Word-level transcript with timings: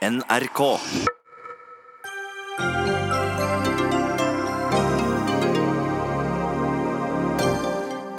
NRK. 0.00 0.60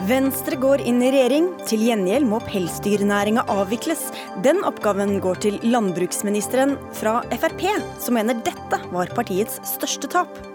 Venstre 0.06 0.60
går 0.62 0.84
inn 0.86 1.02
i 1.02 1.10
regjering. 1.10 1.48
Til 1.66 1.82
gjengjeld 1.88 2.30
må 2.30 2.38
pelsdyrnæringa 2.46 3.48
avvikles. 3.50 4.12
Den 4.46 4.62
oppgaven 4.62 5.18
går 5.26 5.42
til 5.48 5.58
landbruksministeren 5.66 6.78
fra 7.02 7.24
Frp, 7.34 7.65
som 7.98 8.20
mener 8.20 8.38
dette 8.46 8.84
var 8.94 9.18
partiets 9.18 9.58
største 9.74 10.13
tap. 10.13 10.51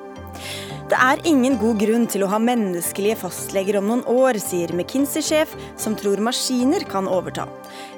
Det 0.86 0.94
er 1.02 1.18
ingen 1.26 1.56
god 1.58 1.80
grunn 1.80 2.04
til 2.06 2.22
å 2.22 2.28
ha 2.30 2.38
menneskelige 2.38 3.16
fastleger 3.18 3.80
om 3.80 3.88
noen 3.90 4.04
år, 4.06 4.36
sier 4.38 4.70
McKinsey-sjef, 4.70 5.50
som 5.82 5.96
tror 5.98 6.20
maskiner 6.22 6.84
kan 6.86 7.08
overta. 7.10 7.48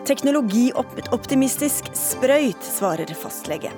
Teknologioptimistisk 0.08 1.90
sprøyt, 1.92 2.62
svarer 2.64 3.12
fastlege. 3.12 3.74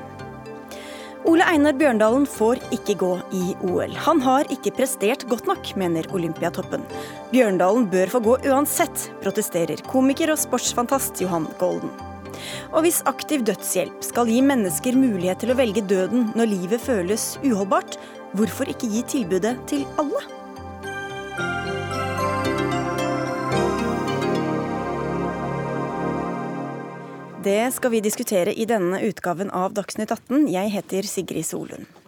Ole 1.26 1.42
Einar 1.42 1.74
Bjørndalen 1.76 2.22
får 2.30 2.62
ikke 2.72 2.94
gå 3.02 3.10
i 3.34 3.56
OL. 3.66 3.96
Han 4.06 4.22
har 4.22 4.46
ikke 4.54 4.76
prestert 4.78 5.26
godt 5.28 5.50
nok, 5.50 5.72
mener 5.76 6.06
Olympiatoppen. 6.14 6.86
Bjørndalen 7.34 7.90
bør 7.90 8.14
få 8.14 8.22
gå 8.28 8.38
uansett, 8.46 9.08
protesterer 9.24 9.82
komiker 9.90 10.30
og 10.30 10.38
sportsfantast 10.40 11.18
Johan 11.20 11.50
Golden. 11.58 11.90
Og 12.70 12.86
hvis 12.86 13.02
aktiv 13.10 13.42
dødshjelp 13.44 14.06
skal 14.06 14.30
gi 14.30 14.38
mennesker 14.46 14.96
mulighet 14.96 15.42
til 15.42 15.52
å 15.52 15.58
velge 15.58 15.82
døden 15.84 16.30
når 16.38 16.52
livet 16.54 16.86
føles 16.86 17.34
uholdbart, 17.42 17.98
hvorfor 18.36 18.70
ikke 18.70 18.90
gi 18.90 19.02
tilbudet 19.16 19.56
til 19.70 19.86
alle? 20.00 20.22
Det 27.40 27.72
skal 27.72 27.94
vi 27.94 28.02
diskutere 28.04 28.52
i 28.52 28.66
denne 28.68 29.00
utgaven 29.08 29.48
av 29.56 29.72
Dagsnytt 29.72 30.12
18. 30.12 30.44
Jeg 30.52 30.74
heter 30.76 31.08
Sigrid 31.08 31.48
Solund. 31.48 31.99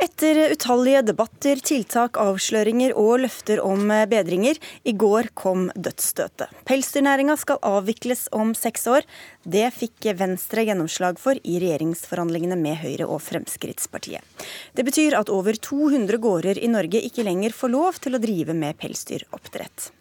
Etter 0.00 0.38
utallige 0.54 1.02
debatter, 1.04 1.60
tiltak, 1.60 2.16
avsløringer 2.16 2.94
og 2.96 3.20
løfter 3.26 3.60
om 3.60 3.90
bedringer, 4.08 4.56
i 4.88 4.94
går 4.96 5.28
kom 5.36 5.66
dødsstøtet. 5.76 6.48
Pelsdyrnæringa 6.68 7.36
skal 7.36 7.60
avvikles 7.66 8.24
om 8.32 8.54
seks 8.56 8.88
år. 8.88 9.06
Det 9.44 9.68
fikk 9.76 10.08
Venstre 10.16 10.64
gjennomslag 10.64 11.20
for 11.20 11.36
i 11.44 11.58
regjeringsforhandlingene 11.60 12.56
med 12.58 12.80
Høyre 12.82 13.06
og 13.06 13.20
Fremskrittspartiet. 13.26 14.24
Det 14.72 14.86
betyr 14.88 15.18
at 15.20 15.30
over 15.32 15.60
200 15.60 16.22
gårder 16.22 16.62
i 16.62 16.72
Norge 16.72 17.04
ikke 17.04 17.26
lenger 17.28 17.52
får 17.52 17.74
lov 17.76 18.00
til 18.00 18.16
å 18.16 18.22
drive 18.22 18.56
med 18.56 18.80
pelsdyroppdrett. 18.80 19.92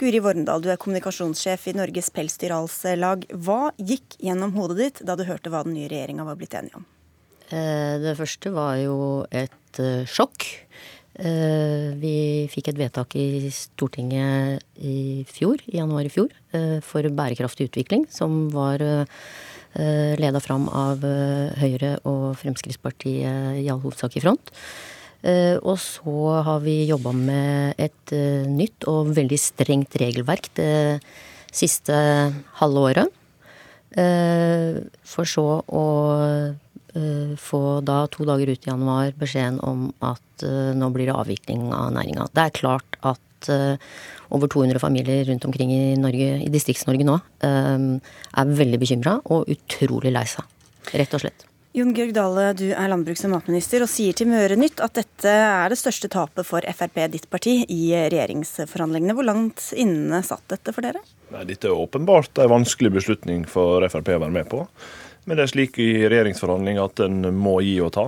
Guri 0.00 0.20
Vormdal, 0.24 0.62
du 0.62 0.70
er 0.72 0.80
kommunikasjonssjef 0.80 1.68
i 1.70 1.76
Norges 1.80 2.12
Pelsdyralslag. 2.14 3.26
Hva 3.44 3.74
gikk 3.76 4.20
gjennom 4.20 4.54
hodet 4.56 4.80
ditt 4.80 5.04
da 5.06 5.16
du 5.16 5.26
hørte 5.28 5.52
hva 5.52 5.64
den 5.66 5.76
nye 5.76 5.90
regjeringa 5.90 6.28
var 6.28 6.38
blitt 6.40 6.56
enige 6.56 6.80
om? 6.80 6.88
Eh, 7.50 7.98
det 7.98 8.14
første 8.18 8.52
var 8.54 8.78
jo 8.78 8.96
et 9.34 9.80
eh, 9.82 10.06
sjokk. 10.08 10.46
Eh, 11.20 11.90
vi 11.98 12.46
fikk 12.52 12.70
et 12.70 12.78
vedtak 12.78 13.16
i 13.18 13.50
Stortinget 13.54 14.62
i 14.78 15.26
fjor, 15.28 15.58
i 15.66 15.80
januar 15.80 16.06
i 16.06 16.12
fjor, 16.12 16.30
for 16.86 17.04
bærekraftig 17.04 17.68
utvikling, 17.68 18.06
som 18.10 18.48
var 18.54 18.82
leda 19.70 20.40
fram 20.42 20.64
av 20.74 21.04
Høyre 21.60 21.92
og 22.08 22.32
Fremskrittspartiet 22.40 23.60
i 23.60 23.68
all 23.70 23.78
hovedsak 23.78 24.16
i 24.18 24.22
front. 24.24 24.50
Og 25.62 25.76
så 25.78 26.14
har 26.42 26.58
vi 26.64 26.88
jobba 26.88 27.12
med 27.14 27.78
et 27.78 28.14
nytt 28.50 28.88
og 28.90 29.12
veldig 29.14 29.38
strengt 29.38 29.94
regelverk 30.02 30.50
det 30.58 30.98
siste 31.54 31.94
halve 32.58 32.82
året. 32.88 33.14
For 33.94 35.30
så 35.36 35.46
å 35.62 35.86
få 37.40 37.60
da 37.86 38.02
to 38.10 38.26
dager 38.28 38.50
ut 38.50 38.66
i 38.66 38.70
januar 38.70 39.12
beskjeden 39.18 39.60
om 39.66 39.90
at 40.04 40.44
nå 40.76 40.88
blir 40.94 41.10
det 41.10 41.16
avvikling 41.16 41.68
av 41.76 41.92
næringa. 41.94 42.26
Det 42.34 42.46
er 42.46 42.56
klart 42.56 42.98
at 43.02 43.50
over 44.34 44.50
200 44.52 44.80
familier 44.82 45.24
rundt 45.28 45.44
omkring 45.48 45.70
i 45.72 45.94
Norge, 46.00 46.32
i 46.44 46.50
Distrikts-Norge 46.52 47.06
nå, 47.08 47.18
er 47.44 48.56
veldig 48.64 48.80
bekymra 48.82 49.20
og 49.32 49.48
utrolig 49.52 50.12
lei 50.12 50.26
seg. 50.28 50.44
Rett 50.92 51.16
og 51.16 51.22
slett. 51.22 51.46
Jon 51.70 51.92
Georg 51.94 52.10
Dale, 52.16 52.48
du 52.58 52.72
er 52.74 52.88
landbruks- 52.90 53.22
og 53.28 53.30
matminister 53.30 53.84
og 53.84 53.90
sier 53.92 54.16
til 54.18 54.26
Møre 54.26 54.56
Nytt 54.58 54.80
at 54.82 54.96
dette 54.98 55.30
er 55.30 55.70
det 55.70 55.78
største 55.78 56.08
tapet 56.10 56.42
for 56.48 56.66
Frp, 56.66 56.98
ditt 57.12 57.28
parti, 57.30 57.60
i 57.70 57.92
regjeringsforhandlingene. 57.94 59.14
Hvor 59.14 59.28
langt 59.28 59.68
inne 59.78 60.18
satt 60.26 60.42
dette 60.50 60.74
for 60.74 60.82
dere? 60.82 60.98
Nei, 61.30 61.44
Dette 61.46 61.70
er 61.70 61.78
åpenbart 61.78 62.42
en 62.42 62.50
vanskelig 62.50 62.90
beslutning 62.96 63.46
for 63.46 63.86
Frp 63.86 64.10
å 64.16 64.18
være 64.24 64.34
med 64.34 64.50
på. 64.50 64.64
Men 65.24 65.36
det 65.36 65.44
er 65.44 65.52
slik 65.52 65.78
i 65.82 65.90
regjeringsforhandlinger 66.06 66.86
at 66.86 67.02
en 67.04 67.28
må 67.36 67.58
gi 67.64 67.76
og 67.84 67.92
ta. 67.96 68.06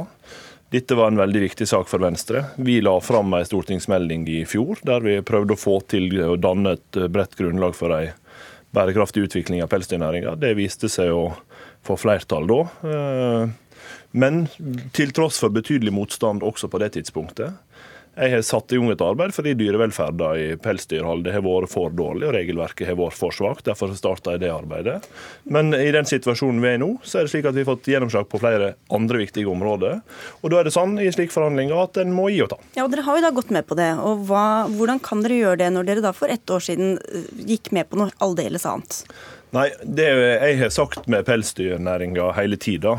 Dette 0.73 0.97
var 0.97 1.11
en 1.13 1.21
veldig 1.21 1.43
viktig 1.43 1.67
sak 1.69 1.91
for 1.91 2.01
Venstre. 2.01 2.47
Vi 2.57 2.79
la 2.81 2.95
fram 3.05 3.35
en 3.37 3.45
stortingsmelding 3.45 4.25
i 4.33 4.39
fjor 4.49 4.81
der 4.89 5.05
vi 5.05 5.19
prøvde 5.21 5.53
å 5.53 5.61
få 5.61 5.83
til 5.93 6.09
å 6.25 6.39
danne 6.41 6.79
et 6.79 7.01
bredt 7.13 7.37
grunnlag 7.37 7.77
for 7.77 7.93
ei 7.93 8.07
bærekraftig 8.73 9.27
utvikling 9.27 9.61
av 9.61 9.69
pelsdyrnæringa. 9.69 10.33
Det 10.41 10.55
viste 10.57 10.89
seg 10.89 11.13
å 11.13 11.27
få 11.85 11.99
flertall 12.01 12.49
da. 12.49 12.61
Eh, 12.89 13.53
men 14.17 14.47
til 14.97 15.13
tross 15.13 15.43
for 15.43 15.53
betydelig 15.53 15.93
motstand 15.93 16.45
også 16.45 16.71
på 16.73 16.81
det 16.81 16.95
tidspunktet. 16.97 17.53
Jeg 18.13 18.29
har 18.35 18.43
satt 18.45 18.73
i 18.75 18.77
gang 18.77 18.91
et 18.93 19.03
arbeid 19.05 19.33
fordi 19.33 19.55
dyrevelferda 19.57 20.27
i 20.37 20.49
pelsdyrholdet 20.61 21.33
har 21.33 21.45
vært 21.47 21.73
for 21.73 21.95
dårlig 21.97 22.27
og 22.29 22.35
regelverket 22.37 22.91
har 22.91 22.99
vært 22.99 23.17
for 23.17 23.33
svakt. 23.33 23.65
Derfor 23.65 23.95
starta 23.97 24.35
jeg 24.35 24.43
det 24.43 24.51
arbeidet. 24.53 24.99
Men 25.49 25.73
i 25.73 25.89
den 25.95 26.09
situasjonen 26.09 26.61
vi 26.61 26.69
er 26.75 26.77
i 26.77 26.83
nå, 26.83 26.91
så 27.01 27.23
er 27.23 27.25
det 27.25 27.33
slik 27.33 27.49
at 27.49 27.57
vi 27.57 27.65
har 27.65 27.71
fått 27.71 27.89
gjennomslag 27.89 28.29
på 28.29 28.41
flere 28.43 28.75
andre 28.93 29.23
viktige 29.23 29.49
områder. 29.49 30.03
Og 30.43 30.53
da 30.53 30.61
er 30.61 30.69
det 30.69 30.75
sånn 30.77 30.99
i 31.01 31.09
slike 31.15 31.33
forhandlinger 31.33 31.81
at 31.87 32.03
en 32.05 32.13
må 32.13 32.29
gi 32.29 32.43
og 32.45 32.53
ta. 32.53 32.61
Ja, 32.77 32.85
og 32.85 32.93
Dere 32.93 33.07
har 33.09 33.17
jo 33.17 33.25
da 33.25 33.33
gått 33.41 33.55
med 33.57 33.69
på 33.71 33.81
det. 33.81 33.89
og 33.97 34.27
hva, 34.29 34.45
Hvordan 34.77 35.01
kan 35.01 35.25
dere 35.25 35.41
gjøre 35.41 35.63
det 35.65 35.71
når 35.73 35.89
dere 35.89 36.05
da 36.05 36.13
for 36.17 36.33
ett 36.33 36.53
år 36.53 36.69
siden 36.69 36.99
eh, 37.01 37.33
gikk 37.55 37.73
med 37.73 37.89
på 37.89 38.03
noe 38.03 38.13
aldeles 38.21 38.69
annet? 38.69 39.01
Nei, 39.57 39.71
det 39.85 40.09
jeg 40.13 40.61
har 40.61 40.71
sagt 40.73 41.09
med 41.13 41.25
pelsdyrnæringa 41.29 42.31
hele 42.37 42.61
tida, 42.61 42.99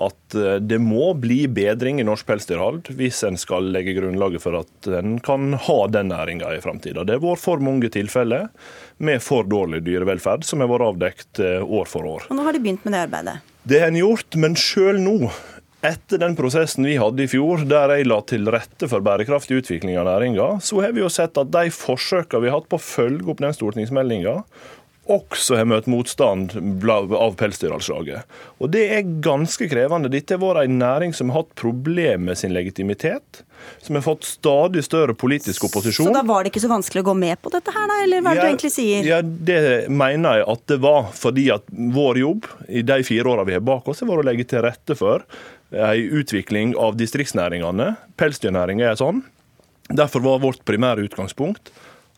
at 0.00 0.36
eh, 0.38 0.56
det 0.62 0.80
må 0.82 1.12
bli 1.20 1.44
bedring 1.50 2.00
i 2.00 2.06
norsk 2.06 2.28
pelsdyrhold 2.28 2.92
hvis 2.96 3.22
en 3.28 3.38
skal 3.40 3.70
legge 3.74 3.94
grunnlaget 3.98 4.44
for 4.44 4.60
at 4.62 4.90
en 5.00 5.18
kan 5.24 5.54
ha 5.68 5.78
den 5.92 6.10
næringa 6.14 6.54
i 6.56 6.62
framtida. 6.64 7.04
Det 7.04 7.18
har 7.18 7.24
vært 7.24 7.44
for 7.44 7.62
mange 7.64 7.92
tilfeller 7.92 8.48
med 8.98 9.22
for 9.24 9.48
dårlig 9.48 9.82
dyrevelferd 9.86 10.46
som 10.48 10.64
har 10.64 10.72
vært 10.72 10.88
avdekt 10.88 11.44
eh, 11.44 11.60
år 11.60 11.88
for 11.90 12.08
år. 12.08 12.28
Og 12.28 12.36
Nå 12.38 12.48
har 12.48 12.56
de 12.56 12.64
begynt 12.64 12.84
med 12.86 12.96
det 12.96 13.06
arbeidet? 13.06 13.38
Det 13.62 13.80
har 13.82 13.92
en 13.92 14.00
gjort, 14.00 14.36
men 14.40 14.56
sjøl 14.58 15.00
nå 15.04 15.18
etter 15.80 16.20
den 16.20 16.34
prosessen 16.36 16.84
vi 16.84 16.98
hadde 17.00 17.24
i 17.24 17.30
fjor, 17.30 17.62
der 17.68 17.94
jeg 17.94 18.08
la 18.08 18.18
til 18.28 18.48
rette 18.52 18.88
for 18.90 19.00
bærekraftig 19.04 19.62
utvikling 19.62 19.96
av 19.96 20.10
næringa, 20.10 20.58
så 20.60 20.82
har 20.84 20.92
vi 20.92 21.00
jo 21.00 21.08
sett 21.12 21.40
at 21.40 21.52
de 21.54 21.72
forsøkene 21.72 22.44
vi 22.44 22.50
har 22.50 22.60
hatt 22.60 22.68
på 22.68 22.76
å 22.76 22.84
følge 22.84 23.30
opp 23.32 23.40
den 23.40 23.56
stortingsmeldinga, 23.56 24.34
også 25.10 25.58
har 25.58 25.68
møtt 25.68 25.88
motstand 25.90 26.54
av 26.56 27.36
Pelsdyralslaget. 27.40 28.38
Og 28.62 28.70
det 28.74 28.82
er 28.94 29.12
ganske 29.24 29.68
krevende. 29.70 30.10
Dette 30.12 30.36
har 30.36 30.42
vært 30.42 30.68
en 30.68 30.78
næring 30.80 31.14
som 31.16 31.32
har 31.32 31.42
hatt 31.42 31.54
problemer 31.58 32.22
med 32.30 32.38
sin 32.38 32.54
legitimitet. 32.54 33.42
Som 33.84 33.98
har 33.98 34.04
fått 34.06 34.24
stadig 34.28 34.84
større 34.86 35.16
politisk 35.18 35.66
opposisjon. 35.68 36.08
Så 36.08 36.14
da 36.14 36.24
var 36.26 36.44
det 36.44 36.52
ikke 36.52 36.62
så 36.64 36.70
vanskelig 36.72 37.02
å 37.02 37.08
gå 37.10 37.16
med 37.18 37.40
på 37.42 37.52
dette 37.52 37.74
her, 37.74 37.88
da? 37.90 37.98
Eller 38.04 38.24
hva 38.24 38.32
er 38.32 38.38
det 38.38 38.40
ja, 38.40 38.46
du 38.46 38.52
egentlig 38.54 38.72
sier? 38.74 39.08
Ja, 39.10 39.20
Det 39.22 39.60
mener 39.92 40.40
jeg 40.40 40.48
at 40.54 40.64
det 40.72 40.80
var. 40.84 41.10
Fordi 41.16 41.48
at 41.54 41.66
vår 41.70 42.22
jobb 42.22 42.48
i 42.68 42.84
de 42.86 43.00
fire 43.06 43.34
åra 43.34 43.46
vi 43.48 43.58
har 43.58 43.66
bak 43.66 43.90
oss, 43.90 44.00
har 44.04 44.10
vært 44.10 44.24
å 44.24 44.30
legge 44.30 44.48
til 44.48 44.64
rette 44.64 44.96
for 44.98 45.26
en 45.70 46.16
utvikling 46.20 46.74
av 46.78 46.96
distriktsnæringene. 46.98 47.92
Pelsdyrnæringa 48.18 48.90
er 48.90 48.98
sånn. 48.98 49.22
Derfor 49.90 50.22
var 50.22 50.42
vårt 50.42 50.64
primære 50.68 51.04
utgangspunkt 51.08 51.72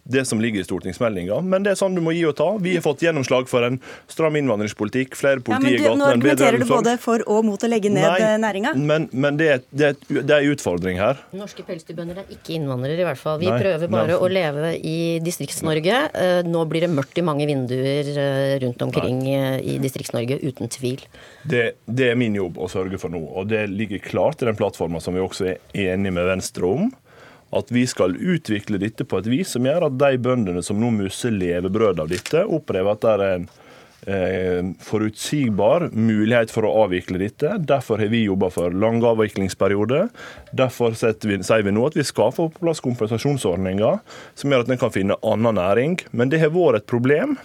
det 0.05 0.25
som 0.25 0.41
ligger 0.41 0.61
i 0.61 0.65
stortingsmeldinga. 0.65 1.39
Men 1.47 1.63
det 1.63 1.73
er 1.73 1.79
sånn 1.79 1.95
du 1.95 2.03
må 2.03 2.15
gi 2.15 2.25
og 2.27 2.35
ta. 2.39 2.49
Vi 2.63 2.75
har 2.75 2.83
fått 2.85 3.05
gjennomslag 3.05 3.47
for 3.51 3.63
en 3.67 3.79
stram 4.11 4.35
innvandringspolitikk, 4.41 5.15
flere 5.19 5.43
politi 5.45 5.77
i 5.77 5.79
gatene, 5.79 6.01
Nå 6.01 6.09
argumenterer 6.11 6.59
du 6.59 6.67
både 6.67 6.97
for 7.03 7.23
og 7.31 7.47
mot 7.47 7.63
å 7.63 7.71
legge 7.71 7.93
ned 7.93 8.07
Nei, 8.09 8.31
næringa? 8.43 8.75
Men, 8.79 9.07
men 9.13 9.39
det, 9.39 9.49
er, 9.55 9.63
det, 9.71 9.93
er, 9.93 10.23
det 10.23 10.35
er 10.35 10.47
en 10.47 10.57
utfordring 10.57 10.99
her. 10.99 11.21
Norske 11.39 11.63
pelsdyrbønder 11.67 12.25
er 12.25 12.33
ikke 12.35 12.57
innvandrere, 12.57 12.99
i 12.99 13.07
hvert 13.07 13.21
fall. 13.21 13.39
Vi 13.43 13.51
Nei, 13.51 13.61
prøver 13.63 13.93
bare 13.93 14.19
å 14.19 14.31
leve 14.31 14.73
i 14.79 14.97
Distrikts-Norge. 15.23 16.01
Eh, 16.19 16.41
nå 16.49 16.65
blir 16.71 16.87
det 16.87 16.91
mørkt 16.93 17.23
i 17.23 17.27
mange 17.27 17.47
vinduer 17.51 18.11
eh, 18.11 18.57
rundt 18.65 18.83
omkring 18.89 19.23
Nei. 19.23 19.39
Eh, 19.39 19.77
i 19.77 19.79
Distrikts-Norge, 19.83 20.41
uten 20.43 20.73
tvil. 20.73 21.07
Det, 21.47 21.65
det, 21.87 22.11
er 22.11 22.19
min 22.19 22.35
jobb 22.39 22.59
å 22.59 22.67
sørge 22.73 22.99
for 22.99 23.15
nå. 23.15 23.23
Og 23.39 23.47
det 23.55 23.69
ligger 23.71 24.03
klart 24.03 24.43
i 24.43 24.51
den 24.51 24.59
plattforma 24.59 25.01
som 25.03 25.15
vi 25.15 25.23
også 25.23 25.53
er 25.55 25.63
enige 25.93 26.19
med 26.19 26.27
Venstre 26.27 26.67
om 26.67 26.91
at 27.53 27.73
vi 27.73 27.85
skal 27.89 28.17
utvikle 28.17 28.81
dette 28.81 29.05
på 29.05 29.21
et 29.21 29.29
vis 29.29 29.53
som 29.55 29.67
gjør 29.69 29.89
at 29.89 29.99
de 30.01 30.21
bøndene 30.25 30.63
som 30.65 30.81
nå 30.81 30.93
mister 30.97 31.35
levebrød 31.35 32.01
av 32.01 32.09
dette, 32.13 32.47
opplever 32.49 32.95
at 32.95 33.05
det 33.05 33.13
er 33.13 33.25
en 33.27 33.47
eh, 34.07 34.73
forutsigbar 34.83 35.89
mulighet 35.93 36.53
for 36.55 36.67
å 36.67 36.75
avvikle 36.87 37.21
dette. 37.23 37.55
Derfor 37.69 38.03
har 38.03 38.11
vi 38.13 38.25
jobba 38.25 38.51
for 38.55 38.75
lang 38.75 39.03
avviklingsperiode. 39.05 40.07
Derfor 40.53 40.97
vi, 40.97 41.39
sier 41.45 41.67
vi 41.67 41.75
nå 41.75 41.87
at 41.87 41.99
vi 41.99 42.07
skal 42.07 42.35
få 42.35 42.49
på 42.51 42.65
plass 42.67 42.83
kompensasjonsordninger 42.85 44.03
som 44.35 44.53
gjør 44.53 44.67
at 44.67 44.75
en 44.75 44.83
kan 44.83 44.95
finne 44.95 45.19
annen 45.23 45.59
næring. 45.61 45.99
Men 46.13 46.33
det 46.33 46.43
har 46.43 46.55
vært 46.55 46.83
et 46.83 46.93
problem 46.93 47.39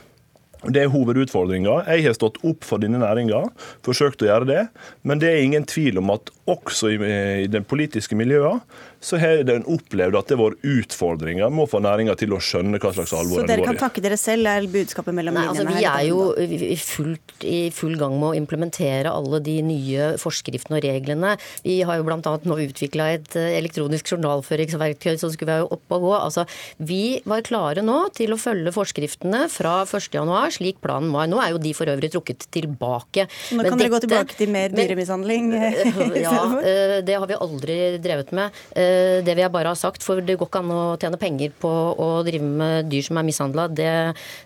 Det 0.66 0.82
er 0.82 0.90
hovedutfordringa. 0.90 1.84
Jeg 1.86 2.08
har 2.08 2.16
stått 2.18 2.40
opp 2.42 2.66
for 2.66 2.82
denne 2.82 2.98
næringa, 2.98 3.44
forsøkt 3.86 4.24
å 4.26 4.28
gjøre 4.28 4.48
det. 4.50 4.64
Men 5.06 5.22
det 5.22 5.30
er 5.30 5.44
ingen 5.46 5.68
tvil 5.70 6.00
om 6.02 6.10
at 6.10 6.32
også 6.50 6.90
i, 6.96 6.98
i 7.44 7.48
den 7.48 7.64
politiske 7.64 8.18
miljøet 8.18 8.66
så 9.00 9.20
har 9.22 9.44
en 9.54 9.66
opplevd 9.70 10.18
at 10.18 10.30
det 10.30 10.38
har 10.38 10.42
vært 10.42 10.66
utfordringer 10.66 11.52
med 11.54 11.66
å 11.66 11.70
få 11.70 11.82
næringa 11.84 12.16
til 12.20 12.34
å 12.34 12.40
skjønne 12.42 12.80
hva 12.82 12.92
slags 12.96 13.14
alvor 13.14 13.42
det 13.42 13.44
går 13.44 13.46
i. 13.46 13.48
Så 13.48 13.52
dere 13.54 13.68
kan 13.68 13.80
takke 13.82 14.04
dere 14.04 14.18
selv, 14.20 14.50
er 14.50 14.68
budskapet 14.72 15.16
mellom 15.16 15.38
linjene 15.38 15.54
altså, 15.54 15.78
Vi 15.78 15.86
er 15.86 16.04
jo 16.08 16.24
i, 16.42 16.78
fullt, 16.82 17.36
i, 17.46 17.60
full 17.76 17.98
gang 18.00 18.18
med 18.18 18.30
å 18.32 18.38
implementere 18.40 19.14
alle 19.14 19.42
de 19.46 19.58
nye 19.66 20.10
forskriftene 20.22 20.80
og 20.80 20.88
reglene. 20.88 21.36
Vi 21.66 21.80
har 21.88 22.00
jo 22.00 22.08
bl.a. 22.08 22.34
nå 22.50 22.60
utvikla 22.68 23.10
et 23.18 23.38
eh, 23.38 23.58
elektronisk 23.60 24.14
journalføringsverktøy 24.16 25.20
som 25.22 25.34
skulle 25.34 25.60
være 25.60 25.70
oppe 25.78 26.00
og 26.00 26.08
gå. 26.08 26.14
Altså, 26.18 26.48
vi 26.82 27.20
var 27.30 27.46
klare 27.48 27.86
nå 27.86 28.00
til 28.18 28.34
å 28.34 28.40
følge 28.42 28.74
forskriftene 28.76 29.46
fra 29.54 29.80
1.1 29.86 30.58
slik 30.58 30.82
planen 30.84 31.14
var. 31.14 31.30
Nå 31.30 31.42
er 31.44 31.54
jo 31.54 31.62
de 31.62 31.76
for 31.78 31.90
øvrig 31.92 32.12
trukket 32.14 32.48
tilbake. 32.54 33.28
Nå 33.54 33.62
kan 33.62 33.78
men 33.78 33.84
dere 33.84 33.94
gå 33.94 34.02
tilbake 34.08 34.40
til 34.40 34.52
mer 34.54 34.74
dyremishandling? 34.74 35.54
ja, 36.26 36.38
eh, 36.62 36.98
det 37.06 37.18
har 37.18 37.30
vi 37.30 37.38
aldri 37.38 37.80
drevet 38.02 38.34
med. 38.36 38.56
Eh, 38.88 39.20
det 39.26 39.36
vil 39.36 39.44
jeg 39.46 39.54
bare 39.54 39.74
ha 39.74 39.78
sagt, 39.78 40.06
for 40.06 40.22
det 40.24 40.38
går 40.40 40.50
ikke 40.50 40.62
an 40.64 40.74
å 40.74 40.82
tjene 41.02 41.20
penger 41.22 41.54
på 41.62 41.72
å 41.98 42.10
drive 42.28 42.48
med 42.62 42.90
dyr 42.92 43.06
som 43.08 43.20
er 43.20 43.28
mishandla. 43.28 43.68
Det, 43.78 43.92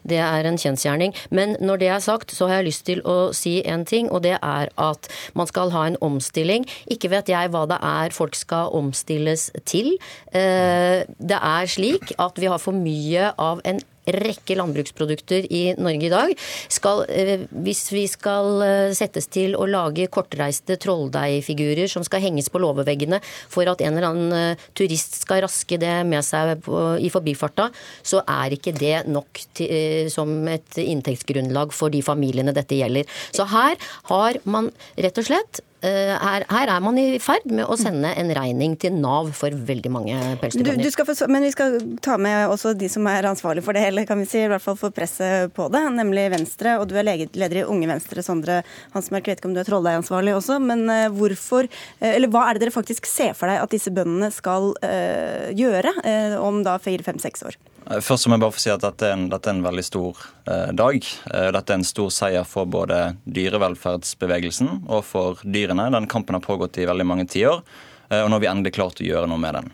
det, 0.07 0.19
er 0.21 0.47
en 0.47 0.59
kjensgjerning. 0.61 1.15
Men 1.29 1.55
når 1.61 1.83
det 1.83 1.91
er 1.93 2.03
sagt, 2.03 2.33
så 2.35 2.49
har 2.49 2.61
jeg 2.61 2.69
lyst 2.71 2.85
til 2.89 3.03
å 3.07 3.17
si 3.35 3.59
en 3.67 3.85
ting, 3.87 4.09
og 4.11 4.23
det 4.25 4.37
er 4.37 4.71
at 4.81 5.11
man 5.37 5.49
skal 5.49 5.73
ha 5.75 5.85
en 5.89 5.99
omstilling. 6.03 6.67
Ikke 6.91 7.11
vet 7.13 7.31
jeg 7.31 7.53
hva 7.53 7.65
det 7.69 7.79
er 7.81 8.15
folk 8.15 8.37
skal 8.37 8.73
omstilles 8.77 9.49
til. 9.69 9.93
Eh, 10.33 11.03
det 11.19 11.39
er 11.39 11.71
slik 11.71 12.13
at 12.21 12.39
vi 12.41 12.49
har 12.51 12.61
for 12.61 12.75
mye 12.75 13.31
av 13.41 13.63
en 13.67 13.81
rekke 14.09 14.57
landbruksprodukter 14.57 15.45
i 15.53 15.61
Norge 15.77 16.07
i 16.07 16.11
dag. 16.11 16.33
Skal, 16.71 17.05
eh, 17.09 17.45
hvis 17.51 17.83
vi 17.93 18.05
skal 18.09 18.61
eh, 18.65 18.93
settes 18.97 19.27
til 19.31 19.55
å 19.55 19.67
lage 19.69 20.09
kortreiste 20.11 20.77
trolldeigfigurer 20.81 21.89
som 21.91 22.03
skal 22.03 22.23
henges 22.25 22.49
på 22.49 22.61
låveveggene 22.61 23.21
for 23.23 23.69
at 23.69 23.81
en 23.81 23.97
eller 23.97 24.09
annen 24.09 24.33
eh, 24.33 24.67
turist 24.77 25.21
skal 25.21 25.43
raske 25.45 25.77
det 25.81 26.01
med 26.07 26.25
seg 26.25 26.65
i 27.01 27.09
forbifarta, 27.11 27.69
så 28.03 28.21
er 28.27 28.55
ikke 28.55 28.73
det 28.75 29.07
nok 29.09 29.39
til, 29.57 30.09
som 30.11 30.29
et 30.49 30.77
inntektsgrunnlag 30.81 31.73
for 31.75 31.93
de 31.93 32.01
familiene 32.05 32.53
dette 32.55 32.77
gjelder. 32.77 33.07
Så 33.35 33.45
her 33.51 33.77
har 34.09 34.39
man 34.43 34.71
rett 34.97 35.21
og 35.21 35.27
slett 35.27 35.61
her, 35.81 36.45
her, 36.45 36.69
er 36.69 36.83
man 36.83 36.97
i 37.01 37.17
ferd 37.21 37.47
med 37.49 37.65
å 37.65 37.77
sende 37.79 38.11
en 38.17 38.29
regning 38.37 38.75
til 38.81 38.93
Nav 39.01 39.31
for 39.37 39.53
veldig 39.53 39.91
mange 39.93 40.17
pelsdyrbønder. 40.41 41.27
Men 41.31 41.45
vi 41.47 41.53
skal 41.53 41.79
ta 42.05 42.17
med 42.21 42.51
også 42.51 42.75
de 42.77 42.89
som 42.91 43.07
er 43.09 43.27
ansvarlig 43.29 43.63
for 43.65 43.77
det 43.77 43.83
hele, 43.85 44.05
kan 44.09 44.19
vi 44.21 44.27
si, 44.29 44.43
i 44.45 44.51
hvert 44.51 44.63
fall 44.63 44.77
for 44.79 44.93
presset 44.93 45.53
på 45.57 45.67
det, 45.73 45.81
nemlig 45.95 46.27
Venstre. 46.35 46.77
Og 46.81 46.87
du 46.89 46.97
er 46.99 47.07
leder 47.07 47.61
i 47.61 47.65
Unge 47.65 47.89
Venstre, 47.89 48.23
Sondre 48.25 48.61
Hansmark. 48.95 49.25
Jeg 49.25 49.37
vet 49.37 49.43
ikke 49.43 49.51
om 49.51 49.57
du 49.57 49.63
er 49.63 49.69
trolldeigansvarlig 49.69 50.35
også, 50.37 50.59
men 50.63 50.85
eh, 50.91 51.09
hvorfor 51.13 51.67
eh, 51.67 52.13
Eller 52.13 52.31
hva 52.31 52.47
er 52.47 52.57
det 52.57 52.65
dere 52.65 52.75
faktisk 52.75 53.09
ser 53.09 53.33
for 53.37 53.51
deg 53.51 53.61
at 53.63 53.73
disse 53.73 53.93
bøndene 53.93 54.31
skal 54.33 54.71
uh, 54.83 55.49
gjøre 55.57 55.93
uh, 56.03 56.37
om 56.43 56.61
da 56.65 56.77
fire, 56.81 57.03
fem, 57.05 57.19
seks 57.21 57.45
år? 57.47 57.57
Først 57.99 58.27
må 58.29 58.37
jeg 58.37 58.43
bare 58.45 58.55
få 58.55 58.61
si 58.63 58.71
at 58.71 58.83
dette 58.85 59.07
er 59.07 59.17
en, 59.17 59.25
dette 59.31 59.49
er 59.49 59.57
en 59.57 59.65
veldig 59.65 59.83
stor 59.83 60.19
eh, 60.47 60.69
dag. 60.77 60.95
Eh, 61.33 61.47
dette 61.51 61.73
er 61.73 61.79
en 61.79 61.87
stor 61.87 62.11
seier 62.13 62.45
for 62.47 62.69
både 62.71 62.99
dyrevelferdsbevegelsen 63.25 64.85
og 64.85 65.01
for 65.03 65.41
dyrene. 65.43 65.89
Den 65.91 66.07
kampen 66.11 66.37
har 66.37 66.45
pågått 66.45 66.79
i 66.79 66.87
veldig 66.87 67.07
mange 67.09 67.27
tiår, 67.31 67.59
eh, 68.07 68.21
og 68.21 68.29
nå 68.29 68.37
har 68.37 68.43
vi 68.45 68.51
endelig 68.53 68.75
klart 68.77 69.01
å 69.03 69.07
gjøre 69.07 69.27
noe 69.27 69.41
med 69.41 69.59
den. 69.59 69.71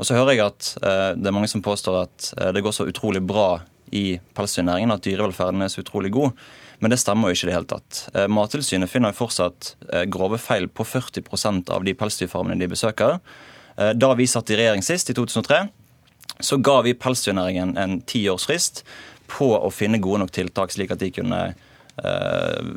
Og 0.00 0.08
så 0.08 0.16
hører 0.16 0.34
jeg 0.34 0.46
at 0.48 0.72
eh, 0.80 1.10
det 1.20 1.30
er 1.30 1.36
mange 1.36 1.50
som 1.52 1.62
påstår 1.62 2.00
at 2.06 2.30
eh, 2.40 2.50
det 2.56 2.64
går 2.64 2.74
så 2.74 2.88
utrolig 2.90 3.22
bra 3.22 3.60
i 3.94 4.18
pelsdyrnæringen, 4.38 4.94
at 4.94 5.06
dyrevelferden 5.06 5.62
er 5.62 5.70
så 5.70 5.84
utrolig 5.84 6.10
god. 6.14 6.34
Men 6.80 6.94
det 6.94 7.00
stemmer 7.02 7.30
jo 7.30 7.36
ikke 7.36 7.46
i 7.46 7.50
det 7.50 7.58
hele 7.58 7.70
tatt. 7.70 8.04
Eh, 8.14 8.26
Mattilsynet 8.32 8.90
finner 8.90 9.14
fortsatt 9.14 9.74
grove 10.10 10.40
feil 10.42 10.66
på 10.72 10.86
40% 10.86 11.70
av 11.74 11.86
de 11.86 11.94
pelsdyrfarmene 11.94 12.58
de 12.58 12.70
besøker. 12.70 13.20
Da 13.96 14.08
vi 14.18 14.26
satt 14.28 14.50
i 14.52 14.56
regjering 14.58 14.82
sist, 14.84 15.08
i 15.08 15.14
2003, 15.16 15.60
så 16.38 16.60
ga 16.62 16.80
vi 16.86 16.94
pelsdyrnæringen 16.94 17.76
en 17.80 17.98
tiårsfrist 18.06 18.84
på 19.30 19.50
å 19.56 19.70
finne 19.74 20.00
gode 20.02 20.24
nok 20.24 20.32
tiltak, 20.34 20.72
slik 20.74 20.94
at 20.94 21.02
de 21.02 21.10
kunne 21.14 21.40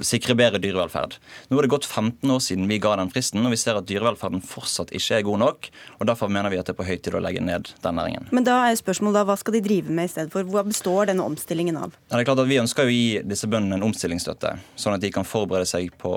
sikre 0.03 0.35
bedre 0.37 0.61
dyrevelferd. 0.63 1.17
Nå 1.49 1.57
er 1.57 1.65
det 1.65 1.71
gått 1.73 1.87
15 1.87 2.31
år 2.33 2.41
siden 2.43 2.67
vi 2.69 2.79
ga 2.83 2.95
den 2.99 3.11
fristen, 3.13 3.43
og 3.45 3.53
vi 3.53 3.59
ser 3.59 3.79
at 3.79 3.87
dyrevelferden 3.89 4.43
fortsatt 4.45 4.93
ikke 4.95 5.19
er 5.19 5.25
god 5.27 5.41
nok. 5.43 5.69
og 5.99 6.07
Derfor 6.09 6.31
mener 6.31 6.53
vi 6.53 6.59
at 6.61 6.67
det 6.67 6.75
er 6.75 6.79
på 6.79 6.87
høy 6.87 6.95
tid 6.97 7.17
å 7.17 7.23
legge 7.23 7.43
ned 7.43 7.71
den 7.83 7.97
næringen. 7.99 8.27
Men 8.35 8.47
da 8.47 8.59
er 8.67 8.79
spørsmålet 8.79 9.27
hva 9.27 9.37
skal 9.39 9.57
de 9.57 9.63
drive 9.65 9.93
med 9.93 10.09
i 10.09 10.13
stedet 10.13 10.33
for? 10.33 10.47
Hva 10.47 10.65
består 10.67 11.09
denne 11.11 11.25
omstillingen 11.25 11.77
av? 11.79 11.95
Ja, 12.09 12.17
det 12.17 12.23
er 12.23 12.29
klart 12.31 12.43
at 12.43 12.51
Vi 12.53 12.59
ønsker 12.61 12.85
å 12.85 12.91
gi 12.91 13.21
disse 13.25 13.47
bøndene 13.49 13.79
en 13.79 13.87
omstillingsstøtte, 13.87 14.51
sånn 14.79 14.97
at 14.97 15.03
de 15.03 15.11
kan 15.13 15.25
forberede 15.27 15.67
seg 15.69 15.93
på, 15.99 16.11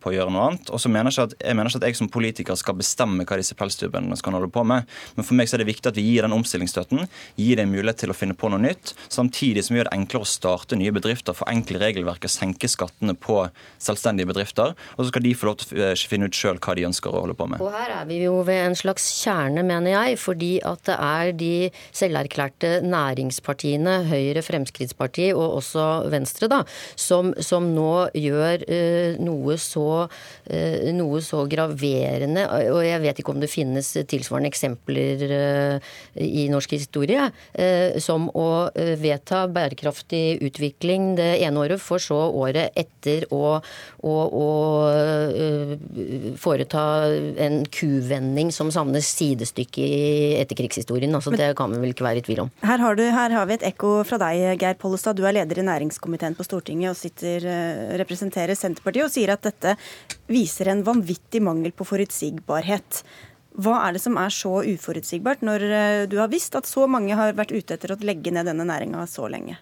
på 0.00 0.10
å 0.10 0.14
gjøre 0.14 0.32
noe 0.32 0.46
annet. 0.50 0.70
Og 0.72 0.80
så 0.80 0.92
mener 0.92 1.12
jeg, 1.12 1.28
at, 1.28 1.36
jeg 1.42 1.58
mener 1.58 1.70
ikke 1.72 1.82
at 1.82 1.88
jeg 1.90 1.98
som 1.98 2.10
politiker 2.12 2.58
skal 2.58 2.78
bestemme 2.78 3.26
hva 3.28 3.38
disse 3.40 3.56
pelsdyrbøndene 3.58 4.18
skal 4.20 4.38
holde 4.38 4.50
på 4.52 4.64
med, 4.68 4.88
men 5.16 5.26
for 5.26 5.38
meg 5.38 5.50
så 5.50 5.58
er 5.58 5.64
det 5.64 5.70
viktig 5.72 5.90
at 5.90 5.98
vi 5.98 6.06
gir 6.06 6.26
den 6.26 6.36
omstillingsstøtten, 6.36 7.04
gir 7.40 7.60
dem 7.60 7.72
mulighet 7.74 8.02
til 8.04 8.12
å 8.14 8.16
finne 8.16 8.36
på 8.38 8.50
noe 8.52 8.62
nytt, 8.62 8.94
samtidig 9.12 9.64
som 9.66 9.74
vi 9.74 9.82
gjør 9.82 9.90
det 9.90 9.96
enklere 9.98 10.26
å 10.26 10.30
starte 10.30 10.78
nye 10.78 10.94
bedrifter, 10.94 11.36
forenkle 11.36 11.82
regelverket, 11.82 12.32
senke 12.32 12.51
senke 12.52 12.68
skattene 12.68 13.14
på 13.14 13.48
selvstendige 13.82 14.28
bedrifter. 14.28 14.74
Og 14.96 15.04
så 15.04 15.10
skal 15.10 15.24
de 15.24 15.34
få 15.34 15.48
lov 15.48 15.58
til 15.60 15.80
å 15.80 15.90
eh, 15.90 16.06
finne 16.08 16.28
ut 16.28 16.36
sjøl 16.36 16.60
hva 16.62 16.74
de 16.76 16.86
ønsker 16.86 17.10
å 17.10 17.24
holde 17.24 17.36
på 17.36 17.48
med. 17.48 17.62
Og 17.62 17.72
her 17.72 17.90
er 18.00 18.06
vi 18.08 18.22
jo 18.24 18.42
ved 18.46 18.68
en 18.68 18.76
slags 18.76 19.08
kjerne, 19.22 19.64
mener 19.64 19.92
jeg. 19.92 20.18
Fordi 20.22 20.52
at 20.64 20.84
det 20.86 20.96
er 20.98 21.32
de 21.36 21.54
selverklærte 21.94 22.72
næringspartiene, 22.84 24.02
Høyre, 24.10 24.42
Fremskrittspartiet 24.44 25.34
og 25.36 25.58
også 25.60 25.86
Venstre, 26.12 26.48
da, 26.50 26.62
som, 26.96 27.32
som 27.40 27.70
nå 27.72 28.08
gjør 28.18 28.64
uh, 28.66 29.20
noe, 29.22 29.56
så, 29.60 30.06
uh, 30.06 30.90
noe 30.94 31.22
så 31.24 31.44
graverende. 31.50 32.44
Og 32.72 32.82
jeg 32.84 33.02
vet 33.04 33.22
ikke 33.22 33.34
om 33.34 33.42
det 33.42 33.50
finnes 33.52 33.92
tilsvarende 34.10 34.50
eksempler 34.52 35.24
uh, 35.32 35.92
i 36.18 36.46
norsk 36.52 36.74
historie, 36.76 37.28
som 38.02 38.26
å 38.38 38.46
vedta 39.00 39.44
bærekraftig 39.52 40.42
utvikling 40.44 41.12
det 41.18 41.28
ene 41.44 41.62
året, 41.62 41.82
for 41.82 42.02
så 42.02 42.18
året 42.32 42.76
etter 42.78 43.26
å, 43.34 43.58
å, 43.58 44.12
å 44.42 44.48
uh, 44.88 45.74
foreta 46.40 46.84
en 47.46 47.62
kuvending 47.72 48.52
som 48.54 48.70
savner 48.74 49.04
sidestykke 49.04 49.84
i 49.84 50.02
etterkrigshistorien. 50.40 51.14
Altså, 51.16 51.34
det 51.36 51.52
kan 51.58 51.72
vi 51.72 51.80
vel 51.82 51.94
ikke 51.94 52.06
være 52.06 52.22
i 52.22 52.26
tvil 52.26 52.44
om. 52.46 52.52
Her 52.64 52.82
har, 52.82 52.98
du, 52.98 53.04
her 53.14 53.36
har 53.36 53.48
vi 53.48 53.58
et 53.58 53.66
ekko 53.72 53.94
fra 54.08 54.20
deg, 54.22 54.44
Geir 54.62 54.78
Pollestad. 54.80 55.18
Du 55.18 55.26
er 55.28 55.36
leder 55.36 55.62
i 55.62 55.66
næringskomiteen 55.68 56.36
på 56.38 56.46
Stortinget 56.46 56.94
og 56.94 57.00
sitter, 57.00 57.48
uh, 57.48 57.96
representerer 58.02 58.58
Senterpartiet 58.58 59.08
og 59.08 59.12
sier 59.14 59.34
at 59.34 59.44
dette 59.48 59.76
viser 60.32 60.72
en 60.72 60.84
vanvittig 60.86 61.42
mangel 61.44 61.74
på 61.76 61.86
forutsigbarhet. 61.88 63.02
Hva 63.62 63.82
er 63.84 63.96
det 63.96 64.00
som 64.00 64.16
er 64.16 64.32
så 64.32 64.62
uforutsigbart, 64.64 65.42
når 65.44 65.66
uh, 65.68 66.04
du 66.08 66.16
har 66.22 66.32
visst 66.32 66.56
at 66.56 66.68
så 66.68 66.86
mange 66.88 67.16
har 67.18 67.36
vært 67.36 67.52
ute 67.52 67.76
etter 67.76 67.92
å 67.92 68.00
legge 68.00 68.32
ned 68.32 68.48
denne 68.48 68.66
næringa 68.68 69.04
så 69.10 69.28
lenge? 69.32 69.58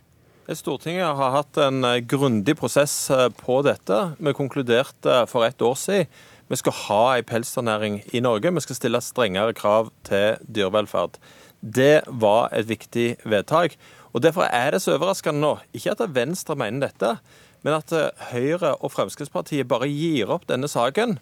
Stortinget 0.59 1.14
har 1.14 1.30
hatt 1.30 1.59
en 1.62 1.85
eh, 1.87 2.00
grundig 2.02 2.57
prosess 2.59 2.95
eh, 3.14 3.28
på 3.30 3.61
dette. 3.62 3.99
Vi 4.19 4.35
konkluderte 4.35 5.23
for 5.30 5.47
ett 5.47 5.62
år 5.62 5.76
siden. 5.78 6.09
Vi 6.50 6.59
skal 6.59 6.75
ha 6.88 7.02
en 7.14 7.26
pelsdyrnæring 7.28 8.00
i 8.11 8.23
Norge. 8.25 8.50
Vi 8.50 8.62
skal 8.64 8.78
stille 8.78 9.00
strengere 9.04 9.54
krav 9.54 9.92
til 10.09 10.40
dyrevelferd. 10.42 11.21
Det 11.62 12.02
var 12.09 12.50
et 12.57 12.66
viktig 12.66 13.21
vedtak. 13.23 13.76
Og 14.11 14.25
Derfor 14.25 14.49
er 14.50 14.73
det 14.75 14.83
så 14.83 14.97
overraskende 14.97 15.38
nå, 15.38 15.52
ikke 15.76 15.95
at 15.95 16.02
Venstre 16.16 16.57
mener 16.59 16.88
dette, 16.88 17.12
men 17.62 17.76
at 17.76 17.95
eh, 17.95 18.11
Høyre 18.33 18.75
og 18.80 18.90
Fremskrittspartiet 18.97 19.71
bare 19.71 19.87
gir 19.87 20.33
opp 20.35 20.49
denne 20.50 20.71
saken 20.71 21.19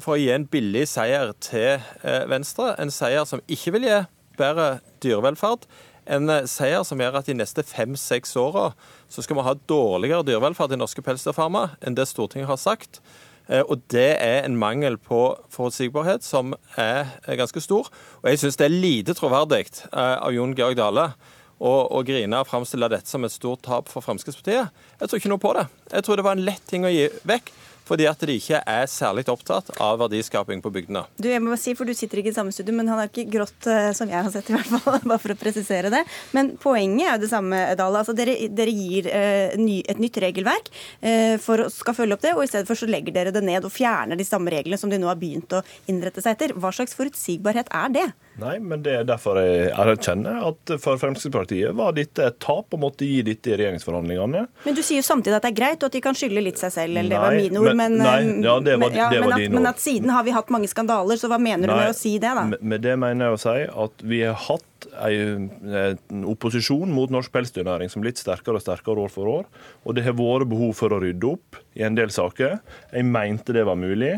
for 0.00 0.14
å 0.14 0.16
gi 0.16 0.30
en 0.32 0.46
billig 0.48 0.86
seier 0.88 1.34
til 1.44 1.82
Venstre. 2.30 2.70
En 2.80 2.88
seier 2.88 3.26
som 3.28 3.42
ikke 3.52 3.74
vil 3.74 3.84
gi 3.84 3.98
bedre 4.38 4.78
dyrevelferd, 5.04 5.66
en 6.08 6.32
eh, 6.32 6.44
seier 6.48 6.84
som 6.86 7.00
gjør 7.00 7.20
at 7.20 7.28
de 7.28 7.36
neste 7.36 7.64
fem-seks 7.66 8.36
åra 8.40 8.70
så 9.12 9.24
skal 9.24 9.38
vi 9.38 9.46
ha 9.46 9.56
dårligere 9.70 10.26
dyrevelferd 10.26 10.74
i 10.74 10.80
norske 10.80 11.04
pelsdyrfarmer 11.04 11.76
enn 11.84 11.96
det 11.98 12.08
Stortinget 12.08 12.50
har 12.50 12.60
sagt. 12.60 13.02
Eh, 13.48 13.62
og 13.64 13.84
det 13.92 14.10
er 14.16 14.42
en 14.42 14.58
mangel 14.60 14.98
på 15.00 15.22
forutsigbarhet 15.54 16.24
som 16.26 16.54
er 16.80 17.12
ganske 17.38 17.62
stor. 17.64 17.88
Og 18.22 18.30
jeg 18.30 18.42
syns 18.42 18.60
det 18.60 18.68
er 18.68 18.76
lite 18.76 19.16
troverdig 19.18 19.64
eh, 19.88 20.16
av 20.16 20.32
Jon 20.34 20.56
Georg 20.56 20.78
Dale 20.80 21.10
å, 21.58 22.02
grine 22.06 22.38
og 22.38 22.46
framstille 22.46 22.90
dette 22.92 23.10
som 23.10 23.24
et 23.26 23.34
stort 23.34 23.64
tap 23.66 23.88
for 23.90 24.04
Fremskrittspartiet. 24.04 24.70
Jeg 25.00 25.10
tror 25.10 25.20
ikke 25.20 25.32
noe 25.32 25.42
på 25.42 25.54
det. 25.56 25.66
Jeg 25.90 26.06
tror 26.06 26.20
det 26.20 26.26
var 26.28 26.38
en 26.38 26.46
lett 26.46 26.62
ting 26.70 26.86
å 26.86 26.92
gi 26.92 27.08
vekk 27.26 27.50
fordi 27.88 28.06
at 28.08 28.20
de 28.28 28.36
ikke 28.38 28.60
er 28.68 28.88
særlig 28.90 29.24
opptatt 29.32 29.70
av 29.82 29.98
verdiskaping 30.02 30.62
på 30.64 30.72
bygdene. 30.74 31.04
Du, 31.16 31.28
jeg 31.30 31.42
må 31.42 31.52
bare 31.52 31.60
si, 31.62 31.74
for 31.78 31.88
du 31.88 31.96
sitter 31.96 32.20
ikke 32.20 32.32
i 32.32 32.36
samme 32.36 32.52
studio, 32.54 32.74
men 32.76 32.90
han 32.90 33.00
er 33.02 33.10
ikke 33.10 33.26
grått 33.32 33.68
uh, 33.70 33.90
som 33.96 34.10
jeg 34.10 34.20
har 34.20 34.30
sett, 34.34 34.50
i 34.50 34.56
hvert 34.56 34.68
fall, 34.68 35.00
bare 35.10 35.22
for 35.22 35.34
å 35.34 35.38
presisere 35.40 35.92
det. 35.94 36.04
Men 36.36 36.54
poenget 36.60 37.06
er 37.06 37.16
jo 37.16 37.24
det 37.24 37.32
samme, 37.32 37.62
Dale. 37.78 38.02
Altså, 38.02 38.14
dere, 38.18 38.36
dere 38.52 38.74
gir 38.74 39.10
uh, 39.10 39.56
ny, 39.60 39.80
et 39.88 40.02
nytt 40.02 40.20
regelverk 40.24 40.70
uh, 40.70 41.36
for 41.42 41.64
å 41.64 41.70
skal 41.72 41.96
følge 41.96 42.18
opp 42.18 42.24
det, 42.26 42.36
og 42.36 42.44
i 42.44 42.50
stedet 42.50 42.68
for 42.68 42.78
så 42.78 42.88
legger 42.90 43.16
dere 43.16 43.34
det 43.34 43.44
ned 43.44 43.66
og 43.66 43.74
fjerner 43.74 44.18
de 44.18 44.26
samme 44.28 44.52
reglene 44.54 44.80
som 44.80 44.92
de 44.92 45.00
nå 45.00 45.10
har 45.10 45.20
begynt 45.20 45.56
å 45.56 45.64
innrette 45.90 46.24
seg 46.24 46.36
etter. 46.36 46.56
Hva 46.58 46.74
slags 46.74 46.96
forutsigbarhet 46.98 47.72
er 47.74 47.94
det? 47.94 48.08
Nei, 48.38 48.54
men 48.62 48.82
det 48.84 48.92
er 49.00 49.06
derfor 49.08 49.40
jeg 49.42 49.72
erkjenner 49.74 50.44
at 50.52 50.72
for 50.82 51.00
Fremskrittspartiet 51.00 51.74
var 51.78 51.96
dette 51.96 52.22
et 52.30 52.38
tap 52.42 52.76
og 52.76 52.82
måtte 52.84 53.06
gi 53.08 53.18
dette 53.26 53.50
i 53.50 53.56
regjeringsforhandlingene. 53.58 54.44
Men 54.66 54.76
du 54.76 54.82
sier 54.84 55.02
jo 55.02 55.06
samtidig 55.06 55.38
at 55.40 55.46
det 55.48 55.52
er 55.52 55.58
greit, 55.58 55.82
og 55.82 55.90
at 55.90 55.96
de 55.98 56.02
kan 56.04 56.18
skylde 56.18 56.44
litt 56.44 56.60
seg 56.60 56.74
selv, 56.74 57.00
eller 57.00 57.16
det 57.16 57.22
var 57.24 57.38
mine 57.38 57.64
ord, 57.64 57.74
men, 57.78 57.98
nei, 57.98 58.18
ja, 58.46 58.54
det 58.62 58.78
var, 58.78 58.94
men, 58.94 59.00
ja, 59.00 59.10
det 59.10 59.22
var 59.24 59.34
men, 59.34 59.48
at, 59.48 59.56
men 59.58 59.70
at 59.72 59.82
siden 59.82 60.14
har 60.14 60.26
vi 60.26 60.36
hatt 60.36 60.54
mange 60.54 60.70
skandaler, 60.70 61.18
så 61.18 61.30
hva 61.32 61.40
mener 61.42 61.66
du 61.66 61.74
med 61.74 61.90
å 61.90 61.98
si 61.98 62.14
det, 62.22 62.34
da? 62.38 62.46
Med 62.46 62.86
det 62.86 62.94
mener 63.00 63.32
jeg 63.32 63.38
å 63.38 63.42
si 63.42 63.56
at 63.86 64.06
vi 64.14 64.22
har 64.26 64.38
hatt 64.46 64.66
en 65.02 66.24
opposisjon 66.30 66.90
mot 66.94 67.10
norsk 67.10 67.32
pelsdyrnæring 67.34 67.90
som 67.90 68.04
litt 68.06 68.20
sterkere 68.20 68.60
og 68.60 68.62
sterkere 68.62 69.02
år 69.02 69.12
for 69.12 69.30
år. 69.32 69.48
Og 69.82 69.96
det 69.96 70.04
har 70.06 70.14
vært 70.18 70.50
behov 70.50 70.76
for 70.78 70.94
å 70.94 71.00
rydde 71.02 71.32
opp 71.32 71.58
i 71.78 71.82
en 71.86 71.98
del 71.98 72.12
saker. 72.14 72.58
Jeg 72.92 73.08
mente 73.08 73.56
det 73.56 73.66
var 73.66 73.78
mulig. 73.78 74.14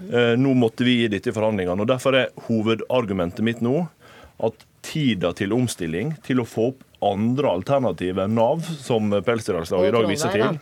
Eh, 0.00 0.34
nå 0.40 0.54
måtte 0.58 0.86
vi 0.86 0.98
gi 1.00 1.10
dette 1.12 1.30
i 1.30 1.36
forhandlingene. 1.36 1.84
og 1.84 1.90
Derfor 1.90 2.18
er 2.18 2.32
hovedargumentet 2.48 3.44
mitt 3.46 3.62
nå 3.64 3.86
at 4.44 4.66
tida 4.84 5.32
til 5.36 5.54
omstilling, 5.56 6.16
til 6.26 6.42
å 6.42 6.48
få 6.48 6.70
opp 6.72 6.84
andre 7.04 7.52
alternativ 7.52 8.18
enn 8.20 8.34
Nav, 8.36 8.64
som 8.80 9.12
Pelsdyralslaget 9.24 9.90
i 9.90 9.94
dag 9.94 10.08
viser 10.08 10.34
til, 10.34 10.58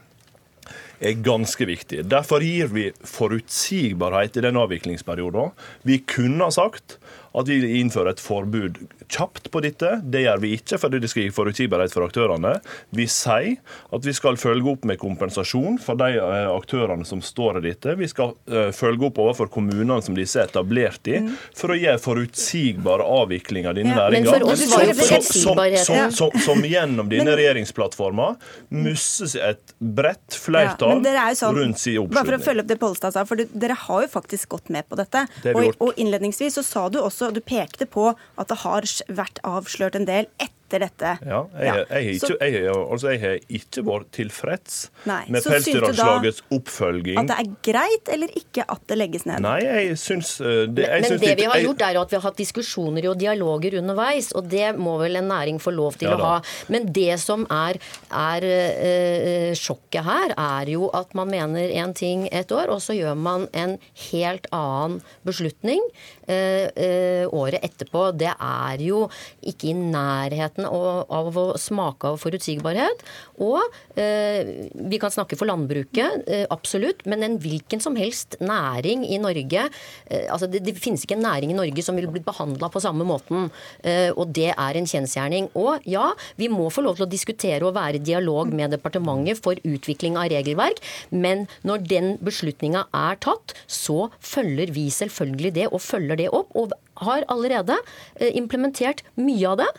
er 1.03 1.23
ganske 1.25 1.67
viktig. 1.67 2.05
Derfor 2.07 2.45
gir 2.45 2.71
vi 2.71 2.85
forutsigbarhet 3.09 4.39
i 4.39 4.45
den 4.45 4.59
avviklingsperioden. 4.61 5.51
Vi 5.89 5.99
kunne 6.07 6.47
ha 6.47 6.55
sagt 6.55 6.99
at 7.33 7.49
vi 7.49 7.61
innfører 7.81 8.13
et 8.15 8.23
forbud 8.23 8.81
kjapt 9.13 9.51
på 9.53 9.63
dette. 9.65 9.99
Det 10.05 10.25
gjør 10.25 10.43
vi 10.43 10.53
ikke, 10.57 10.79
fordi 10.81 11.01
det 11.03 11.11
skal 11.13 11.27
gi 11.27 11.35
forutsigbarhet 11.35 11.95
for 11.95 12.07
aktørene. 12.07 12.55
Vi 12.97 13.07
sier 13.11 13.59
at 13.93 14.07
vi 14.07 14.15
skal 14.17 14.39
følge 14.41 14.75
opp 14.75 14.87
med 14.89 15.01
kompensasjon 15.01 15.79
for 15.83 15.99
de 16.01 16.17
eh, 16.21 16.49
aktørene 16.53 17.07
som 17.09 17.23
står 17.25 17.61
i 17.61 17.65
dette. 17.69 17.97
Vi 17.99 18.09
skal 18.11 18.35
eh, 18.51 18.71
følge 18.77 19.09
opp 19.09 19.21
overfor 19.23 19.51
kommunene 19.53 20.01
som 20.05 20.17
disse 20.17 20.41
er 20.41 20.51
etablert 20.51 21.09
i, 21.13 21.21
for 21.57 21.75
å 21.75 21.79
gi 21.79 21.93
forutsigbar 22.03 23.05
avvikling 23.05 23.69
av 23.69 23.77
denne 23.79 23.93
Ja, 23.93 24.09
næringa. 24.09 24.39
Som, 24.57 24.57
som, 24.57 25.63
som, 25.85 26.03
som, 26.17 26.39
som 26.41 26.65
gjennom 26.67 27.09
denne 27.11 27.35
regjeringsplattforma 27.39 28.33
musses 28.73 29.37
et 29.37 29.75
bredt 29.79 30.37
flertall 30.39 31.03
er 31.07 31.33
jo 31.33 31.39
sånn, 31.39 31.59
rundt 31.59 31.81
sin 31.83 32.09
Bare 32.13 32.27
for 32.27 32.39
å 32.39 32.43
følge 32.43 32.65
opp 32.65 32.71
det 32.71 32.79
Pollestad 32.81 33.15
sa, 33.15 33.25
for 33.29 33.41
du, 33.41 33.47
dere 33.53 33.77
har 33.79 34.05
jo 34.05 34.11
faktisk 34.13 34.55
gått 34.55 34.71
med 34.75 34.87
på 34.89 34.99
dette. 34.99 35.25
Det 35.45 35.55
og, 35.57 35.77
og 35.83 36.01
innledningsvis 36.01 36.59
så 36.59 36.65
sa 36.67 36.85
du 36.93 36.99
også, 37.03 37.22
du 37.31 37.41
pekte 37.41 37.87
på 37.87 38.11
at 38.13 38.51
det 38.51 38.59
har 38.65 38.89
vært 39.09 39.39
avslørt 39.47 39.99
en 39.99 40.09
del 40.09 40.27
etter 40.39 40.62
dette. 40.81 41.11
Ja, 41.27 41.43
jeg, 41.53 41.67
jeg, 41.67 41.75
jeg, 41.77 41.87
har 41.91 42.11
ikke, 42.13 42.27
Så- 42.27 42.39
jeg, 42.41 42.69
altså, 42.73 43.09
jeg 43.13 43.21
har 43.21 43.39
ikke 43.59 43.85
vært 43.85 44.11
tilfreds 44.13 44.91
Nei, 45.05 45.25
med 45.29 45.43
Pelsdyralslagets 45.45 46.43
oppfølging. 46.51 47.19
At 47.19 47.27
det 47.29 47.37
er 47.43 47.51
greit 47.73 48.09
eller 48.09 48.29
ikke 48.37 48.65
at 48.69 48.81
det 48.89 48.99
legges 48.99 49.27
ned? 49.27 49.41
Nei, 49.45 49.59
jeg 49.65 49.99
syns 49.99 50.41
uh, 50.41 50.47
det, 50.67 50.87
jeg 50.89 51.01
Men 51.03 51.11
syns 51.11 51.21
det 51.21 51.37
vi 51.37 51.45
har 51.51 51.57
jeg- 51.61 51.67
gjort, 51.67 51.83
er 51.83 52.01
at 52.01 52.11
vi 52.11 52.17
har 52.17 52.23
hatt 52.31 52.37
diskusjoner 52.41 53.09
og 53.11 53.19
dialoger 53.21 53.79
underveis, 53.83 54.33
og 54.33 54.49
det 54.49 54.73
må 54.79 54.97
vel 55.01 55.17
en 55.17 55.29
næring 55.29 55.61
få 55.61 55.71
lov 55.75 55.93
til 56.01 56.09
Ja 56.09 56.17
å 56.17 56.23
ha. 56.23 56.35
Men 56.69 56.89
det 56.93 57.19
som 57.21 57.45
er, 57.51 57.79
er 58.11 58.47
øh, 58.49 59.53
sjokket 59.59 60.05
her, 60.07 60.35
er 60.39 60.71
jo 60.73 60.89
at 60.95 61.15
man 61.19 61.29
mener 61.31 61.71
en 61.83 61.93
ting 61.95 62.29
et 62.33 62.51
år, 62.53 62.71
og 62.73 62.81
så 62.85 62.95
gjør 62.97 63.15
man 63.19 63.49
en 63.53 63.79
helt 64.13 64.47
annen 64.53 65.01
beslutning 65.27 65.81
øh, 66.29 66.69
øh, 66.77 67.25
året 67.33 67.61
etterpå. 67.65 68.11
Det 68.19 68.33
er 68.33 68.83
jo 68.85 69.09
ikke 69.43 69.71
i 69.73 69.75
nærheten 69.79 70.62
av, 70.69 71.05
av 71.13 71.39
å 71.39 71.47
smake 71.61 72.13
av 72.13 72.21
forutsigbarhet. 72.23 73.05
Og 73.43 73.61
eh, 73.99 74.69
vi 74.73 75.01
kan 75.03 75.13
snakke 75.13 75.39
for 75.39 75.51
landbruket, 75.51 76.27
eh, 76.27 76.45
absolutt, 76.53 77.05
men 77.11 77.25
en 77.27 77.39
hvilken 77.43 77.83
som 77.83 77.97
helst 77.99 78.39
næring 78.43 79.05
i 79.09 79.21
Norge 79.23 79.67
eh, 79.67 80.27
altså 80.33 80.49
det, 80.51 80.63
det 80.67 80.77
finnes 80.81 81.05
ikke 81.05 81.17
en 81.19 81.27
næring 81.27 81.53
i 81.53 81.59
Norge 81.59 81.85
som 81.85 81.99
vil 81.99 82.11
bli 82.13 82.23
behandla 82.25 82.71
på 82.73 82.83
samme 82.83 83.07
måten. 83.09 83.51
eh, 83.83 84.11
og 84.13 84.33
det 84.37 84.51
er 84.53 84.79
en 84.79 84.89
kjensgjerning. 84.89 85.51
Og 85.59 85.85
ja, 85.89 86.11
vi 86.41 86.51
må 86.53 86.69
få 86.73 86.85
lov 86.87 86.99
til 86.99 87.07
å 87.07 87.11
diskutere 87.11 87.67
og 87.67 87.77
være 87.77 88.01
i 88.01 88.05
dialog 88.05 88.53
med 88.53 88.75
departementet 88.75 89.43
for 89.43 89.59
utvikling 89.67 90.19
av 90.21 90.31
regelverk, 90.33 90.81
men 91.11 91.47
når 91.67 91.87
den 91.89 92.09
beslutninga 92.25 92.87
er 92.97 93.19
tatt, 93.23 93.57
så 93.67 94.09
følger 94.21 94.73
vi 94.75 94.89
selvfølgelig 94.93 95.55
det, 95.59 95.69
og 95.71 95.83
følger 95.85 96.21
det 96.21 96.31
opp. 96.33 96.53
Og 96.59 96.73
har 97.03 97.25
allerede 97.33 97.79
eh, 98.21 98.33
implementert 98.39 99.03
mye 99.21 99.49
av 99.49 99.63
det. 99.63 99.71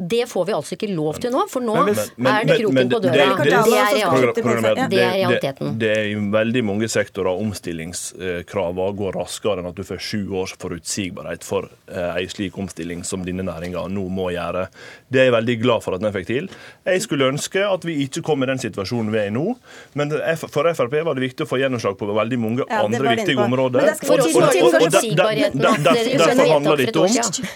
Det 0.00 0.24
får 0.28 0.46
vi 0.48 0.52
altså 0.56 0.76
ikke 0.78 0.88
lov 0.96 1.18
til 1.20 1.30
nå, 1.30 1.42
for 1.52 1.60
nå 1.60 1.74
Men 1.84 1.94
Men- 2.16 2.34
er 2.34 2.44
det 2.48 2.56
kroken 2.60 2.88
på 2.90 3.00
det- 3.00 3.12
døra. 3.12 3.36
det- 3.36 3.44
Det, 3.44 3.50
det- 3.50 3.52
er 3.52 4.74
det- 4.74 4.90
det 4.90 4.98
er 4.98 5.12
realiteten. 5.12 5.78
Det, 5.78 5.78
det 5.78 5.90
er 5.98 6.04
i 6.08 6.14
veldig 6.14 6.62
mange 6.64 6.88
sektorer 6.88 7.36
omstillingskravene 7.36 8.96
går 8.96 9.12
raskere 9.18 9.58
enn 9.60 9.66
at 9.68 9.74
du 9.74 9.82
får 9.82 9.98
sju 10.00 10.22
års 10.40 10.54
forutsigbarhet 10.60 11.44
for 11.44 11.68
eh, 11.92 12.16
en 12.22 12.28
slik 12.28 12.56
omstilling 12.58 13.04
som 13.04 13.24
denne 13.24 13.42
næringa 13.44 13.84
nå 13.90 14.08
må 14.08 14.30
gjøre. 14.32 14.68
Det 15.10 15.20
er 15.20 15.24
jeg 15.30 15.34
veldig 15.34 15.56
glad 15.62 15.82
for 15.82 15.94
at 15.94 16.00
den 16.00 16.12
fikk 16.12 16.26
til. 16.26 16.48
Jeg 16.86 17.02
skulle 17.02 17.28
ønske 17.30 17.60
at 17.66 17.82
vi 17.84 17.98
ikke 18.06 18.22
kom 18.22 18.42
i 18.42 18.46
den 18.46 18.58
situasjonen 18.58 19.10
vi 19.12 19.18
er 19.18 19.26
i 19.26 19.34
nå, 19.34 19.56
men 19.94 20.10
for 20.36 20.64
Frp 20.74 21.04
var 21.04 21.14
det 21.14 21.24
viktig 21.28 21.44
å 21.44 21.48
få 21.50 21.58
gjennomslag 21.60 21.98
på 21.98 22.06
veldig 22.14 22.38
mange 22.38 22.64
andre 22.70 23.16
viktige 23.16 23.36
områder. 23.44 23.80
Men 23.82 23.86
det 23.90 23.96
skal- 23.96 24.08
For 24.08 24.18
oss 24.24 24.34
var 24.34 24.50
det 24.52 24.62
Og- 24.62 24.68
og- 24.68 24.74
og- 24.74 24.74
og- 24.74 24.92
forutsigbarheten 24.92 25.60
der- 25.60 25.82
der- 25.84 26.18
Derfor 26.30 26.48
handler 26.52 26.76
det 26.76 26.88
ikke 26.88 27.00
om. 27.00 27.06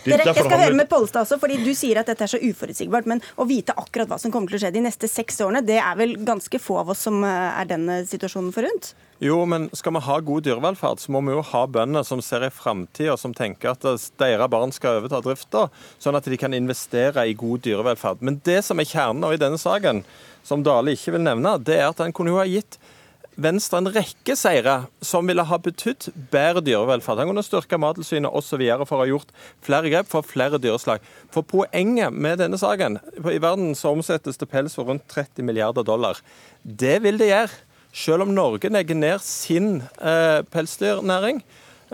Dere, 0.04 0.24
jeg 0.24 0.34
skal 0.34 0.50
høre 0.58 0.74
med 0.74 0.88
Pollestad 0.88 1.22
også, 1.26 1.38
fordi 1.40 1.54
Du 1.64 1.70
sier 1.74 1.98
at 1.98 2.06
dette 2.06 2.22
er 2.22 2.26
så 2.34 2.42
uforutsigbart, 2.50 3.08
men 3.10 3.22
å 3.38 3.46
vite 3.48 3.74
akkurat 3.78 4.10
hva 4.10 4.18
som 4.20 4.34
kommer 4.34 4.50
til 4.50 4.58
å 4.58 4.64
skje 4.64 4.74
de 4.74 4.84
neste 4.84 5.10
seks 5.10 5.40
årene, 5.44 5.64
det 5.64 5.80
er 5.80 5.98
vel 5.98 6.16
ganske 6.26 6.60
få 6.62 6.80
av 6.82 6.92
oss 6.94 7.06
som 7.06 7.22
eh, 7.24 7.60
er 7.60 7.70
den 7.70 7.88
eh, 7.92 8.06
situasjonen 8.08 8.52
forunt? 8.54 8.92
Jo, 9.22 9.38
men 9.48 9.68
skal 9.76 9.94
vi 9.94 10.02
ha 10.04 10.16
god 10.26 10.44
dyrevelferd, 10.44 11.00
så 11.00 11.12
må 11.14 11.22
vi 11.24 11.36
jo 11.36 11.44
ha 11.52 11.62
bønder 11.70 12.04
som 12.06 12.20
ser 12.24 12.44
i 12.44 12.50
framtida, 12.52 13.14
som 13.20 13.34
tenker 13.36 13.72
at 13.72 13.84
deres 13.84 14.50
barn 14.50 14.74
skal 14.74 14.98
overta 14.98 15.22
drifta, 15.24 15.68
sånn 16.02 16.18
at 16.18 16.26
de 16.28 16.38
kan 16.40 16.56
investere 16.56 17.24
i 17.30 17.36
god 17.38 17.62
dyrevelferd. 17.64 18.24
Men 18.26 18.40
det 18.44 18.60
som 18.66 18.82
er 18.82 18.90
kjernen 18.90 19.30
i 19.30 19.40
denne 19.40 19.60
saken, 19.60 20.02
som 20.44 20.66
Dale 20.66 20.92
ikke 20.92 21.14
vil 21.14 21.24
nevne, 21.24 21.56
det 21.62 21.78
er 21.78 21.88
at 21.88 22.02
en 22.04 22.12
kunne 22.12 22.34
jo 22.34 22.42
ha 22.42 22.48
gitt 22.48 22.76
Venstre 23.34 23.80
en 23.80 23.90
rekke 23.90 24.36
seire 24.38 24.74
som 25.02 25.26
ville 25.26 25.42
ha 25.42 25.56
betydd 25.58 26.06
bedre 26.30 26.62
dyrevelferd. 26.62 27.18
Han 27.18 27.32
kunne 27.32 27.42
styrke 27.42 27.78
Mattilsynet 27.82 28.30
osv. 28.30 28.62
for 28.86 28.96
å 28.96 29.02
ha 29.02 29.08
gjort 29.10 29.32
flere 29.64 29.90
grep 29.90 30.10
for 30.10 30.26
flere 30.26 30.60
dyreslag. 30.62 31.02
For 31.34 31.42
poenget 31.42 32.14
med 32.14 32.38
denne 32.38 32.60
saken 32.60 33.00
I 33.18 33.40
verden 33.42 33.74
så 33.74 33.90
omsettes 33.96 34.38
det 34.38 34.50
pels 34.50 34.78
for 34.78 34.86
rundt 34.86 35.08
30 35.10 35.42
milliarder 35.42 35.82
dollar. 35.82 36.20
Det 36.62 37.00
vil 37.02 37.18
det 37.18 37.32
gjøre. 37.32 37.62
Selv 37.94 38.24
om 38.24 38.34
Norge 38.34 38.70
legger 38.70 38.98
ned 38.98 39.22
sin 39.22 39.82
eh, 40.02 40.42
pelsdyrnæring. 40.50 41.42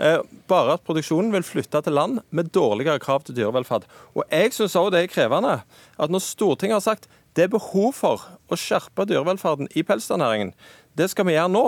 Eh, 0.01 0.21
bare 0.49 0.77
at 0.77 0.85
produksjonen 0.85 1.29
vil 1.33 1.45
flytte 1.45 1.81
til 1.85 1.93
land 1.93 2.21
med 2.29 2.49
dårligere 2.53 3.01
krav 3.01 3.25
til 3.25 3.37
dyrevelferd. 3.37 3.85
Og 4.17 4.23
jeg 4.29 4.53
syns 4.55 4.77
òg 4.79 4.91
det 4.93 5.03
er 5.03 5.11
krevende 5.13 5.59
at 5.61 6.13
når 6.13 6.25
Stortinget 6.25 6.79
har 6.79 6.85
sagt 6.85 7.09
det 7.37 7.45
er 7.45 7.53
behov 7.53 7.93
for 7.95 8.23
å 8.51 8.57
skjerpe 8.59 9.05
dyrevelferden 9.07 9.69
i 9.77 9.85
pelsdyrnæringen, 9.87 10.51
det 10.97 11.09
skal 11.11 11.27
vi 11.27 11.37
gjøre 11.37 11.51
nå, 11.51 11.65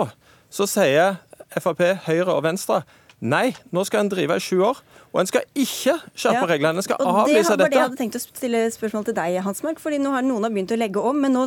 så 0.52 0.66
sier 0.70 1.18
Frp, 1.54 1.82
Høyre 2.06 2.34
og 2.34 2.44
Venstre 2.46 2.82
nei, 3.24 3.54
nå 3.72 3.84
skal 3.86 4.04
en 4.04 4.12
drive 4.12 4.36
i 4.36 4.42
sju 4.42 4.58
år. 4.66 4.80
Og 5.14 5.20
en 5.22 5.28
skal 5.30 5.44
ikke 5.54 5.94
skjerpe 6.18 6.40
Ja, 6.42 6.46
reglene. 6.50 6.80
En 6.82 6.82
skal 6.82 6.96
og 6.98 7.20
avlyse 7.22 7.54
det 7.54 7.62
var 7.62 7.70
det 7.70 7.78
jeg 7.78 7.84
hadde 7.86 8.00
tenkt 8.00 8.16
å 8.18 8.22
stille 8.24 8.62
spørsmål 8.74 9.04
til 9.06 9.14
deg, 9.14 9.36
Hansmark. 9.46 9.78
fordi 9.78 10.00
nå 10.02 10.10
har 10.10 10.22
noen 10.26 10.42
har 10.42 10.50
begynt 10.50 10.74
å 10.74 10.78
legge 10.80 10.98
om, 10.98 11.20
men 11.22 11.32
nå 11.36 11.44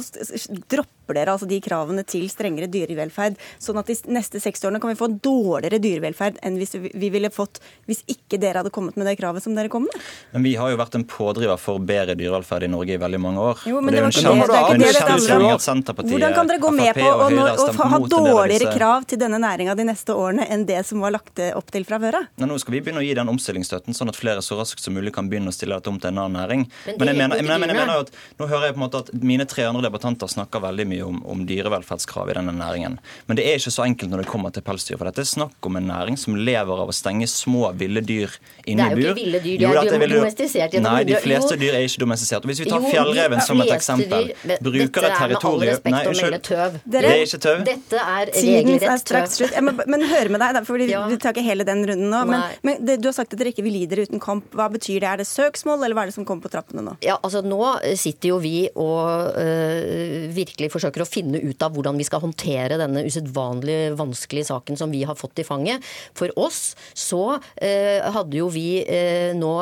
dropper 0.72 1.16
dere 1.16 1.34
altså 1.36 1.48
de 1.48 1.60
kravene 1.64 2.04
til 2.08 2.26
strengere 2.32 2.68
dyrevelferd. 2.72 3.36
Sånn 3.64 3.78
at 3.80 3.88
de 3.92 3.96
neste 4.12 4.40
seks 4.44 4.64
årene 4.68 4.80
kan 4.84 4.92
vi 4.92 4.98
få 5.00 5.08
dårligere 5.24 5.80
dyrevelferd 5.84 6.40
enn 6.44 6.58
hvis 6.60 6.76
vi 6.80 6.92
vi 6.98 7.10
ville 7.14 7.30
fått 7.34 7.60
hvis 7.88 8.02
ikke 8.12 8.40
dere 8.40 8.62
hadde 8.64 8.72
kommet 8.74 8.96
med 9.00 9.08
det 9.08 9.18
kravet 9.20 9.44
som 9.44 9.56
dere 9.56 9.70
kom 9.72 9.84
med. 9.88 10.08
Men 10.34 10.44
vi 10.48 10.56
har 10.60 10.72
jo 10.72 10.80
vært 10.80 10.96
en 10.96 11.06
pådriver 11.08 11.60
for 11.60 11.80
bedre 11.80 12.16
dyrevelferd 12.20 12.64
i 12.68 12.72
Norge 12.72 12.96
i 12.96 13.02
veldig 13.02 13.20
mange 13.24 13.44
år. 13.52 13.64
Jo, 13.68 13.78
Og 13.78 13.84
men 13.84 13.94
det 13.94 14.00
det 14.00 14.04
var 14.04 14.12
ikke 14.12 14.24
det- 14.24 14.38
det 14.38 14.48
det, 14.48 14.48
det, 14.48 14.94
det, 14.94 15.28
det 15.28 15.52
dette 15.52 15.68
Senterpartiet, 15.68 16.12
Hvordan 16.12 16.34
kan 16.36 16.48
dere 16.48 16.60
gå 16.60 16.72
med 16.72 16.96
på 16.96 17.08
å, 17.08 17.88
ha 17.92 18.00
dårligere 18.00 18.74
krav 18.78 19.06
til 19.08 19.20
denne 19.20 19.40
næringa 19.40 19.76
de 19.76 19.84
neste 19.84 20.16
årene 20.16 20.48
enn 20.50 20.66
det 20.66 20.86
som 20.86 21.00
var 21.00 21.12
lagt 21.12 21.40
opp 21.56 21.72
til 21.72 21.84
fra 21.86 22.00
før 22.00 22.22
av? 22.22 22.28
Nå 22.38 22.60
skal 22.60 22.74
vi 22.74 22.82
begynne 22.82 23.00
å 23.04 23.06
gi 23.06 23.14
den 23.14 23.28
omstillingsstøtten, 23.58 23.96
sånn 23.98 24.10
at 24.12 24.18
flere 24.18 24.42
så 24.46 24.58
raskt 24.60 24.82
som 24.84 24.94
mulig 24.96 25.14
kan 25.16 25.30
begynne 25.30 25.50
å 25.52 25.56
stille 25.56 25.76
dette 25.78 25.90
om 25.90 26.00
til 26.00 26.10
en 26.12 26.18
annen 26.24 26.38
næring. 26.38 26.66
Men 26.86 26.96
Men 26.98 27.08
jeg 27.08 27.18
mener, 27.18 27.38
jo 27.38 27.44
men, 27.48 27.60
jeg 27.70 27.76
mener 27.78 27.94
jo 27.94 28.00
at 28.06 28.12
Nå 28.40 28.48
hører 28.48 28.66
jeg 28.68 28.74
på 28.76 28.80
en 28.82 28.86
måte 28.86 29.00
at 29.02 29.10
mine 29.24 29.46
tre 29.46 29.64
andre 29.66 29.82
debattanter 29.88 30.28
snakker 30.28 30.62
veldig 30.62 30.86
mye 30.88 31.04
om, 31.06 31.22
om 31.26 31.46
dyrevelferdskrav 31.48 32.30
i 32.30 32.34
denne 32.38 32.54
næringen. 32.54 32.98
Men 33.28 33.38
det 33.38 33.46
er 33.48 33.58
ikke 33.58 33.74
så 33.74 33.86
enkelt 33.86 34.12
når 34.12 34.24
det 34.24 34.28
kommer 34.30 34.52
til 34.54 34.62
pelsdyr. 34.62 34.98
For 34.98 35.06
dette 35.10 35.24
er 35.24 35.30
snakk 35.30 35.56
om 35.70 35.76
en 35.80 35.88
næring 35.90 36.18
som 36.18 36.36
lever 36.36 36.82
av 36.84 36.90
å 36.92 36.96
stenge 36.96 37.28
små 37.28 37.72
ville 37.78 38.02
dyr 38.02 38.30
inne 38.68 38.92
i 38.92 38.96
bur. 38.96 39.02
Det 39.02 39.04
er 39.04 39.08
jo 39.08 39.14
ikke 39.14 39.24
ville 39.24 39.40
dyr, 39.40 39.58
de 39.58 39.64
Jo, 39.64 39.72
er 39.72 40.08
jo- 40.08 40.22
domestisert 40.22 40.72
gjennom 40.74 40.92
Nei, 40.92 41.04
de 41.04 41.16
fleste 41.24 41.58
dyr 41.58 41.74
er 41.74 41.82
ikke 41.88 42.04
domestisert. 42.06 42.44
Og 42.46 42.50
Hvis 42.52 42.60
vi 42.64 42.70
tar 42.70 42.82
fjellreven 42.82 43.42
som 43.42 43.62
et 43.62 43.72
eksempel, 43.74 44.32
bruker 44.62 45.04
et 45.04 45.12
er 45.12 45.18
territorium 45.18 45.80
Nei, 45.88 46.06
unnskyld. 46.06 46.82
Det 46.86 47.04
er 47.04 47.26
ikke 47.26 47.42
tøv. 47.48 47.64
Dette 47.66 47.98
er 47.98 48.26
Tiden 48.38 48.70
er 48.78 48.80
regelrett 48.80 49.06
tøv. 49.08 49.52
Jeg 49.54 49.64
må, 49.64 49.74
men 49.88 50.02
høre 50.02 50.30
med 50.30 50.40
deg, 50.42 50.54
da, 50.54 50.62
Ja. 50.88 51.08
vi 51.08 51.18
tar 51.18 51.34
ikke 51.34 51.44
hele 51.44 51.64
den 51.66 51.86
runden 51.88 52.10
nå. 52.10 52.26
Men, 52.28 52.44
men 52.64 52.86
det, 52.86 53.02
du 53.02 53.08
har 53.10 53.14
sagt 53.14 53.34
at 53.34 53.40
dere 53.48 53.56
ikke 53.56 53.66
'vi 53.66 53.74
lider 53.74 54.04
uten 54.04 54.22
kamp. 54.22 54.52
Hva 54.56 54.68
betyr 54.72 55.00
det? 55.02 55.08
Er 55.08 55.18
det 55.22 55.28
søksmål, 55.28 55.84
eller 55.84 55.96
hva 55.96 56.04
er 56.06 56.12
det 56.12 56.18
som 56.18 56.26
kommer 56.28 56.44
på 56.44 56.52
trappene 56.52 56.84
nå? 56.84 56.98
Ja, 57.06 57.18
altså 57.24 57.42
Nå 57.48 57.62
sitter 57.96 58.34
jo 58.34 58.38
vi 58.44 58.68
og 58.76 59.34
øh, 59.40 60.28
virkelig 60.36 60.72
forsøker 60.74 61.04
å 61.04 61.08
finne 61.08 61.40
ut 61.40 61.62
av 61.64 61.74
hvordan 61.74 61.98
vi 61.98 62.06
skal 62.08 62.22
håndtere 62.24 62.80
denne 62.80 63.06
usedvanlig 63.08 63.96
vanskelige 63.98 64.50
saken 64.52 64.78
som 64.80 64.92
vi 64.92 65.04
har 65.08 65.16
fått 65.16 65.40
i 65.40 65.48
fanget. 65.48 65.84
For 66.18 66.32
oss 66.36 66.76
så 66.94 67.38
øh, 67.38 68.00
hadde 68.14 68.40
jo 68.40 68.50
vi 68.52 68.84
øh, 68.84 69.32
nå 69.38 69.54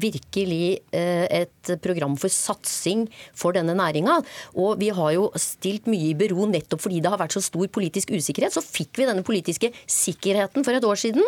virkelig 0.00 0.80
et 0.94 1.70
program 1.82 2.14
for 2.18 2.32
satsing 2.32 3.06
for 3.36 3.54
denne 3.56 3.74
næringa. 3.76 4.20
Og 4.60 4.78
vi 4.80 4.90
har 4.94 5.12
jo 5.16 5.28
stilt 5.40 5.88
mye 5.90 6.12
i 6.12 6.16
bero 6.18 6.46
nettopp 6.48 6.82
fordi 6.84 7.00
det 7.02 7.10
har 7.12 7.20
vært 7.20 7.36
så 7.36 7.42
stor 7.44 7.68
politisk 7.72 8.12
usikkerhet. 8.14 8.54
Så 8.54 8.64
fikk 8.64 9.00
vi 9.00 9.08
denne 9.08 9.24
politiske 9.26 9.72
sikkerheten 9.90 10.64
for 10.66 10.76
et 10.76 10.86
år 10.86 11.00
siden, 11.00 11.24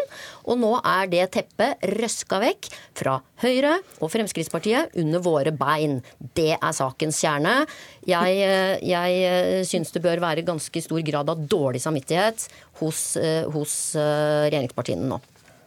og 0.47 0.61
nå 0.61 0.73
er 0.81 1.11
det 1.13 1.25
teppet 1.37 1.66
røska 1.97 2.41
vekk 2.43 2.69
fra 2.97 3.19
Høyre 3.43 3.77
og 4.01 4.11
Fremskrittspartiet 4.13 4.97
under 5.03 5.23
våre 5.25 5.53
bein. 5.57 6.01
Det 6.37 6.55
er 6.57 6.77
sakens 6.77 7.21
kjerne. 7.23 7.59
Jeg, 8.09 8.41
eh, 8.47 8.77
jeg 8.87 9.23
eh, 9.29 9.63
syns 9.69 9.93
det 9.95 10.05
bør 10.05 10.23
være 10.25 10.47
ganske 10.47 10.83
stor 10.85 11.03
grad 11.07 11.33
av 11.33 11.47
dårlig 11.51 11.83
samvittighet 11.85 12.49
hos, 12.81 13.17
eh, 13.21 13.45
hos 13.53 13.77
regjeringspartiene 13.97 15.09
nå. 15.11 15.21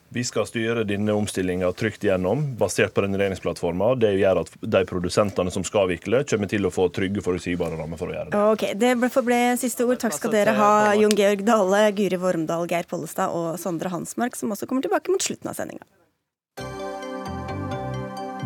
Vi 0.09 0.23
skal 0.25 0.47
styre 0.49 0.83
denne 0.89 1.13
omstillinga 1.13 1.69
trygt 1.77 2.03
gjennom, 2.03 2.41
basert 2.57 2.95
på 2.95 3.03
den 3.05 3.13
regjeringsplattforma. 3.13 3.91
Det 4.01 4.15
gjør 4.17 4.41
at 4.41 4.55
de 4.57 4.81
produsentene 4.89 5.53
som 5.53 5.65
skal 5.67 5.85
avvikle, 5.85 6.23
kommer 6.31 6.49
til 6.49 6.65
å 6.65 6.71
få 6.73 6.87
trygge, 6.93 7.21
forutsigbare 7.21 7.77
rammer 7.77 7.99
for 7.99 8.09
å 8.09 8.15
gjøre 8.15 8.33
det. 8.33 8.41
Ok, 8.55 8.65
Det 8.79 9.11
forble 9.13 9.39
siste 9.61 9.85
ord. 9.85 10.01
Takk 10.01 10.17
skal 10.17 10.33
dere 10.33 10.57
ha, 10.57 10.71
Jon 10.97 11.13
Georg 11.13 11.45
Dale, 11.45 11.83
Guri 11.93 12.17
Vormdal, 12.17 12.65
Geir 12.71 12.89
Pollestad 12.89 13.35
og 13.37 13.59
Sondre 13.61 13.93
Hansmark, 13.93 14.37
som 14.39 14.49
også 14.49 14.65
kommer 14.65 14.81
tilbake 14.81 15.13
mot 15.13 15.21
slutten 15.21 15.51
av 15.51 15.59
sendinga. 15.59 15.85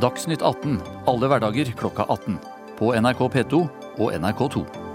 Dagsnytt 0.03 0.43
18 0.43 0.81
alle 1.07 1.31
hverdager 1.31 1.71
klokka 1.79 2.03
18. 2.11 2.41
På 2.75 2.91
NRK 2.91 3.23
P2 3.37 3.63
og 4.03 4.11
NRK2. 4.11 4.92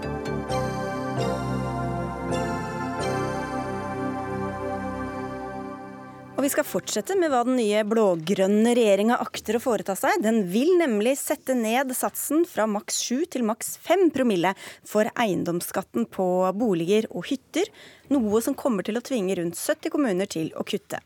Og 6.39 6.45
vi 6.45 6.53
skal 6.53 6.63
fortsette 6.63 7.17
med 7.19 7.33
hva 7.33 7.41
den 7.43 7.57
nye 7.59 7.81
blå-grønne 7.83 8.71
regjeringa 8.71 9.17
akter 9.19 9.57
å 9.57 9.59
foreta 9.59 9.91
seg. 9.99 10.21
Den 10.23 10.45
vil 10.47 10.69
nemlig 10.79 11.17
sette 11.19 11.51
ned 11.51 11.91
satsen 11.91 12.45
fra 12.47 12.63
maks 12.63 13.01
7 13.09 13.25
til 13.35 13.43
maks 13.43 13.73
5 13.83 14.05
promille 14.15 14.53
for 14.87 15.11
eiendomsskatten 15.19 16.07
på 16.07 16.29
boliger 16.55 17.09
og 17.11 17.27
hytter 17.27 17.67
noe 18.13 18.41
som 18.41 18.55
kommer 18.57 18.85
til 18.85 18.99
å 18.99 19.03
tvinge 19.05 19.35
rundt 19.39 19.57
70 19.57 19.93
kommuner 19.93 20.29
til 20.29 20.51
å 20.57 20.65
kutte. 20.67 20.99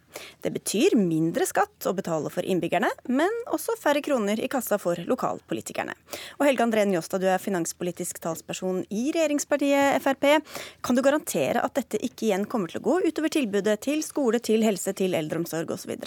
Det 0.44 0.52
betyr 0.54 0.98
mindre 1.00 1.46
skatt 1.50 1.88
å 1.90 1.94
betale 1.98 2.32
for 2.34 2.46
innbyggerne, 2.46 2.90
men 3.12 3.40
også 3.54 3.78
færre 3.80 4.04
kroner 4.06 4.40
i 4.40 4.50
kassa 4.52 4.80
for 4.82 5.00
lokalpolitikerne. 5.10 5.96
Og 6.40 6.46
Helge 6.48 6.68
André 6.68 6.86
Njåstad, 6.90 7.24
du 7.24 7.30
er 7.32 7.42
finanspolitisk 7.42 8.22
talsperson 8.24 8.84
i 8.90 9.08
regjeringspartiet 9.16 10.04
Frp. 10.04 10.30
Kan 10.82 10.98
du 11.00 11.06
garantere 11.06 11.64
at 11.64 11.76
dette 11.80 12.02
ikke 12.02 12.30
igjen 12.30 12.48
kommer 12.50 12.72
til 12.72 12.84
å 12.84 12.88
gå 12.90 13.00
utover 13.08 13.34
tilbudet 13.34 13.80
til 13.88 14.06
skole, 14.06 14.44
til 14.44 14.66
helse, 14.66 14.96
til 14.98 15.18
eldreomsorg 15.18 15.76
osv.? 15.76 15.98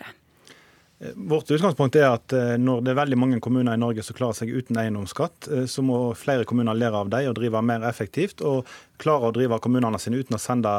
Vårt 0.99 1.51
utgangspunkt 1.51 1.97
er 1.97 2.07
at 2.09 2.33
eh, 2.33 2.55
når 2.57 2.81
det 2.81 2.93
er 2.95 2.97
veldig 2.97 3.17
mange 3.21 3.39
kommuner 3.45 3.77
i 3.77 3.81
Norge 3.81 4.01
som 4.05 4.17
klarer 4.17 4.39
seg 4.39 4.49
uten 4.49 4.79
eiendomsskatt, 4.81 5.49
eh, 5.53 5.67
så 5.69 5.85
må 5.85 5.99
flere 6.17 6.47
kommuner 6.49 6.79
lære 6.79 7.03
av 7.05 7.11
dem 7.13 7.29
og 7.29 7.37
drive 7.37 7.61
mer 7.61 7.85
effektivt. 7.85 8.41
Og 8.41 8.65
klare 9.03 9.29
å 9.29 9.35
drive 9.37 9.59
kommunene 9.61 10.01
sine 10.01 10.23
uten 10.23 10.39
å 10.39 10.41
sende 10.41 10.73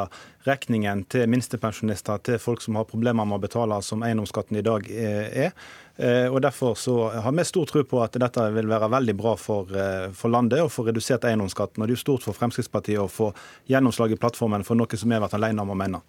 regningen 0.46 1.04
til 1.10 1.28
minstepensjonister, 1.30 2.22
til 2.24 2.38
folk 2.42 2.62
som 2.62 2.78
har 2.78 2.88
problemer 2.88 3.26
med 3.26 3.38
å 3.38 3.42
betale 3.42 3.80
som 3.82 4.04
eiendomsskatten 4.06 4.58
i 4.60 4.64
dag 4.66 4.88
eh, 4.90 5.46
er. 5.48 5.52
Eh, 5.98 6.30
og 6.30 6.42
Derfor 6.42 6.74
så 6.78 7.08
har 7.10 7.32
vi 7.34 7.44
stor 7.44 7.66
tro 7.66 7.82
på 7.82 7.98
at 8.04 8.14
dette 8.22 8.42
vil 8.54 8.68
være 8.70 8.90
veldig 8.92 9.14
bra 9.18 9.34
for, 9.36 9.66
eh, 9.74 10.10
for 10.14 10.30
landet 10.30 10.62
og 10.62 10.70
få 10.70 10.86
redusert 10.86 11.26
eiendomsskatten. 11.26 11.82
Og 11.82 11.88
det 11.88 11.96
er 11.96 11.98
jo 11.98 12.04
stort 12.04 12.26
for 12.26 12.38
Fremskrittspartiet 12.38 13.02
å 13.02 13.08
få 13.10 13.32
gjennomslag 13.70 14.14
i 14.14 14.20
plattformen 14.20 14.64
for 14.64 14.78
noe 14.78 15.00
som 15.00 15.10
vi 15.10 15.18
har 15.18 15.24
vært 15.26 15.34
alene 15.34 15.64
om 15.64 15.74
å 15.74 15.78
mene. 15.78 16.02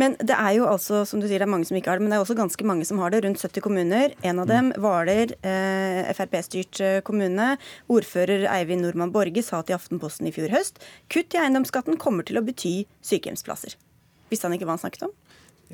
Men 0.00 0.16
det 0.16 0.32
er 0.38 0.56
jo 0.56 0.64
altså, 0.70 1.04
som 1.06 1.20
du 1.20 1.28
sier, 1.28 1.38
det 1.38 1.48
er 1.48 1.52
mange 1.52 1.68
som 1.68 1.76
ikke 1.76 1.92
har 1.92 2.00
det, 2.00 2.06
men 2.06 2.14
det 2.14 2.18
er 2.18 2.24
også 2.24 2.40
ganske 2.40 2.64
mange 2.64 2.88
som 2.88 2.98
har 3.04 3.12
det. 3.12 3.24
Rundt 3.24 3.40
70 3.40 3.60
kommuner. 3.60 4.16
En 4.24 4.40
av 4.40 4.48
dem, 4.48 4.72
Hvaler, 4.80 5.36
eh, 5.44 6.12
Frp-styrt 6.16 7.04
kommune. 7.04 7.58
Ordfører 7.92 8.48
Eivind 8.48 8.82
Nordmann 8.82 9.12
Borge 9.12 9.44
sa 9.44 9.60
til 9.60 9.76
Aftenposten 9.76 10.26
i 10.26 10.32
fjor 10.32 10.48
høst 10.48 10.80
kutt 11.12 11.34
i 11.34 11.38
eiendomsskatten 11.38 11.98
kommer 12.00 12.24
til 12.24 12.40
å 12.40 12.44
bety 12.44 12.86
sykehjemsplasser. 13.04 13.76
Visste 14.30 14.48
han 14.48 14.56
ikke 14.56 14.68
hva 14.68 14.76
han 14.78 14.84
snakket 14.84 15.08
om? 15.08 15.14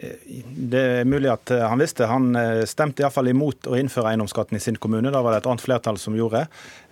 Det 0.00 0.80
er 0.80 1.09
mulig 1.09 1.28
at 1.28 1.50
eh, 1.52 1.64
han 1.66 1.80
visste. 1.83 2.07
Han 2.09 2.30
eh, 2.38 2.62
stemte 2.69 3.02
iallfall 3.02 3.28
imot 3.33 3.67
å 3.69 3.75
innføre 3.76 4.13
eiendomsskatten 4.13 4.56
i 4.56 4.63
sin 4.63 4.78
kommune. 4.80 5.10
Da 5.13 5.21
var 5.21 5.34
det 5.34 5.43
et 5.43 5.49
annet 5.50 5.65
flertall 5.65 5.99
som 6.00 6.15
gjorde. 6.17 6.45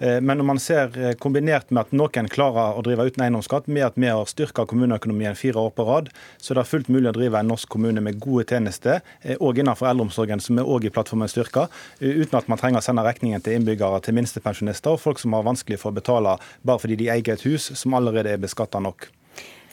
Eh, 0.03 0.19
men 0.21 0.41
når 0.41 0.49
man 0.49 0.61
ser 0.63 0.97
kombinert 1.23 1.71
med 1.71 1.87
at 1.87 1.95
noen 1.97 2.29
klarer 2.33 2.77
å 2.77 2.83
drive 2.85 3.07
uten 3.09 3.25
eiendomsskatt, 3.25 3.71
med 3.71 3.87
at 3.87 3.97
vi 3.97 4.11
har 4.11 4.29
styrka 4.29 4.67
kommuneøkonomien 4.69 5.39
fire 5.39 5.63
år 5.63 5.73
på 5.77 5.87
rad, 5.89 6.11
så 6.43 6.53
er 6.53 6.61
det 6.61 6.67
fullt 6.69 6.91
mulig 6.93 7.13
å 7.13 7.17
drive 7.17 7.41
en 7.41 7.53
norsk 7.55 7.71
kommune 7.73 8.03
med 8.05 8.19
gode 8.23 8.49
tjenester, 8.51 9.01
òg 9.39 9.63
innenfor 9.63 9.89
eldreomsorgen, 9.93 10.43
som 10.43 10.61
er 10.61 10.69
òg 10.69 10.89
i 10.89 10.93
plattformen 10.93 11.31
styrka, 11.31 11.69
uten 12.03 12.41
at 12.41 12.51
man 12.51 12.61
trenger 12.61 12.83
å 12.83 12.85
sende 12.85 13.07
regningen 13.07 13.45
til 13.45 13.59
innbyggere, 13.59 14.03
til 14.05 14.19
minstepensjonister 14.19 14.97
og 14.97 15.03
folk 15.05 15.23
som 15.23 15.37
har 15.39 15.47
vanskelig 15.47 15.81
for 15.81 15.93
å 15.93 16.01
betale 16.01 16.37
bare 16.67 16.83
fordi 16.83 16.99
de 17.05 17.13
eier 17.15 17.35
et 17.35 17.47
hus 17.49 17.71
som 17.79 17.97
allerede 17.97 18.35
er 18.35 18.43
beskatta 18.43 18.83
nok. 18.83 19.09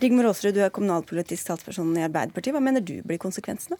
Rigmor 0.01 0.27
Aasrud, 0.27 0.57
du 0.57 0.59
er 0.59 0.73
kommunalpolitisk 0.75 1.47
talsperson 1.47 1.93
i 1.95 2.03
Arbeiderpartiet. 2.03 2.51
Hva 2.51 2.59
mener 2.63 2.83
du 2.83 2.97
blir 3.07 3.19
konsekvensene? 3.21 3.77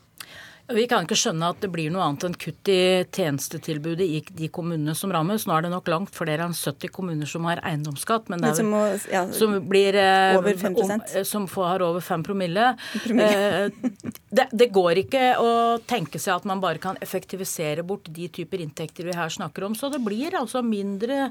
Vi 0.66 0.88
kan 0.90 1.06
ikke 1.06 1.18
skjønne 1.20 1.52
at 1.54 1.60
det 1.62 1.68
blir 1.70 1.92
noe 1.94 2.02
annet 2.08 2.24
enn 2.26 2.36
kutt 2.42 2.70
i 2.74 3.06
tjenestetilbudet 3.14 4.06
i 4.06 4.22
de 4.34 4.48
kommunene 4.50 4.96
som 4.98 5.12
rammes. 5.14 5.44
Nå 5.46 5.54
er 5.54 5.68
det 5.68 5.70
nok 5.70 5.92
langt 5.94 6.14
flere 6.16 6.48
enn 6.48 6.56
70 6.58 6.90
kommuner 6.96 7.30
som 7.30 7.46
har 7.46 7.62
eiendomsskatt, 7.62 8.32
men, 8.34 8.42
men 8.42 8.56
som, 8.58 8.72
må, 8.74 8.80
ja, 9.12 9.28
som, 9.30 9.54
blir, 9.70 9.94
eh, 10.02 10.34
over 10.40 10.58
5 10.58 10.78
om, 10.82 10.94
eh, 10.96 11.26
som 11.28 11.46
får, 11.50 11.68
har 11.70 11.86
over 11.86 12.02
5 12.02 12.24
promille. 12.26 12.72
promille. 13.04 13.28
Eh, 13.30 14.16
det, 14.36 14.48
det, 14.58 14.70
går 14.74 15.04
ikke 15.04 15.22
å 15.38 15.52
tenke 15.86 16.18
seg 16.20 16.40
at 16.40 16.50
man 16.50 16.64
bare 16.64 16.82
kan 16.82 16.98
effektivisere 17.04 17.86
bort 17.86 18.10
de 18.10 18.26
typer 18.34 18.66
inntekter 18.66 19.06
vi 19.06 19.14
her 19.14 19.30
snakker 19.30 19.68
om. 19.70 19.78
Så 19.78 19.92
det 19.94 20.02
blir 20.02 20.34
altså 20.40 20.64
mindre 20.66 21.30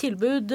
tilbud, 0.00 0.54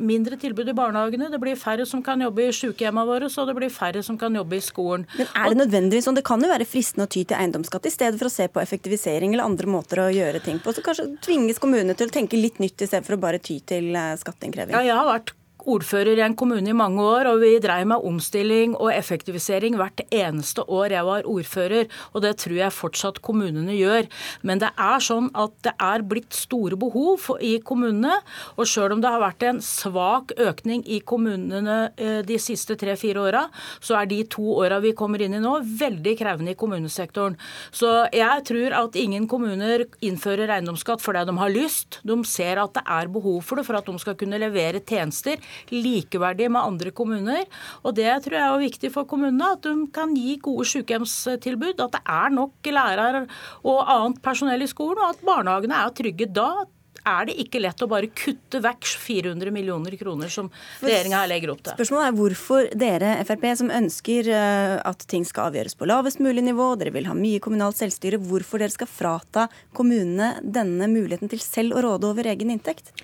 mindre 0.00 0.40
tilbud 0.40 0.72
i 0.72 0.76
barnehagene. 0.76 1.28
Det 1.30 1.38
blir 1.42 1.60
færre 1.60 1.84
som 1.86 2.00
kan 2.02 2.24
jobbe 2.24 2.48
i 2.48 2.56
sykehjemmene 2.56 3.06
våre, 3.06 3.28
så 3.28 3.44
det 3.44 3.54
blir 3.58 3.72
færre 3.72 4.00
som 4.02 4.16
kan 4.18 4.34
jobbe 4.34 4.56
i 4.56 4.64
skolen. 4.64 5.04
Men 5.18 5.28
er 5.28 5.52
det 5.52 5.60
nødvendigvis 5.60 6.08
sånn? 6.08 6.16
Det 6.16 6.24
kan 6.26 6.42
jo 6.42 6.50
være 6.50 6.66
fristende 6.68 7.06
å 7.06 7.12
ty 7.12 7.22
til 7.28 7.33
til 7.34 7.42
eiendomsskatt, 7.42 7.86
i 7.86 7.92
stedet 7.92 8.20
for 8.20 8.30
å 8.30 8.32
se 8.32 8.48
på 8.48 8.62
effektivisering 8.62 9.34
eller 9.34 9.48
andre 9.48 9.70
måter 9.70 10.04
å 10.04 10.10
gjøre 10.14 10.42
ting 10.44 10.60
på. 10.62 10.74
Så 10.74 10.84
kanskje 10.84 11.10
tvinges 11.24 11.60
kommunene 11.62 11.96
til 11.98 12.10
å 12.10 12.14
tenke 12.14 12.38
litt 12.38 12.60
nytt, 12.62 12.78
i 12.80 12.90
stedet 12.90 13.06
for 13.06 13.18
å 13.18 13.24
bare 13.24 13.42
ty 13.42 13.58
til 13.66 13.90
eh, 13.98 14.14
skatteinnkreving. 14.20 14.76
Ja, 14.76 14.84
jeg 14.86 14.98
har 14.98 15.10
vært 15.10 15.34
ordfører 15.70 16.18
i 16.18 16.24
en 16.24 16.36
kommune 16.38 16.70
i 16.70 16.76
mange 16.76 17.02
år, 17.02 17.28
og 17.30 17.40
vi 17.42 17.56
dreiv 17.62 17.88
med 17.90 18.04
omstilling 18.06 18.74
og 18.76 18.92
effektivisering 18.94 19.78
hvert 19.78 20.02
eneste 20.08 20.64
år 20.68 20.94
jeg 20.94 21.08
var 21.08 21.28
ordfører, 21.30 21.90
og 22.12 22.24
det 22.24 22.34
tror 22.42 22.56
jeg 22.58 22.76
fortsatt 22.76 23.20
kommunene 23.24 23.76
gjør. 23.76 24.08
Men 24.42 24.62
det 24.62 24.70
er 24.80 25.04
sånn 25.04 25.30
at 25.38 25.54
det 25.66 25.74
er 25.82 26.04
blitt 26.06 26.36
store 26.36 26.78
behov 26.80 27.28
i 27.44 27.56
kommunene, 27.64 28.20
og 28.58 28.68
sjøl 28.68 28.96
om 28.96 29.02
det 29.02 29.12
har 29.12 29.22
vært 29.22 29.46
en 29.48 29.60
svak 29.64 30.34
økning 30.40 30.84
i 30.86 31.00
kommunene 31.06 31.78
eh, 31.96 32.20
de 32.26 32.38
siste 32.42 32.76
tre-fire 32.80 33.22
åra, 33.24 33.44
så 33.84 33.98
er 34.00 34.10
de 34.10 34.22
to 34.30 34.56
åra 34.58 34.80
vi 34.84 34.94
kommer 34.96 35.22
inn 35.24 35.36
i 35.38 35.42
nå, 35.42 35.56
veldig 35.80 36.16
krevende 36.18 36.54
i 36.54 36.58
kommunesektoren. 36.58 37.38
Så 37.74 37.90
jeg 38.14 38.44
tror 38.48 38.78
at 38.84 38.98
ingen 38.98 39.28
kommuner 39.30 39.86
innfører 40.04 40.56
eiendomsskatt 40.56 41.02
fordi 41.04 41.24
de 41.28 41.36
har 41.38 41.52
lyst. 41.52 42.00
De 42.06 42.16
ser 42.28 42.60
at 42.62 42.74
det 42.76 42.84
er 42.84 43.12
behov 43.12 43.40
for 43.46 43.60
det 43.60 43.66
for 43.66 43.78
at 43.78 43.88
de 43.88 44.00
skal 44.02 44.16
kunne 44.18 44.40
levere 44.40 44.82
tjenester 44.84 45.40
likeverdige 45.72 46.52
med 46.52 46.62
andre 46.62 46.94
kommuner. 46.94 47.44
Og 47.82 47.96
det 47.98 48.10
tror 48.24 48.38
jeg 48.38 48.46
er 48.46 48.64
viktig 48.64 48.92
for 48.94 49.08
kommunene, 49.10 49.54
at 49.56 49.66
de 49.66 49.88
kan 49.94 50.14
gi 50.16 50.38
gode 50.42 50.68
sykehjemstilbud. 50.72 51.82
At 51.84 51.98
det 51.98 52.04
er 52.04 52.34
nok 52.34 52.72
lærere 52.74 53.26
og 53.64 53.82
annet 53.84 54.22
personell 54.24 54.64
i 54.64 54.70
skolen, 54.70 55.02
og 55.02 55.14
at 55.14 55.26
barnehagene 55.26 55.84
er 55.84 55.94
trygge. 55.94 56.30
Da 56.34 56.64
er 57.04 57.28
det 57.28 57.36
ikke 57.42 57.60
lett 57.62 57.82
å 57.84 57.88
bare 57.90 58.08
kutte 58.16 58.60
vekk 58.64 58.88
400 59.04 59.52
millioner 59.54 59.96
kroner 60.00 60.32
som 60.32 60.50
regjeringa 60.82 61.22
her 61.22 61.30
legger 61.30 61.52
opp 61.52 61.62
til. 61.62 61.76
Spørsmålet 61.76 62.08
er 62.08 62.18
hvorfor 62.18 62.68
dere 62.84 63.14
Frp, 63.28 63.46
som 63.60 63.72
ønsker 63.74 64.30
eh, 64.32 64.76
at 64.80 65.06
ting 65.10 65.26
skal 65.28 65.50
avgjøres 65.50 65.76
på 65.78 65.88
lavest 65.88 66.22
mulig 66.24 66.46
nivå, 66.46 66.72
dere 66.80 66.94
vil 66.94 67.08
ha 67.10 67.16
mye 67.18 67.42
kommunalt 67.44 67.80
selvstyre, 67.80 68.20
hvorfor 68.24 68.62
dere 68.62 68.74
skal 68.74 68.90
frata 68.90 69.48
kommunene 69.76 70.34
denne 70.40 70.88
muligheten 70.90 71.32
til 71.32 71.44
selv 71.44 71.76
å 71.76 71.84
råde 71.84 72.08
over 72.08 72.32
egen 72.32 72.54
inntekt? 72.56 72.94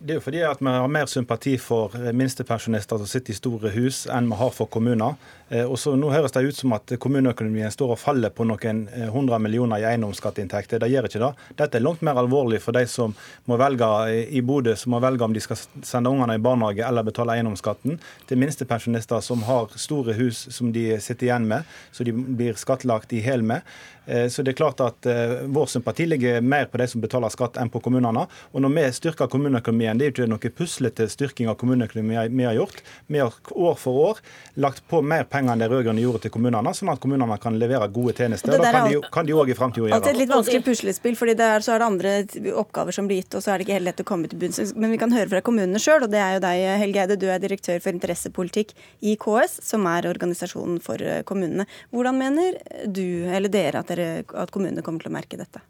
Det 0.00 0.12
er 0.14 0.18
jo 0.20 0.22
fordi 0.22 0.42
at 0.46 0.60
vi 0.62 0.70
har 0.70 0.90
mer 0.94 1.08
sympati 1.10 1.56
for 1.58 1.90
eh, 1.98 2.12
minstepensjonister 2.14 3.00
som 3.00 3.08
sitter 3.10 3.34
i 3.34 3.38
store 3.38 3.72
hus, 3.74 4.04
enn 4.14 4.28
vi 4.30 4.36
har 4.38 4.52
for 4.54 4.70
kommuner. 4.70 5.16
Eh, 5.48 5.64
og 5.66 5.74
så 5.82 5.96
Nå 5.98 6.12
høres 6.12 6.36
det 6.36 6.44
ut 6.46 6.54
som 6.54 6.74
at 6.76 6.92
kommuneøkonomien 7.02 7.72
står 7.74 7.96
og 7.96 7.98
faller 7.98 8.30
på 8.30 8.46
noen 8.46 8.84
eh, 8.94 9.08
hundre 9.10 9.40
millioner 9.42 9.82
i 9.82 9.88
eiendomsskatteinntekter. 9.90 10.78
Det 10.78 10.90
gjør 10.92 11.10
ikke 11.10 11.24
det. 11.24 11.32
Dette 11.58 11.80
er 11.80 11.82
langt 11.82 12.06
mer 12.06 12.20
alvorlig 12.22 12.62
for 12.62 12.78
de 12.78 12.84
som 12.86 13.16
må 13.50 13.58
velge 13.58 13.90
i 14.30 14.44
Bodø, 14.46 14.76
som 14.78 14.94
må 14.94 15.02
velge 15.02 15.26
om 15.26 15.34
de 15.34 15.42
skal 15.42 15.58
sende 15.58 16.14
ungene 16.14 16.38
i 16.38 16.44
barnehage 16.46 16.86
eller 16.86 17.06
betale 17.08 17.34
eiendomsskatten. 17.34 17.98
Det 18.28 18.38
er 18.38 18.42
minstepensjonister 18.44 19.24
som 19.24 19.42
har 19.50 19.74
store 19.74 20.14
hus 20.20 20.46
som 20.54 20.70
de 20.70 20.92
sitter 21.02 21.32
igjen 21.32 21.50
med, 21.50 21.66
så 21.90 22.06
de 22.06 22.14
blir 22.14 22.54
skattlagt 22.54 23.18
i 23.18 23.24
hel 23.26 23.42
med. 23.42 23.66
Så 24.08 24.42
det 24.44 24.54
er 24.54 24.56
klart 24.56 24.80
at 24.80 25.06
Vår 25.52 25.66
sympati 25.68 26.06
ligger 26.08 26.40
mer 26.40 26.68
på 26.70 26.78
de 26.80 26.86
som 26.88 27.02
betaler 27.02 27.32
skatt 27.32 27.58
enn 27.60 27.70
på 27.72 27.80
kommunene. 27.84 28.24
Og 28.52 28.62
når 28.64 28.72
vi 28.76 28.84
styrker 28.96 29.28
kommuneøkonomien. 29.30 29.98
Det 29.98 30.06
er 30.06 30.10
jo 30.10 30.24
ikke 30.24 30.30
noe 30.32 30.52
puslete 30.58 31.08
styrking 31.10 31.50
av 31.50 31.58
kommuneøkonomien 31.60 32.32
vi 32.36 32.46
har 32.46 32.56
gjort. 32.56 32.82
Vi 33.06 33.20
har 33.20 33.34
år 33.50 33.76
for 33.78 34.00
år 34.04 34.22
lagt 34.60 34.84
på 34.90 35.00
mer 35.02 35.26
penger 35.30 35.54
enn 35.54 35.62
de 35.62 35.68
rød-grønne 35.70 36.02
gjorde 36.02 36.24
til 36.24 36.34
kommunene, 36.34 36.72
sånn 36.74 36.92
at 36.92 37.00
kommunene 37.02 37.38
kan 37.42 37.58
levere 37.60 37.88
gode 37.92 38.14
tjenester. 38.18 38.54
Og, 38.54 38.62
og 38.62 38.66
da 38.66 39.10
kan 39.14 39.28
de 39.28 39.36
òg 39.36 39.52
i 39.52 39.56
framtida 39.58 39.88
gjøre. 39.88 39.98
det. 39.98 40.04
Det 40.04 40.12
er 40.12 40.16
et 40.16 40.22
litt 40.22 40.32
vanskelig 40.32 40.64
puslespill, 40.66 41.18
fordi 41.18 41.36
der 41.38 41.64
så 41.64 41.74
er 41.74 41.82
det 41.82 41.88
andre 41.88 42.14
oppgaver 42.62 42.96
som 42.96 43.08
blir 43.10 43.22
gitt, 43.22 43.38
og 43.38 43.44
så 43.44 43.52
er 43.52 43.60
det 43.60 43.68
ikke 43.68 43.78
helt 43.78 43.88
lett 43.90 44.02
å 44.04 44.08
komme 44.08 44.30
til 44.30 44.40
bunns. 44.40 44.74
Men 44.76 44.94
vi 44.94 45.00
kan 45.00 45.14
høre 45.14 45.30
fra 45.32 45.42
kommunene 45.44 45.82
sjøl, 45.82 46.06
og 46.06 46.12
det 46.12 46.22
er 46.22 46.38
jo 46.38 46.44
deg, 46.44 46.64
Helge 46.82 47.04
Eide. 47.04 47.18
Du 47.18 47.26
er 47.30 47.42
direktør 47.42 47.82
for 47.82 47.94
interessepolitikk 47.94 48.74
i 49.00 49.16
KS, 49.20 49.58
som 49.68 49.86
er 49.90 50.08
organisasjonen 50.10 50.80
for 50.84 51.02
eh, 51.02 51.22
kommunene. 51.28 51.68
Hvordan 51.94 52.18
mener 52.18 52.58
du, 52.86 53.04
eller 53.26 53.52
dere, 53.52 53.82
at, 53.82 53.90
dere, 53.90 53.97
at 53.98 54.52
kommunene 54.54 54.84
kommer 54.86 55.04
til 55.04 55.12
å 55.12 55.16
merke 55.18 55.40
dette? 55.40 55.62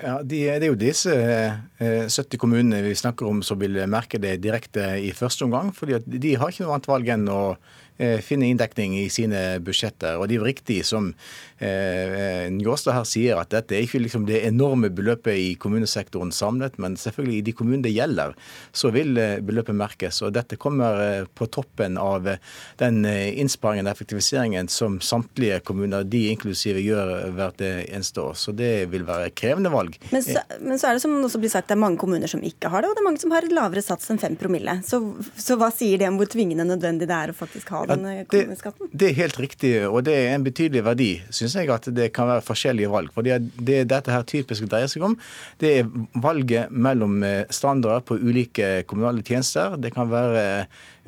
Ja, 0.00 0.20
de, 0.24 0.38
Det 0.46 0.64
er 0.64 0.70
jo 0.70 0.78
disse 0.80 1.12
70 1.80 2.20
eh, 2.20 2.38
kommunene 2.40 2.80
vi 2.84 2.94
snakker 2.96 3.28
om 3.28 3.42
som 3.44 3.58
vil 3.60 3.76
merke 3.90 4.20
det 4.22 4.38
direkte 4.44 4.94
i 5.02 5.12
første 5.12 5.44
omgang. 5.44 5.74
fordi 5.76 6.00
De 6.06 6.34
har 6.40 6.48
ikke 6.48 6.64
noe 6.64 6.78
annet 6.78 6.88
valg 6.88 7.12
enn 7.16 7.28
å 7.28 7.42
finne 8.24 8.48
inndekning 8.50 8.96
i 8.98 9.08
sine 9.12 9.60
budsjetter. 9.64 10.18
Og 10.18 10.28
det 10.28 10.36
er 10.36 10.40
jo 10.40 10.48
riktig 10.48 10.80
som 10.88 11.10
eh, 11.60 12.48
Njåstad 12.50 12.96
her 12.96 13.06
sier, 13.08 13.40
at 13.40 13.52
dette 13.52 13.76
er 13.76 13.84
ikke 13.84 14.00
liksom 14.02 14.26
det 14.28 14.42
enorme 14.48 14.90
beløpet 14.92 15.36
i 15.36 15.48
kommunesektoren 15.60 16.32
samlet, 16.34 16.78
men 16.80 16.96
selvfølgelig 17.00 17.38
i 17.38 17.44
de 17.48 17.54
kommunene 17.56 17.86
det 17.86 17.94
gjelder, 17.94 18.34
så 18.72 18.92
vil 18.94 19.18
eh, 19.20 19.38
beløpet 19.44 19.76
merkes. 19.76 20.20
Og 20.24 20.34
dette 20.36 20.58
kommer 20.60 21.02
eh, 21.04 21.28
på 21.34 21.48
toppen 21.52 21.98
av 22.00 22.28
den 22.80 23.04
innsparingen 23.04 23.88
og 23.88 23.94
effektiviseringen 23.94 24.68
som 24.72 24.98
samtlige 25.04 25.60
kommuner, 25.66 26.04
de 26.04 26.26
inklusive, 26.32 26.80
gjør 26.80 27.30
hvert 27.36 27.60
eneste 27.62 28.22
år. 28.22 28.36
Så 28.38 28.54
det 28.56 28.90
vil 28.92 29.04
være 29.08 29.32
krevende 29.36 29.72
valg. 29.72 29.96
Men 30.14 30.24
så, 30.24 30.42
men 30.60 30.80
så 30.80 30.90
er 30.90 30.96
det 30.96 31.04
som 31.04 31.16
også 31.18 31.40
blir 31.42 31.52
sagt, 31.52 31.68
det 31.70 31.76
er 31.76 31.82
mange 31.82 32.00
kommuner 32.00 32.30
som 32.30 32.42
ikke 32.44 32.70
har 32.72 32.82
det, 32.82 32.90
og 32.90 32.96
det 32.96 33.02
er 33.02 33.08
mange 33.08 33.22
som 33.22 33.34
har 33.34 33.48
lavere 33.50 33.84
sats 33.84 34.10
enn 34.12 34.20
5 34.20 34.38
promille. 34.40 34.78
Så, 34.86 35.02
så 35.36 35.58
hva 35.60 35.70
sier 35.74 36.00
det 36.00 36.08
om 36.08 36.18
hvor 36.20 36.30
tvingende 36.30 36.66
nødvendig 36.68 37.08
det 37.10 37.16
er 37.16 37.32
å 37.32 37.36
faktisk 37.36 37.72
ha 37.74 37.84
det? 37.84 37.89
Den 37.90 38.26
kommuneskatten? 38.30 38.90
Det, 38.90 38.98
det, 39.00 39.08
er 39.08 39.18
helt 39.18 39.40
riktig, 39.40 39.72
og 39.88 40.04
det 40.06 40.14
er 40.16 40.34
en 40.34 40.46
betydelig 40.46 40.84
verdi, 40.86 41.10
syns 41.34 41.56
jeg, 41.58 41.70
at 41.72 41.88
det 41.94 42.10
kan 42.16 42.30
være 42.30 42.44
forskjellige 42.46 42.92
valg. 42.92 43.12
For 43.14 43.26
det, 43.26 43.40
det 43.58 43.82
dette 43.90 44.14
her 44.14 44.26
typisk 44.28 44.68
dreier 44.70 44.90
seg 44.90 45.04
om, 45.06 45.18
det 45.62 45.74
er 45.80 45.90
valget 46.22 46.72
mellom 46.72 47.20
eh, 47.26 47.42
standarder 47.52 48.06
på 48.06 48.18
ulike 48.20 48.70
kommunale 48.90 49.24
tjenester. 49.26 49.76
Det 49.80 49.92
kan 49.94 50.10
være 50.12 50.46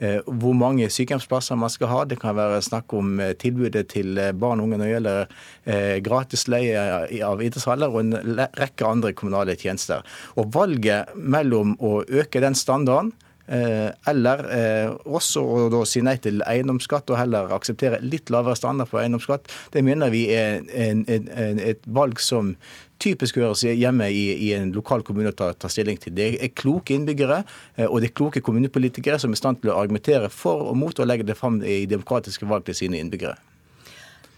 eh, 0.03 0.21
hvor 0.27 0.57
mange 0.59 0.90
sykehjemsplasser 0.92 1.59
man 1.61 1.73
skal 1.73 1.92
ha. 1.92 2.03
Det 2.09 2.21
kan 2.23 2.37
være 2.38 2.62
snakk 2.64 2.92
om 2.99 3.16
eh, 3.23 3.35
tilbudet 3.38 3.87
til 3.95 4.18
barn 4.35 4.62
og 4.62 4.68
unge 4.68 4.81
når 4.81 4.87
det 4.87 4.95
gjelder 4.97 6.01
gratis 6.03 6.49
leie 6.51 6.81
av 7.23 7.42
idrettshaller 7.42 7.92
og 7.92 8.01
en 8.03 8.38
rekke 8.59 8.87
andre 8.88 9.12
kommunale 9.16 9.55
tjenester. 9.59 10.03
Og 10.37 10.51
valget 10.55 11.12
mellom 11.14 11.77
å 11.81 12.01
øke 12.03 12.42
den 12.42 12.59
standarden 12.59 13.12
Eh, 13.12 13.32
eller 13.46 14.44
eh, 14.55 14.92
også 15.05 15.42
å 15.42 15.66
da 15.72 15.83
si 15.88 16.02
nei 16.05 16.16
til 16.22 16.42
eiendomsskatt 16.46 17.11
og 17.11 17.18
heller 17.18 17.52
akseptere 17.57 18.00
litt 18.05 18.31
lavere 18.33 18.57
standard 18.59 18.90
på 18.92 19.00
eiendomsskatt. 19.02 19.50
Det 19.74 19.83
mener 19.85 20.12
vi 20.14 20.28
er 20.35 20.62
en, 20.62 21.05
en, 21.11 21.28
en, 21.35 21.61
et 21.61 21.83
valg 21.87 22.22
som 22.22 22.55
typisk 23.02 23.40
høres 23.42 23.64
hjemme 23.66 24.07
i, 24.14 24.24
i 24.46 24.52
en 24.55 24.70
lokal 24.74 25.02
kommune 25.07 25.33
å 25.33 25.37
ta, 25.37 25.50
ta, 25.59 25.70
stilling 25.72 25.98
til. 26.00 26.14
Det 26.16 26.28
er 26.38 26.52
kloke 26.55 26.94
innbyggere 26.94 27.42
eh, 27.42 27.88
og 27.88 28.00
det 28.00 28.12
er 28.12 28.18
kloke 28.18 28.44
kommunepolitikere 28.44 29.18
som 29.22 29.35
er 29.35 29.40
i 29.40 29.42
stand 29.42 29.62
til 29.62 29.74
å 29.74 29.81
argumentere 29.81 30.31
for 30.33 30.68
og 30.70 30.78
mot 30.78 31.02
å 31.02 31.09
legge 31.09 31.26
det 31.26 31.38
fram 31.38 31.61
i 31.66 31.83
demokratiske 31.90 32.48
valg 32.48 32.68
til 32.68 32.78
sine 32.85 33.02
innbyggere. 33.02 33.38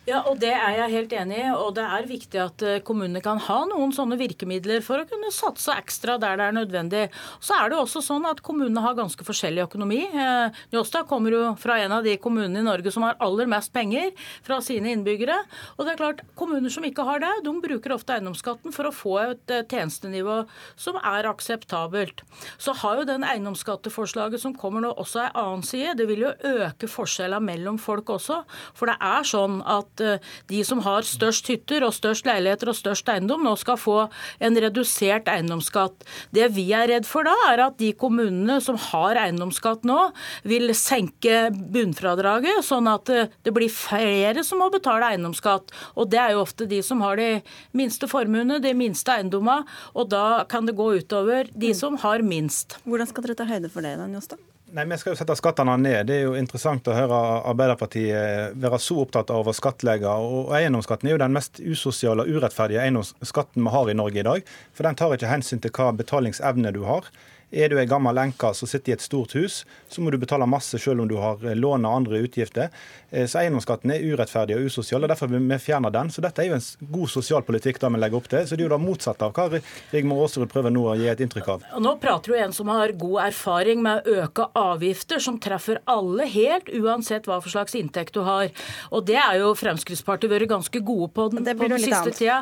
Ja, 0.04 0.18
og 0.28 0.36
Det 0.36 0.50
er 0.52 0.74
jeg 0.76 0.92
helt 0.92 1.12
enig 1.16 1.38
i. 1.40 1.44
og 1.48 1.74
Det 1.78 1.84
er 1.84 2.04
viktig 2.04 2.36
at 2.36 2.62
eh, 2.62 2.80
kommunene 2.84 3.22
kan 3.24 3.38
ha 3.40 3.62
noen 3.64 3.92
sånne 3.96 4.18
virkemidler 4.20 4.82
for 4.84 5.00
å 5.00 5.06
kunne 5.08 5.30
satse 5.32 5.72
ekstra 5.72 6.18
der 6.20 6.36
det 6.36 6.44
er 6.44 6.56
nødvendig. 6.58 7.04
Så 7.40 7.56
er 7.56 7.70
det 7.72 7.78
også 7.78 8.02
sånn 8.04 8.26
at 8.28 8.42
Kommunene 8.44 8.82
har 8.84 8.98
ganske 8.98 9.24
forskjellig 9.24 9.64
økonomi. 9.64 10.02
Eh, 10.04 10.58
Njåstad 10.74 11.08
kommer 11.08 11.32
jo 11.32 11.54
fra 11.56 11.78
en 11.80 11.94
av 11.96 12.04
de 12.04 12.18
kommunene 12.20 12.60
i 12.60 12.66
Norge 12.66 12.92
som 12.92 13.06
har 13.06 13.16
aller 13.24 13.48
mest 13.48 13.72
penger 13.72 14.10
fra 14.44 14.58
sine 14.60 14.92
innbyggere. 14.92 15.38
og 15.78 15.86
det 15.86 15.94
er 15.94 16.02
klart, 16.02 16.20
Kommuner 16.36 16.68
som 16.68 16.84
ikke 16.84 17.06
har 17.08 17.24
det, 17.24 17.32
de 17.44 17.54
bruker 17.64 17.96
ofte 17.96 18.12
eiendomsskatten 18.12 18.76
for 18.76 18.84
å 18.84 18.92
få 18.92 19.16
et 19.22 19.50
eh, 19.56 19.64
tjenestenivå 19.64 20.44
som 20.76 21.00
er 21.00 21.30
akseptabelt. 21.32 22.20
Så 22.58 22.76
har 22.76 23.00
jo 23.00 23.08
den 23.08 23.24
eiendomsskatteforslaget 23.24 24.44
som 24.44 24.52
kommer 24.52 24.84
nå 24.84 24.92
også 24.92 25.24
en 25.24 25.32
annen 25.46 25.64
side. 25.64 25.96
Det 25.96 26.10
vil 26.12 26.26
jo 26.28 26.36
øke 26.44 26.92
forskjellene 26.92 27.40
mellom 27.40 27.80
folk 27.80 28.12
også. 28.18 28.42
For 28.76 28.92
det 28.92 29.00
er 29.00 29.24
sånn 29.24 29.62
at 29.64 29.93
at 29.94 30.02
eh, 30.02 30.18
de 30.50 30.62
som 30.66 30.82
har 30.84 31.06
størst 31.06 31.48
hytter 31.50 31.84
og 31.86 31.94
størst 31.94 32.26
leiligheter 32.26 32.70
og 32.70 32.78
størst 32.78 33.08
eiendom, 33.08 33.44
nå 33.44 33.54
skal 33.60 33.78
få 33.80 33.98
en 34.40 34.58
redusert 34.60 35.28
eiendomsskatt. 35.30 36.04
Det 36.34 36.50
vi 36.54 36.66
er 36.74 36.88
redd 36.90 37.06
for 37.06 37.26
da, 37.26 37.34
er 37.52 37.64
at 37.68 37.78
de 37.78 37.92
kommunene 37.98 38.60
som 38.64 38.78
har 38.90 39.18
eiendomsskatt 39.20 39.84
nå, 39.86 40.10
vil 40.44 40.72
senke 40.76 41.50
bunnfradraget, 41.54 42.62
sånn 42.66 42.88
at 42.90 43.12
eh, 43.12 43.30
det 43.44 43.54
blir 43.54 43.72
flere 43.72 44.44
som 44.46 44.62
må 44.62 44.70
betale 44.74 45.12
eiendomsskatt. 45.12 45.74
Og 45.98 46.10
det 46.12 46.20
er 46.22 46.34
jo 46.34 46.44
ofte 46.44 46.68
de 46.70 46.80
som 46.84 47.02
har 47.04 47.20
de 47.20 47.30
minste 47.76 48.08
formuene, 48.10 48.60
de 48.62 48.74
minste 48.76 49.14
eiendommene, 49.14 49.68
og 49.94 50.10
da 50.12 50.44
kan 50.50 50.66
det 50.68 50.76
gå 50.78 50.90
utover 50.98 51.50
de 51.52 51.72
mm. 51.72 51.78
som 51.78 52.00
har 52.04 52.24
minst. 52.24 52.78
Hvordan 52.88 53.10
skal 53.10 53.28
dere 53.28 53.38
ta 53.38 53.48
høyde 53.48 53.70
for 53.72 53.84
det, 53.84 53.96
da, 54.00 54.08
Njåstad? 54.10 54.53
Nei, 54.74 54.84
Vi 54.90 54.96
skal 54.98 55.12
jo 55.12 55.18
sette 55.20 55.36
skattene 55.38 55.76
ned. 55.78 56.08
Det 56.08 56.14
er 56.16 56.24
jo 56.24 56.32
interessant 56.34 56.88
å 56.90 56.94
høre 56.96 57.18
Arbeiderpartiet 57.46 58.56
være 58.58 58.80
så 58.82 58.96
opptatt 59.04 59.28
av 59.30 59.46
å 59.46 59.54
skattlegge. 59.54 60.10
og 60.10 60.50
Eiendomsskatten 60.50 61.06
er 61.06 61.14
jo 61.14 61.20
den 61.22 61.36
mest 61.36 61.60
usosiale 61.62 62.24
og 62.24 62.32
urettferdige 62.34 62.82
eiendomsskatten 62.82 63.62
vi 63.62 63.70
har 63.70 63.90
i 63.90 63.94
Norge 63.94 64.18
i 64.18 64.26
dag. 64.26 64.50
For 64.74 64.82
den 64.82 64.98
tar 64.98 65.14
ikke 65.14 65.30
hensyn 65.30 65.62
til 65.62 65.70
hva 65.70 65.92
betalingsevne 65.94 66.74
du 66.74 66.82
har. 66.88 67.06
Er 67.52 67.70
du 67.70 67.78
ei 67.78 67.86
gammel 67.86 68.18
enke 68.18 68.50
som 68.56 68.68
sitter 68.68 68.92
i 68.92 68.94
et 68.96 69.04
stort 69.04 69.34
hus, 69.38 69.62
så 69.88 70.02
må 70.02 70.10
du 70.10 70.18
betale 70.18 70.46
masse 70.48 70.78
selv 70.80 71.04
om 71.04 71.08
du 71.10 71.16
har 71.20 71.42
eh, 71.44 71.56
lån 71.56 71.84
og 71.86 71.96
andre 72.00 72.22
utgifter. 72.24 72.72
Eh, 73.10 73.26
så 73.30 73.42
eiendomsskatten 73.42 73.92
er 73.94 74.02
urettferdig 74.02 74.56
og 74.58 74.68
usosial, 74.70 75.04
og 75.04 75.12
derfor 75.12 75.30
vil 75.30 75.44
vi 75.44 75.58
fjerne 75.62 75.92
den. 75.94 76.10
Så 76.10 76.24
dette 76.24 76.42
er 76.42 76.50
jo 76.50 76.58
en 76.58 76.90
god 76.94 77.12
sosialpolitikk 77.12 77.78
da 77.82 77.90
vi 77.94 78.00
legger 78.02 78.18
opp 78.18 78.30
til. 78.32 78.46
Så 78.48 78.56
det 78.56 78.64
er 78.64 78.68
jo 78.68 78.72
det 78.74 78.80
motsatte 78.82 79.28
av 79.28 79.36
hva 79.36 79.60
Rigmor 79.92 80.24
Aasrud 80.24 80.50
prøver 80.50 80.74
nå 80.74 80.86
å 80.90 80.96
gi 80.98 81.08
et 81.12 81.22
inntrykk 81.24 81.50
av. 81.54 81.68
Nå 81.84 81.94
prater 82.02 82.34
du 82.34 82.38
en 82.40 82.56
som 82.56 82.72
har 82.72 82.94
god 82.98 83.20
erfaring 83.28 83.84
med 83.84 84.02
å 84.02 84.18
øke 84.24 84.48
avgifter 84.58 85.22
som 85.22 85.38
treffer 85.42 85.82
alle, 85.90 86.26
helt 86.30 86.70
uansett 86.74 87.28
hva 87.30 87.38
for 87.44 87.54
slags 87.54 87.76
inntekt 87.78 88.16
du 88.16 88.24
har. 88.26 88.50
Og 88.90 89.06
det 89.06 89.20
er 89.20 89.40
jo 89.42 89.54
Fremskrittspartiet 89.58 90.32
vært 90.32 90.50
ganske 90.50 90.82
gode 90.84 91.12
på 91.14 91.28
den, 91.32 91.46
på 91.46 91.70
den 91.70 91.78
siste 91.78 92.02
annet. 92.02 92.18
tida. 92.18 92.40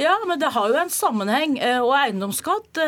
Ja, 0.00 0.16
men 0.28 0.40
det 0.40 0.54
har 0.56 0.72
jo 0.72 0.80
en 0.80 0.92
sammenheng. 0.92 1.58
Eh, 1.60 1.80
og 1.84 1.92
eiendomsskatt 1.98 2.80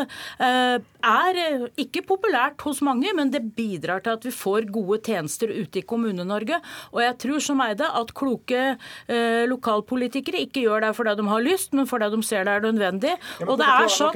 er 1.07 1.67
ikke 1.81 2.03
populært 2.07 2.65
hos 2.67 2.83
mange, 2.85 3.13
men 3.17 3.31
det 3.33 3.43
bidrar 3.57 4.03
til 4.05 4.17
at 4.17 4.27
vi 4.27 4.35
får 4.35 4.69
gode 4.75 5.01
tjenester 5.07 5.53
ute 5.53 5.81
i 5.81 5.87
Kommune-Norge. 5.87 6.61
Og 6.93 7.03
jeg 7.05 7.17
tror 7.23 7.43
som 7.45 7.63
Eide 7.65 7.89
at 8.01 8.13
kloke 8.17 8.63
eh, 8.75 9.43
lokalpolitikere 9.49 10.45
ikke 10.47 10.67
gjør 10.67 10.89
det 10.89 10.95
fordi 10.99 11.17
de 11.19 11.29
har 11.31 11.47
lyst, 11.47 11.75
men 11.77 11.89
fordi 11.89 12.13
de 12.15 12.23
ser 12.27 12.47
det 12.47 12.59
er 12.59 12.69
nødvendig. 12.69 13.17
Ja, 13.41 13.49
og 13.49 13.61
det 13.61 13.73
er 13.73 13.93
sånn... 13.93 14.15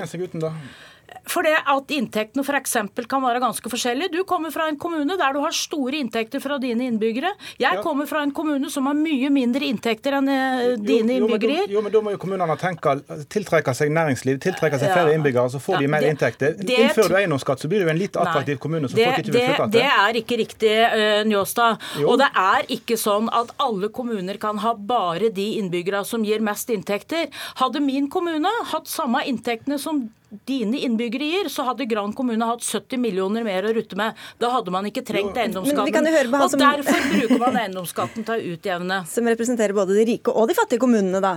For 1.31 1.47
det 1.47 1.55
at 1.59 1.93
inntektene 1.95 2.43
f.eks. 2.43 2.77
kan 3.11 3.23
være 3.23 3.41
ganske 3.43 3.71
forskjellige. 3.73 4.11
Du 4.15 4.23
kommer 4.29 4.53
fra 4.55 4.67
en 4.71 4.79
kommune 4.81 5.17
der 5.19 5.35
du 5.37 5.41
har 5.45 5.55
store 5.55 6.01
inntekter 6.01 6.43
fra 6.43 6.59
dine 6.63 6.89
innbyggere. 6.91 7.33
Jeg 7.61 7.79
ja. 7.79 7.83
kommer 7.85 8.09
fra 8.11 8.23
en 8.25 8.33
kommune 8.35 8.71
som 8.73 8.89
har 8.91 8.97
mye 8.99 9.31
mindre 9.33 9.69
inntekter 9.69 10.17
enn 10.19 10.31
eh, 10.31 10.75
dine 10.79 11.17
jo, 11.17 11.27
innbyggere 11.27 11.57
gir. 11.61 11.75
Jo, 11.77 11.85
men 11.85 11.95
da 11.95 12.03
må 12.05 12.15
jo 12.15 12.21
kommunene 12.23 12.57
tenke, 12.61 12.97
tiltrekke 13.33 13.75
seg 13.77 13.93
næringsliv, 13.95 14.41
tiltrekke 14.43 14.81
seg 14.81 14.93
flere 14.95 15.15
innbyggere, 15.17 15.53
så 15.55 15.63
får 15.63 15.85
de 15.85 15.91
mer 15.93 16.07
det, 16.07 16.13
inntekter. 16.17 16.55
Det, 16.59 16.79
Innfører 16.87 17.15
du 17.15 17.19
eiendomsskatt, 17.23 17.63
så 17.63 17.71
blir 17.71 17.83
du 17.83 17.89
jo 17.89 17.95
en 17.95 18.01
litt 18.01 18.19
attraktiv 18.19 18.57
nei, 18.57 18.63
kommune 18.67 18.91
så 18.91 18.99
det, 18.99 19.09
folk 19.09 19.23
ikke 19.25 19.35
vil 19.37 19.47
flytte 19.49 19.69
til. 19.71 19.75
Det 19.79 19.89
er 19.91 20.21
ikke 20.23 20.41
riktig, 20.41 20.77
uh, 20.95 21.23
Njåstad. 21.31 21.91
Og 22.07 22.17
det 22.21 22.31
er 22.45 22.71
ikke 22.79 22.99
sånn 23.01 23.31
at 23.35 23.53
alle 23.63 23.91
kommuner 23.95 24.41
kan 24.43 24.61
ha 24.65 24.75
bare 24.75 25.31
de 25.35 25.51
innbyggere 25.61 26.03
som 26.09 26.25
gir 26.27 26.43
mest 26.45 26.71
inntekter. 26.73 27.29
Hadde 27.61 27.83
min 27.85 28.11
kommune 28.13 28.51
hatt 28.73 28.91
samme 28.91 29.23
inntektene 29.29 29.79
som 29.81 30.09
dine 30.47 30.79
innbyggere 30.87 31.29
gir, 31.31 31.49
så 31.53 31.67
hadde 31.69 31.87
Gran 31.91 32.13
kommune 32.17 32.47
hatt 32.47 32.65
70 32.65 33.01
millioner 33.03 33.47
mer 33.47 33.67
å 33.67 33.73
rutte 33.77 33.99
med. 33.99 34.19
Da 34.41 34.53
hadde 34.55 34.75
man 34.75 34.87
ikke 34.89 35.05
trengt 35.07 35.39
eiendomsskatten. 35.39 36.11
Og 36.35 36.51
som... 36.53 36.61
derfor 36.63 37.07
bruker 37.15 37.41
man 37.43 37.63
eiendomsskatten 37.65 38.27
til 38.27 38.37
å 38.37 38.53
utjevne. 38.55 39.01
Som 39.15 39.31
representerer 39.31 39.75
både 39.77 39.97
de 39.99 40.07
rike 40.15 40.35
og 40.35 40.51
de 40.51 40.57
fattige 40.59 40.83
kommunene, 40.83 41.23
da? 41.25 41.35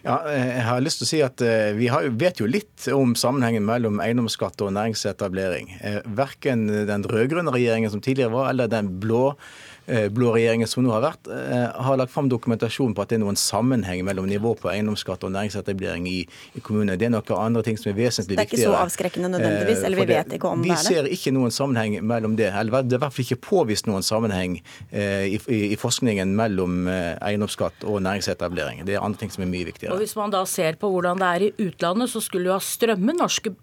Ja, 0.00 0.14
jeg 0.32 0.62
har 0.64 0.80
lyst 0.80 1.02
til 1.02 1.04
å 1.04 1.08
si 1.10 1.18
at 1.20 1.42
Vi 1.76 1.90
har, 1.92 2.06
vet 2.16 2.38
jo 2.40 2.46
litt 2.48 2.86
om 2.96 3.12
sammenhengen 3.18 3.66
mellom 3.68 3.98
eiendomsskatt 4.00 4.62
og 4.64 4.72
næringsetablering. 4.72 5.74
Verken 6.16 6.64
den 6.88 7.04
rød-grønne 7.04 7.52
regjeringen 7.52 7.92
som 7.92 8.00
tidligere 8.00 8.32
var, 8.32 8.48
eller 8.54 8.70
den 8.72 8.94
blå 9.02 9.34
Eh, 9.34 9.69
blå 10.12 10.32
regjeringen 10.34 10.68
som 10.70 10.84
nå 10.84 10.92
har 10.94 11.02
vært, 11.04 11.28
eh, 11.30 11.82
har 11.84 11.98
lagt 11.98 12.12
fram 12.12 12.28
dokumentasjon 12.30 12.94
på 12.94 13.02
at 13.02 13.10
det 13.10 13.18
er 13.18 13.24
noen 13.24 13.38
sammenheng 13.38 14.04
mellom 14.06 14.28
nivå 14.28 14.54
på 14.60 14.70
eiendomsskatt 14.70 15.24
og 15.26 15.32
næringsetablering 15.34 16.06
i, 16.08 16.18
i 16.56 16.62
kommunene. 16.64 16.98
Det 16.98 17.08
er 17.08 17.14
noen 17.14 17.32
andre 17.36 17.64
ting 17.66 17.78
som 17.80 17.90
er 17.92 17.96
vesentlig 17.98 18.38
viktigere. 18.38 18.50
Det 18.50 18.60
er 18.60 18.70
ikke 18.70 18.76
så 18.76 18.84
avskrekkende 18.84 19.30
nødvendigvis, 19.34 19.84
eller 19.86 20.00
vi 20.00 20.06
det, 20.06 20.18
vet 20.18 20.36
ikke 20.38 20.52
om 20.52 20.62
det 20.62 20.70
er 20.70 20.76
det? 20.76 20.86
Vi 20.86 20.94
ser 20.94 21.10
ikke 21.16 21.34
noen 21.36 21.54
sammenheng 21.54 21.98
mellom 22.06 22.36
det. 22.38 22.50
Eller 22.52 22.86
det 22.86 22.96
er 22.96 23.00
i 23.00 23.04
hvert 23.04 23.16
fall 23.16 23.26
ikke 23.26 23.40
påvist 23.48 23.90
noen 23.90 24.06
sammenheng 24.06 24.58
eh, 24.60 25.26
i, 25.34 25.40
i, 25.50 25.60
i, 25.72 25.78
forskningen 25.80 26.34
mellom 26.38 26.88
eh, 26.90 27.16
eiendomsskatt 27.30 27.86
og 27.88 28.00
næringsetablering. 28.06 28.84
Det 28.86 28.96
er 28.96 29.04
andre 29.04 29.24
ting 29.24 29.34
som 29.34 29.44
er 29.46 29.50
mye 29.52 29.68
viktigere. 29.70 29.96
Og 29.96 30.04
Hvis 30.04 30.16
man 30.18 30.34
da 30.34 30.44
ser 30.48 30.78
på 30.80 30.90
hvordan 30.92 31.20
det 31.20 31.30
er 31.34 31.46
i 31.48 31.52
utlandet, 31.66 32.12
så 32.12 32.22
skulle 32.24 32.50
jo 32.50 32.56
ha 32.56 32.62
strømme, 32.64 33.16
norske, 33.18 33.54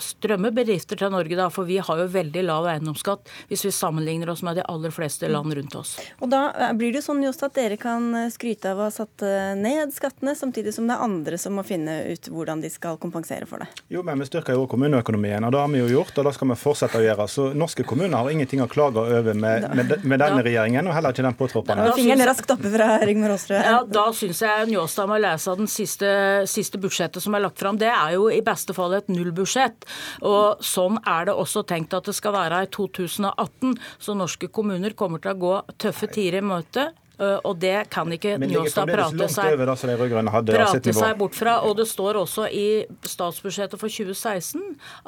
strømme 0.00 0.52
bedrifter 0.54 1.00
til 1.00 1.12
Norge, 1.12 1.38
da, 1.38 1.50
for 1.52 1.68
vi 1.68 1.80
har 1.82 2.04
jo 2.04 2.08
veldig 2.12 2.46
lav 2.46 2.70
eiendomsskatt 2.70 3.30
hvis 3.50 3.66
vi 3.66 3.74
sammenligner 3.74 4.30
oss 4.32 4.44
med 4.46 4.58
de 4.60 4.66
aller 4.70 4.92
fleste 4.94 5.28
land 5.30 5.52
rundt 5.56 5.71
rundt 5.72 5.86
oss. 5.86 5.98
Og 6.20 6.28
Da 6.28 6.52
eh, 6.58 6.72
blir 6.72 6.92
det 6.92 7.00
jo 7.02 7.06
sånn 7.10 7.22
just 7.24 7.42
at 7.42 7.54
dere 7.54 7.76
kan 7.80 8.14
eh, 8.14 8.30
skryte 8.32 8.72
av 8.72 8.80
å 8.80 8.86
ha 8.86 8.92
satt 8.92 9.22
eh, 9.22 9.54
ned 9.58 9.92
skattene, 9.94 10.34
samtidig 10.36 10.74
som 10.74 10.86
det 10.88 10.96
er 10.96 11.04
andre 11.04 11.38
som 11.38 11.56
må 11.56 11.64
finne 11.66 12.02
ut 12.12 12.28
hvordan 12.28 12.62
de 12.62 12.70
skal 12.70 12.98
kompensere 13.00 13.46
for 13.46 13.62
det. 13.62 13.68
Jo, 13.92 14.02
men 14.02 14.20
Vi 14.22 14.28
styrker 14.28 14.56
jo 14.56 14.66
kommuneøkonomien, 14.70 15.44
og 15.44 15.52
det 15.52 15.60
har 15.60 15.70
vi 15.72 15.82
jo 15.82 15.88
gjort, 15.90 16.16
og 16.18 16.28
det 16.28 16.34
skal 16.36 16.52
vi 16.52 16.58
fortsette 16.60 17.00
å 17.00 17.04
gjøre. 17.04 17.28
Så 17.28 17.48
norske 17.56 17.86
kommuner 17.88 18.18
har 18.18 18.30
ingenting 18.30 18.62
å 18.62 18.68
klage 18.70 19.02
over 19.02 19.34
med, 19.34 19.68
med, 19.74 19.94
med 20.04 20.22
denne 20.22 20.44
regjeringen, 20.44 20.88
og 20.88 20.96
heller 20.96 21.14
ikke 21.14 21.26
den 21.26 21.38
påtroppende. 21.38 21.88
Fingeren 21.96 22.26
raskt 22.28 22.52
oppe 22.54 22.72
fra 22.72 22.90
Rigmor 23.02 23.34
Aasrud. 23.34 23.58
Ja, 23.58 23.80
da 23.86 24.06
syns 24.16 24.42
jeg 24.44 24.70
Njåstad 24.72 25.10
må 25.10 25.18
lese 25.20 25.56
den 25.58 25.70
siste, 25.70 26.12
siste 26.50 26.80
budsjettet 26.80 27.24
som 27.24 27.34
er 27.36 27.44
lagt 27.44 27.60
fram. 27.60 27.78
Det 27.80 27.90
er 27.90 28.16
jo 28.16 28.28
i 28.32 28.40
beste 28.44 28.74
fall 28.76 28.94
et 28.96 29.10
nullbudsjett. 29.12 29.88
Og 30.28 30.62
sånn 30.64 31.00
er 31.08 31.28
det 31.28 31.36
også 31.36 31.64
tenkt 31.68 31.94
at 31.96 32.08
det 32.08 32.14
skal 32.16 32.36
være 32.36 32.62
i 32.64 32.70
2018. 32.72 33.74
Så 34.02 34.16
norske 34.16 34.48
kommuner 34.52 34.94
kommer 34.98 35.22
til 35.22 35.34
å 35.34 35.40
gå 35.42 35.51
tøffe 35.78 36.08
tider 36.14 36.40
i 36.40 36.44
møte. 36.46 36.90
Eh, 37.22 37.38
og 37.46 37.58
det 37.62 37.76
kan 37.92 38.10
ikke 38.12 38.34
Njåstad 38.40 38.90
prate, 38.90 39.28
seg, 39.30 39.56
prate 39.60 40.94
seg 40.96 41.18
bort 41.20 41.36
fra. 41.38 41.58
Og 41.68 41.76
det 41.78 41.86
står 41.90 42.18
også 42.22 42.48
i 42.50 42.66
statsbudsjettet 43.06 43.80
for 43.80 43.92
2016 43.92 44.62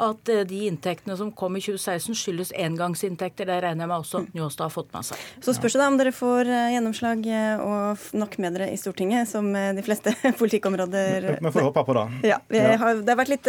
at 0.07 0.33
eh, 0.33 0.44
de 0.48 0.64
inntektene 0.68 1.16
som 1.18 1.33
kom 1.35 1.59
i 1.59 1.62
2016 1.64 2.18
skyldes 2.18 2.55
engangsinntekter. 2.55 3.48
Det 3.50 3.61
regner 3.66 3.87
jeg 3.87 3.92
med 3.92 3.98
også 3.98 4.24
Njåstad 4.35 4.68
har 4.68 4.74
fått 4.74 4.92
med 4.94 5.09
seg. 5.11 5.24
Så 5.44 5.57
spørs 5.57 5.77
det 5.77 5.83
da 5.83 5.90
om 5.90 5.98
dere 6.00 6.14
får 6.14 6.50
eh, 6.50 6.70
gjennomslag 6.77 7.27
og 7.64 8.07
nok 8.16 8.37
med 8.42 8.57
dere 8.59 8.70
i 8.72 8.79
Stortinget, 8.79 9.29
som 9.31 9.46
de 9.55 9.83
fleste 9.85 10.12
politikkområder 10.40 11.29
Vi 11.40 11.53
får 11.55 11.68
håpe 11.68 11.85
på 11.88 11.96
det. 11.98 12.05
Ja, 12.31 12.38
har, 12.81 13.00
det 13.03 13.11
har 13.11 13.18
vært 13.18 13.33
litt 13.33 13.48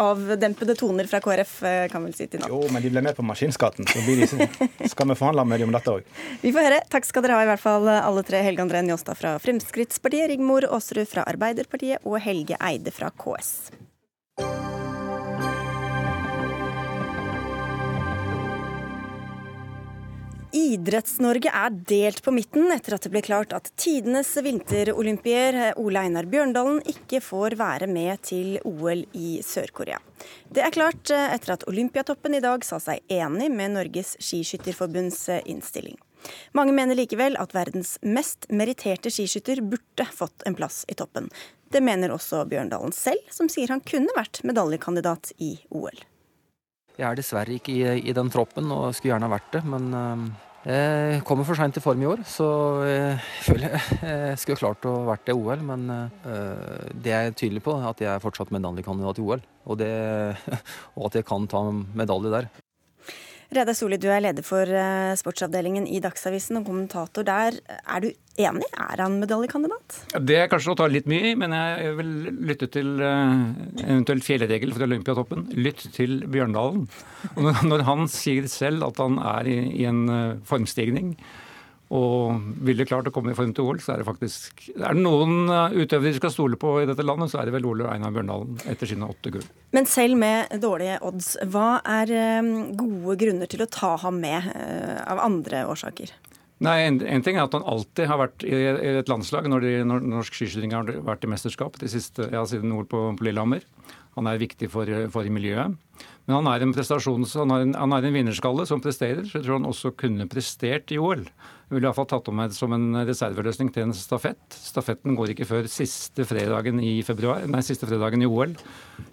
avdempede 0.00 0.76
toner 0.78 1.08
fra 1.10 1.20
KrF, 1.22 1.54
kan 1.92 2.06
vi 2.06 2.14
si 2.16 2.28
til 2.30 2.42
nå. 2.42 2.50
Jo, 2.50 2.60
men 2.72 2.84
de 2.84 2.90
ble 2.92 3.02
med 3.04 3.16
på 3.16 3.24
maskinskatten, 3.26 3.86
så 3.88 4.02
de, 4.06 4.88
skal 4.88 5.10
vi 5.10 5.18
forhandle 5.18 5.46
med 5.48 5.62
dem 5.62 5.70
om 5.70 5.76
dette 5.76 5.96
òg. 5.98 6.06
Vi 6.42 6.52
får 6.54 6.68
høre. 6.68 6.80
Takk 6.92 7.08
skal 7.08 7.26
dere 7.26 7.38
ha, 7.38 7.46
i 7.46 7.50
hvert 7.50 7.62
fall 7.62 7.75
fall 7.76 7.88
alle 7.88 8.22
tre. 8.22 8.42
Helge 8.42 8.62
André 8.62 8.82
Njåstad 8.82 9.14
fra 9.14 9.38
Fremskrittspartiet, 9.38 10.28
Rigmor 10.28 10.64
Aasrud 10.70 11.08
fra 11.08 11.26
Arbeiderpartiet 11.28 12.04
og 12.04 12.20
Helge 12.24 12.56
Eide 12.60 12.92
fra 12.94 13.10
KS. 13.10 13.70
Idretts-Norge 20.56 21.50
er 21.52 21.74
delt 21.88 22.22
på 22.24 22.32
midten 22.32 22.70
etter 22.72 22.96
at 22.96 23.04
det 23.04 23.12
ble 23.12 23.20
klart 23.24 23.52
at 23.52 23.68
tidenes 23.76 24.30
vinterolympier 24.40 25.76
Ole 25.76 26.06
Einar 26.06 26.28
Bjørndalen 26.32 26.80
ikke 26.88 27.20
får 27.20 27.58
være 27.60 27.90
med 27.90 28.24
til 28.24 28.56
OL 28.64 29.04
i 29.12 29.36
Sør-Korea. 29.44 30.00
Det 30.48 30.64
er 30.64 30.74
klart 30.74 31.12
etter 31.12 31.58
at 31.58 31.68
Olympiatoppen 31.68 32.38
i 32.38 32.42
dag 32.44 32.64
sa 32.64 32.80
seg 32.82 33.04
enig 33.12 33.52
med 33.52 33.76
Norges 33.76 34.16
Skiskytterforbunds 34.16 35.26
innstilling. 35.44 36.00
Mange 36.56 36.74
mener 36.76 36.98
likevel 36.98 37.38
at 37.40 37.54
verdens 37.56 37.96
mest 38.06 38.48
meritterte 38.50 39.12
skiskytter 39.12 39.62
burde 39.64 40.06
fått 40.12 40.46
en 40.48 40.56
plass 40.58 40.84
i 40.90 40.96
toppen. 40.98 41.30
Det 41.72 41.82
mener 41.82 42.14
også 42.14 42.44
Bjørndalen 42.48 42.94
selv, 42.94 43.22
som 43.34 43.50
sier 43.52 43.72
han 43.74 43.82
kunne 43.84 44.14
vært 44.16 44.42
medaljekandidat 44.46 45.32
i 45.42 45.56
OL. 45.74 46.04
Jeg 46.96 47.04
er 47.10 47.18
dessverre 47.18 47.58
ikke 47.58 47.74
i, 47.74 47.86
i 48.08 48.14
den 48.16 48.30
troppen 48.32 48.70
og 48.72 48.92
skulle 48.96 49.14
gjerne 49.14 49.28
ha 49.28 49.34
vært 49.34 49.50
det, 49.52 49.62
men 49.68 49.88
uh, 49.92 50.46
jeg 50.66 51.20
kommer 51.28 51.46
for 51.46 51.58
seint 51.58 51.76
til 51.76 51.84
form 51.84 52.00
i 52.02 52.08
år. 52.08 52.22
Så 52.26 52.46
jeg 52.88 53.18
føler 53.44 53.76
jeg 53.76 54.38
skulle 54.40 54.62
klart 54.62 54.88
å 54.88 54.94
vært 55.10 55.26
det 55.28 55.36
i 55.36 55.42
OL, 55.42 55.66
men 55.68 55.90
det 55.90 57.02
det 57.06 57.12
er 57.12 57.28
jeg 57.28 57.36
tydelig 57.42 57.62
på, 57.66 57.76
at 57.76 58.00
jeg 58.02 58.10
er 58.10 58.22
fortsatt 58.22 58.54
medaljekandidat 58.54 59.20
i 59.20 59.26
OL. 59.26 59.44
Og, 59.66 59.76
det, 59.78 59.90
og 60.96 61.10
at 61.10 61.20
jeg 61.20 61.28
kan 61.28 61.46
ta 61.50 61.62
medalje 61.70 62.32
der. 62.32 62.48
Reidar 63.54 63.76
Soli, 63.78 63.98
du 64.02 64.08
er 64.10 64.22
leder 64.24 64.42
for 64.42 64.66
eh, 64.66 65.12
sportsavdelingen 65.18 65.84
i 65.86 66.00
Dagsavisen 66.02 66.58
og 66.58 66.66
kommentator 66.66 67.26
der. 67.26 67.60
Er 67.86 68.02
du 68.02 68.08
enig? 68.42 68.66
Er 68.74 69.02
han 69.04 69.20
medaljekandidat? 69.20 70.00
Det 70.26 70.40
er 70.40 70.50
kanskje 70.50 70.74
å 70.74 70.78
ta 70.80 70.88
litt 70.90 71.06
mye 71.10 71.30
i, 71.30 71.36
men 71.38 71.54
jeg 71.54 71.94
vil 72.00 72.12
lytte 72.50 72.68
til 72.74 72.96
uh, 72.98 73.46
eventuelt 73.84 74.26
fjellregel 74.26 74.74
for 74.74 74.86
Olympiatoppen. 74.88 75.46
Lytt 75.54 75.86
til 75.94 76.18
Bjørndalen. 76.26 76.88
Og 77.36 77.64
når 77.70 77.86
han 77.86 78.10
sier 78.10 78.50
selv 78.50 78.88
at 78.88 78.98
han 79.02 79.20
er 79.22 79.52
i, 79.52 79.58
en 79.86 80.02
uh, 80.10 80.38
formstigning, 80.46 81.14
og 81.94 82.40
ville 82.66 82.86
klart 82.86 83.06
å 83.06 83.12
komme 83.14 83.30
i 83.30 83.36
form 83.38 83.52
til 83.54 83.68
OL, 83.68 83.78
så 83.82 83.94
er 83.94 84.00
det 84.02 84.08
faktisk 84.08 84.64
Er 84.74 84.96
det 84.96 85.04
noen 85.04 85.46
eh, 85.46 85.76
utøvere 85.84 86.10
de 86.10 86.18
skal 86.18 86.32
stole 86.34 86.58
på 86.58 86.72
i 86.82 86.86
dette 86.88 87.04
landet, 87.06 87.30
så 87.30 87.38
er 87.38 87.46
det 87.46 87.54
vel 87.54 87.68
Ole 87.70 87.86
Einar 87.92 88.14
Bjørndalen 88.14 88.58
etter 88.66 88.90
sine 88.90 89.06
åtte 89.06 89.30
gull. 89.36 89.44
Men 89.76 89.86
selv 89.90 90.18
med 90.18 90.50
dårlige 90.62 90.98
odds, 91.06 91.36
hva 91.52 91.78
er 91.86 92.10
eh, 92.10 92.52
gode 92.74 93.18
grunner 93.22 93.50
til 93.50 93.62
å 93.62 93.70
ta 93.70 93.94
ham 94.02 94.18
med 94.22 94.50
eh, 94.56 94.98
av 95.06 95.22
andre 95.22 95.62
årsaker? 95.70 96.10
Nei, 96.66 96.76
en, 96.88 96.98
en, 97.04 97.22
ting 97.22 97.36
er 97.36 97.44
at 97.44 97.54
han 97.54 97.66
alltid 97.68 98.08
har 98.08 98.18
vært 98.18 98.44
i, 98.48 98.56
i 98.56 98.92
et 99.02 99.10
landslag 99.12 99.46
når, 99.52 99.62
de, 99.62 99.72
når 99.86 100.06
norsk 100.08 100.38
skiskyting 100.38 100.72
har 100.72 100.88
vært 101.04 101.26
i 101.26 101.30
mesterskap 101.30 101.76
de 101.78 101.90
siste, 101.92 102.30
ja, 102.32 102.42
siden 102.48 102.72
OL 102.74 102.88
på, 102.88 103.02
på 103.18 103.26
Lillehammer. 103.28 103.62
Han 104.16 104.26
er 104.26 104.40
viktig 104.40 104.70
for, 104.72 104.88
for 105.12 105.28
miljøet. 105.28 105.76
Men 106.26 106.38
han 106.40 106.48
er 106.50 106.64
en 106.64 106.72
prestasjons, 106.74 107.36
han 107.38 107.52
er 107.54 107.66
en, 107.66 107.74
han 107.76 107.92
er 107.94 108.08
en 108.08 108.16
vinnerskalle 108.16 108.64
som 108.66 108.80
presterer. 108.82 109.22
Så 109.28 109.38
jeg 109.38 109.46
tror 109.46 109.60
han 109.60 109.68
også 109.68 109.92
kunne 110.00 110.26
prestert 110.32 110.90
i 110.90 110.98
OL. 110.98 111.26
Jeg 111.66 111.74
ville 111.74 111.88
iallfall 111.88 112.06
tatt 112.06 112.28
om 112.30 112.36
meg 112.38 112.52
som 112.54 112.70
en 112.76 113.00
reserveløsning 113.08 113.72
til 113.74 113.88
en 113.88 113.94
stafett. 113.96 114.54
Stafetten 114.54 115.16
går 115.18 115.32
ikke 115.32 115.48
før 115.48 115.66
siste 115.66 116.22
fredagen 116.28 116.78
i 116.78 117.00
februar, 117.02 117.42
nei, 117.50 117.62
siste 117.66 117.88
fredagen 117.90 118.22
i 118.22 118.28
OL. 118.30 118.52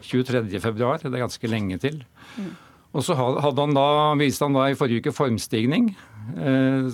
23. 0.06 0.46
februar. 0.62 1.02
Det 1.02 1.10
er 1.10 1.24
ganske 1.24 1.50
lenge 1.50 1.80
til. 1.82 2.04
Mm. 2.38 2.52
Og 2.94 3.06
så 3.08 3.18
hadde 3.18 3.58
han 3.58 3.74
da, 3.74 3.88
viste 4.22 4.46
han 4.46 4.54
da 4.54 4.68
i 4.70 4.78
forrige 4.78 5.02
uke 5.02 5.16
formstigning. 5.18 5.96
Eh, 6.38 6.94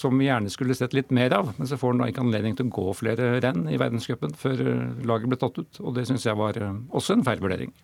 som 0.00 0.16
vi 0.18 0.26
gjerne 0.26 0.50
skulle 0.52 0.74
sett 0.76 0.94
litt 0.96 1.12
mer 1.14 1.34
av. 1.36 1.52
Men 1.58 1.68
så 1.68 1.76
får 1.80 1.92
han 1.92 2.02
da 2.02 2.08
ikke 2.10 2.22
anledning 2.24 2.56
til 2.56 2.68
å 2.68 2.74
gå 2.78 2.94
flere 2.96 3.32
renn 3.44 3.66
i 3.70 3.78
verdenscupen 3.80 4.32
før 4.38 4.62
eh, 4.64 5.04
laget 5.08 5.30
ble 5.30 5.38
tatt 5.40 5.60
ut. 5.60 5.80
Og 5.84 5.94
det 5.96 6.06
syns 6.08 6.26
jeg 6.26 6.38
var 6.40 6.56
eh, 6.60 6.78
også 6.96 7.16
en 7.16 7.24
feil 7.26 7.42
vurdering. 7.42 7.74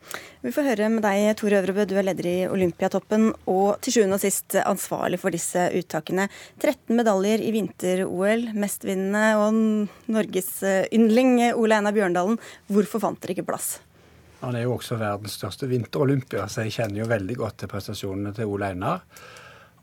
Vi 0.45 0.55
får 0.55 0.71
høre 0.71 0.91
med 0.97 1.05
deg, 1.05 1.29
Tor 1.41 1.57
Øvrebø. 1.61 1.87
Du 1.89 1.97
er 2.01 2.09
leder 2.09 2.31
i 2.31 2.37
Olympiatoppen 2.49 3.29
og 3.53 3.81
til 3.85 3.99
sjuende 3.99 4.19
og 4.19 4.25
sist 4.25 4.59
ansvarlig 4.63 5.21
for 5.23 5.35
disse 5.35 5.69
uttakene. 5.77 6.29
13 6.63 6.97
medaljer 6.97 7.45
i 7.45 7.53
vinter-OL, 7.55 8.49
mestvinnende 8.57 9.27
og 9.43 9.61
Norges 10.17 10.53
eh, 10.67 10.85
yndling 10.97 11.39
Ole 11.53 11.81
Einar 11.81 11.97
Bjørndalen. 11.97 12.41
Hvorfor 12.73 13.05
fant 13.05 13.21
dere 13.23 13.37
ikke 13.37 13.51
plass? 13.53 13.77
Han 14.43 14.55
er 14.55 14.67
jo 14.67 14.77
også 14.77 14.99
verdens 15.01 15.35
største 15.39 15.69
vinterolympier, 15.71 16.45
så 16.53 16.67
jeg 16.67 16.77
kjenner 16.77 17.03
jo 17.03 17.11
veldig 17.11 17.37
godt 17.41 17.63
til 17.63 17.71
prestasjonene 17.73 18.35
til 18.37 18.53
Ole 18.53 18.69
Einar. 18.75 19.03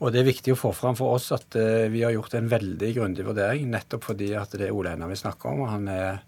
Og 0.01 0.11
Det 0.11 0.21
er 0.21 0.27
viktig 0.27 0.53
å 0.55 0.59
få 0.59 0.73
fram 0.75 0.97
for 0.99 1.15
oss 1.15 1.29
at 1.35 1.55
uh, 1.59 1.89
vi 1.93 2.03
har 2.03 2.13
gjort 2.15 2.35
en 2.37 2.49
veldig 2.51 2.91
grundig 2.97 3.25
vurdering, 3.27 3.69
nettopp 3.71 4.09
fordi 4.09 4.33
at 4.37 4.55
det 4.57 4.67
er 4.67 4.75
Ole 4.75 4.95
Einar 4.95 5.11
vi 5.11 5.19
snakker 5.19 5.53
om. 5.53 5.65
og 5.65 5.73
Han 5.75 5.89
er 5.91 6.23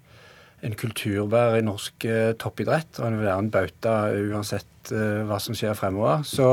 en 0.66 0.78
kulturbærer 0.80 1.60
i 1.60 1.66
norsk 1.66 2.08
uh, 2.08 2.34
toppidrett, 2.40 3.00
og 3.00 3.08
han 3.08 3.20
vil 3.20 3.28
være 3.28 3.44
en 3.44 3.54
bauta 3.54 3.96
uansett 4.14 4.94
uh, 4.94 5.26
hva 5.28 5.42
som 5.44 5.58
skjer 5.58 5.76
fremover. 5.78 6.24
Så, 6.30 6.50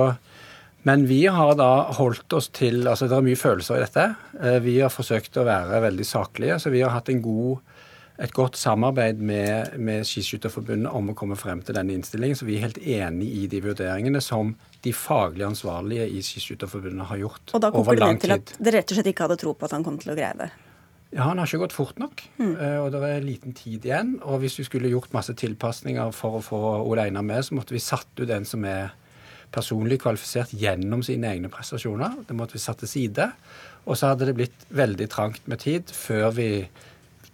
men 0.89 1.07
vi 1.07 1.25
har 1.31 1.55
da 1.61 1.93
holdt 1.99 2.35
oss 2.35 2.51
til 2.51 2.89
altså 2.91 3.07
Det 3.07 3.19
er 3.19 3.29
mye 3.29 3.39
følelser 3.39 3.79
i 3.79 3.85
dette. 3.85 4.09
vi 4.65 4.81
har 4.81 4.91
forsøkt 4.91 5.37
å 5.39 5.47
være 5.47 5.85
veldig 5.85 6.07
saklige, 6.09 6.59
så 6.59 6.73
vi 6.75 6.83
har 6.83 6.97
hatt 6.97 7.13
god 7.23 7.61
et 8.23 8.33
godt 8.35 8.59
samarbeid 8.61 9.23
med, 9.25 9.79
med 9.81 10.05
Skiskytterforbundet 10.07 10.93
om 10.93 11.11
å 11.11 11.17
komme 11.17 11.39
frem 11.39 11.63
til 11.65 11.77
denne 11.79 11.95
innstillingen. 11.97 12.39
Så 12.39 12.47
vi 12.47 12.59
er 12.59 12.67
helt 12.67 12.83
enig 12.83 13.31
i 13.41 13.47
de 13.51 13.63
vurderingene 13.65 14.21
som 14.23 14.53
de 14.83 14.93
faglig 14.97 15.47
ansvarlige 15.47 16.09
i 16.11 16.21
Skiskytterforbundet 16.27 17.07
har 17.11 17.21
gjort 17.21 17.55
over 17.55 17.55
lang 17.55 17.55
tid. 17.55 17.57
Og 17.57 17.63
da 17.63 17.71
konkluderer 17.77 18.21
til 18.23 18.35
at 18.35 18.53
dere 18.59 18.81
rett 18.81 18.93
og 18.93 18.99
slett 18.99 19.11
ikke 19.13 19.27
hadde 19.29 19.39
tro 19.43 19.55
på 19.55 19.69
at 19.69 19.75
han 19.77 19.87
kom 19.87 19.99
til 20.03 20.15
å 20.15 20.19
greie 20.19 20.35
det? 20.39 20.51
Ja, 21.13 21.27
Han 21.29 21.39
har 21.39 21.47
ikke 21.47 21.67
gått 21.67 21.77
fort 21.77 21.99
nok, 22.01 22.23
mm. 22.39 22.55
og 22.81 22.87
det 22.95 23.01
er 23.05 23.25
liten 23.25 23.53
tid 23.53 23.85
igjen. 23.85 24.15
Og 24.25 24.41
hvis 24.41 24.57
vi 24.59 24.65
skulle 24.65 24.89
gjort 24.89 25.13
masse 25.13 25.35
tilpasninger 25.37 26.15
for 26.17 26.39
å 26.39 26.45
få 26.45 26.61
Ole 26.89 27.05
Einar 27.05 27.27
med, 27.27 27.45
så 27.45 27.59
måtte 27.59 27.77
vi 27.77 27.83
satt 27.85 28.09
ut 28.17 28.31
den 28.31 28.49
som 28.49 28.65
er 28.65 28.95
personlig 29.53 29.99
kvalifisert 30.01 30.55
gjennom 30.57 31.03
sine 31.05 31.29
egne 31.35 31.51
prestasjoner. 31.53 32.23
Det 32.25 32.37
måtte 32.37 32.57
vi 32.57 32.63
satt 32.65 32.81
til 32.81 32.89
side. 32.89 33.29
Og 33.85 33.99
så 33.99 34.13
hadde 34.13 34.31
det 34.31 34.37
blitt 34.39 34.65
veldig 34.73 35.09
trangt 35.13 35.45
med 35.51 35.61
tid 35.61 35.93
før 35.93 36.31
vi 36.39 36.49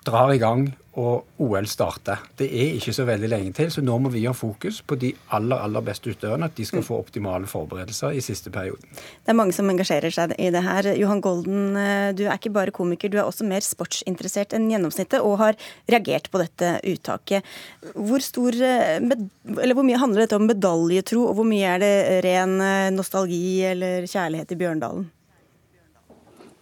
drar 0.08 0.34
i 0.34 0.40
gang 0.42 0.68
og 0.98 1.42
OL 1.44 1.66
starter. 1.70 2.22
Det 2.38 2.48
er 2.48 2.74
ikke 2.74 2.92
så 2.96 3.04
veldig 3.06 3.28
lenge 3.30 3.52
til, 3.54 3.68
så 3.70 3.82
nå 3.84 3.94
må 4.02 4.10
vi 4.10 4.24
ha 4.26 4.32
fokus 4.34 4.80
på 4.82 4.96
de 4.98 5.12
aller 5.36 5.60
aller 5.62 5.84
beste 5.86 6.10
utøverne. 6.10 6.48
At 6.48 6.56
de 6.58 6.66
skal 6.66 6.82
få 6.86 6.98
optimale 6.98 7.46
forberedelser 7.50 8.16
i 8.18 8.22
siste 8.24 8.50
perioden. 8.54 8.82
Det 8.96 9.30
er 9.30 9.38
mange 9.38 9.54
som 9.54 9.70
engasjerer 9.70 10.14
seg 10.14 10.34
i 10.40 10.50
det 10.54 10.62
her. 10.64 10.90
Johan 10.98 11.22
Golden, 11.22 11.76
eh, 11.78 12.10
du 12.18 12.24
er 12.26 12.34
ikke 12.34 12.54
bare 12.54 12.74
komiker, 12.74 13.12
du 13.12 13.18
er 13.18 13.28
også 13.28 13.46
mer 13.46 13.62
sportsinteressert 13.64 14.56
enn 14.56 14.70
gjennomsnittet 14.72 15.22
og 15.22 15.38
har 15.42 15.58
reagert 15.86 16.30
på 16.32 16.42
dette 16.42 16.78
uttaket. 16.82 17.46
Hvor, 17.94 18.24
stor, 18.24 18.58
eh, 18.58 18.98
hvor 18.98 19.86
mye 19.86 20.02
handler 20.02 20.24
dette 20.24 20.40
om 20.40 20.48
medaljetro, 20.50 21.28
og 21.28 21.38
hvor 21.38 21.46
mye 21.46 21.76
er 21.76 21.84
det 21.84 21.94
ren 22.26 22.58
eh, 22.64 22.90
nostalgi 22.94 23.62
eller 23.70 24.08
kjærlighet 24.10 24.56
i 24.56 24.60
Bjørndalen? 24.64 25.06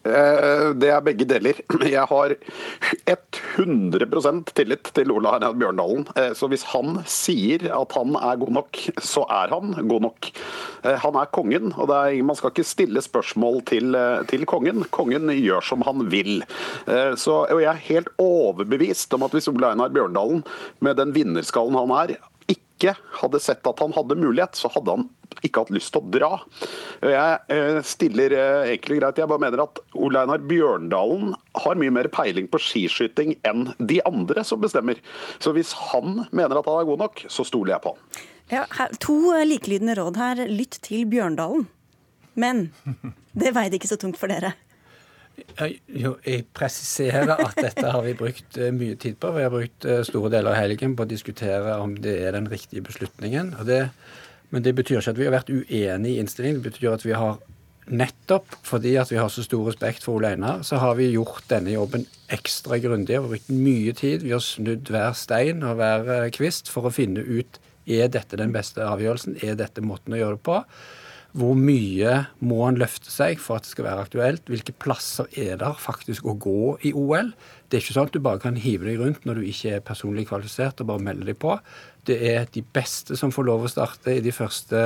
Eh, 0.07 0.69
det 0.79 0.91
er 0.93 1.05
begge 1.05 1.27
deler. 1.29 1.61
Jeg 1.97 2.07
har 2.11 2.35
100% 3.07 4.53
tillit 4.57 4.91
til 4.97 5.13
Ola 5.15 5.37
Hernes 5.37 5.57
Bjørndalen. 5.59 6.07
Eh, 6.19 6.33
så 6.39 6.49
hvis 6.53 6.67
han 6.73 7.01
sier 7.11 7.67
at 7.75 7.97
han 7.97 8.17
er 8.21 8.41
god 8.43 8.55
nok, 8.61 8.83
så 9.03 9.27
er 9.33 9.55
han 9.55 9.75
god 9.89 10.07
nok. 10.09 10.31
Eh, 10.85 10.97
han 11.03 11.19
er 11.21 11.33
kongen, 11.35 11.73
og 11.75 11.93
er, 11.95 12.17
man 12.27 12.39
skal 12.39 12.55
ikke 12.55 12.67
stille 12.67 13.03
spørsmål 13.05 13.63
til, 13.69 13.99
til, 14.31 14.47
kongen. 14.49 14.87
Kongen 14.95 15.33
gjør 15.35 15.65
som 15.65 15.85
han 15.87 16.07
vil. 16.13 16.39
Så, 17.19 17.35
og 17.51 17.61
jeg 17.61 17.69
er 17.71 17.87
helt 17.89 18.09
overbevist 18.23 19.15
om 19.17 19.25
at 19.27 19.35
hvis 19.35 19.49
Ola 19.51 19.73
Einar 19.75 19.93
Bjørndalen, 19.95 20.45
med 20.85 20.99
den 21.01 21.15
vinnerskallen 21.17 21.79
han 21.79 21.95
er, 21.97 22.17
ikke 22.53 22.93
hadde 23.21 23.41
sett 23.41 23.67
at 23.67 23.81
han 23.81 23.95
hadde 23.97 24.19
mulighet, 24.21 24.59
så 24.59 24.71
hadde 24.75 24.99
han 24.99 25.07
ikke 25.45 25.65
hatt 25.65 25.73
lyst 25.75 25.93
til 25.95 26.03
å 26.03 26.13
dra. 26.13 26.31
Jeg 27.05 27.39
eh, 27.53 27.81
stiller 27.87 28.35
enkelt 28.73 28.95
og 28.97 29.01
greit. 29.01 29.21
Jeg 29.21 29.31
bare 29.31 29.45
mener 29.47 29.65
at 29.67 29.81
Ole 29.99 30.23
Einar 30.23 30.45
Bjørndalen 30.49 31.35
har 31.63 31.81
mye 31.81 31.95
mer 31.95 32.09
peiling 32.13 32.49
på 32.51 32.61
skiskyting 32.63 33.37
enn 33.47 33.71
de 33.79 34.01
andre 34.09 34.45
som 34.47 34.63
bestemmer. 34.63 35.01
Så 35.43 35.55
hvis 35.57 35.75
han 35.91 36.27
mener 36.31 36.61
at 36.61 36.69
han 36.69 36.83
er 36.83 36.91
god 36.91 37.05
nok, 37.07 37.25
så 37.33 37.47
stoler 37.47 37.77
jeg 37.77 37.85
på 37.87 37.95
han. 37.95 38.21
Ja, 38.53 38.67
her, 38.79 38.93
to 39.03 39.19
likelydende 39.47 39.97
råd 39.99 40.21
her. 40.21 40.45
Lytt 40.51 40.79
til 40.87 41.07
Bjørndalen. 41.11 41.67
Men 42.39 42.71
det 43.41 43.55
veide 43.57 43.79
ikke 43.79 43.91
så 43.91 44.01
tungt 44.01 44.21
for 44.21 44.33
dere. 44.33 44.55
Jo, 45.93 46.15
jeg 46.25 46.47
presiserer 46.57 47.35
at 47.35 47.59
dette 47.61 47.91
har 47.93 48.05
vi 48.07 48.15
brukt 48.17 48.57
eh, 48.57 48.73
mye 48.73 48.97
tid 49.01 49.19
på. 49.21 49.35
Vi 49.37 49.45
har 49.45 49.53
brukt 49.53 49.89
store 50.09 50.31
deler 50.33 50.55
av 50.55 50.63
helgen 50.63 50.95
på 50.97 51.05
å 51.05 51.11
diskutere 51.11 51.77
om 51.83 51.93
det 52.01 52.15
er 52.25 52.37
den 52.39 52.49
riktige 52.49 52.85
beslutningen. 52.87 53.53
og 53.59 53.69
det 53.69 53.83
men 54.51 54.63
det 54.63 54.75
betyr 54.79 55.01
ikke 55.01 55.15
at 55.15 55.21
vi 55.21 55.27
har 55.27 55.35
vært 55.35 55.53
uenige 55.53 56.15
i 56.15 56.19
innstillingen. 56.23 56.63
Det 56.63 56.73
betyr 56.73 56.95
at 56.95 57.07
vi 57.07 57.15
har 57.17 57.39
nettopp 57.87 58.57
fordi 58.67 58.97
at 58.99 59.11
vi 59.13 59.19
har 59.21 59.31
så 59.31 59.45
stor 59.47 59.69
respekt 59.69 60.07
for 60.07 60.19
Ole 60.19 60.33
Einar, 60.35 60.63
så 60.67 60.81
har 60.83 60.97
vi 60.99 61.13
gjort 61.13 61.47
denne 61.51 61.75
jobben 61.75 62.07
ekstra 62.35 62.81
grundig. 62.83 63.19
Har 63.19 63.29
brukt 63.31 63.51
mye 63.53 63.95
tid. 63.97 64.27
Vi 64.27 64.35
har 64.35 64.43
snudd 64.43 64.91
hver 64.91 65.15
stein 65.19 65.63
og 65.67 65.79
hver 65.81 66.13
eh, 66.17 66.31
kvist 66.35 66.71
for 66.73 66.89
å 66.89 66.95
finne 66.95 67.23
ut 67.23 67.61
er 67.87 68.11
dette 68.11 68.39
den 68.39 68.55
beste 68.55 68.83
avgjørelsen, 68.83 69.39
er 69.47 69.59
dette 69.59 69.85
måten 69.85 70.17
å 70.17 70.19
gjøre 70.19 70.39
det 70.39 70.47
på. 70.49 70.63
Hvor 71.37 71.59
mye 71.59 72.13
må 72.41 72.63
han 72.65 72.79
løfte 72.81 73.13
seg 73.13 73.41
for 73.43 73.59
at 73.59 73.67
det 73.67 73.75
skal 73.75 73.85
være 73.89 74.07
aktuelt? 74.07 74.49
Hvilke 74.49 74.73
plasser 74.73 75.29
er 75.37 75.59
der 75.61 75.77
faktisk 75.81 76.25
å 76.25 76.37
gå 76.41 76.77
i 76.89 76.95
OL? 76.97 77.35
Det 77.69 77.77
er 77.77 77.85
ikke 77.85 77.97
sånn 77.99 78.09
at 78.09 78.17
du 78.17 78.23
bare 78.25 78.41
kan 78.41 78.57
hive 78.57 78.89
deg 78.89 79.03
rundt 79.03 79.27
når 79.29 79.41
du 79.41 79.51
ikke 79.51 79.75
er 79.77 79.85
personlig 79.85 80.29
kvalifisert 80.31 80.81
og 80.81 80.89
bare 80.95 81.07
melde 81.11 81.29
deg 81.29 81.39
på 81.43 81.59
det 82.07 82.17
er 82.31 82.47
de 82.55 82.63
beste 82.63 83.17
som 83.19 83.33
får 83.35 83.47
lov 83.49 83.67
å 83.67 83.71
starte 83.71 84.17
i 84.17 84.23
de 84.25 84.33
første, 84.35 84.81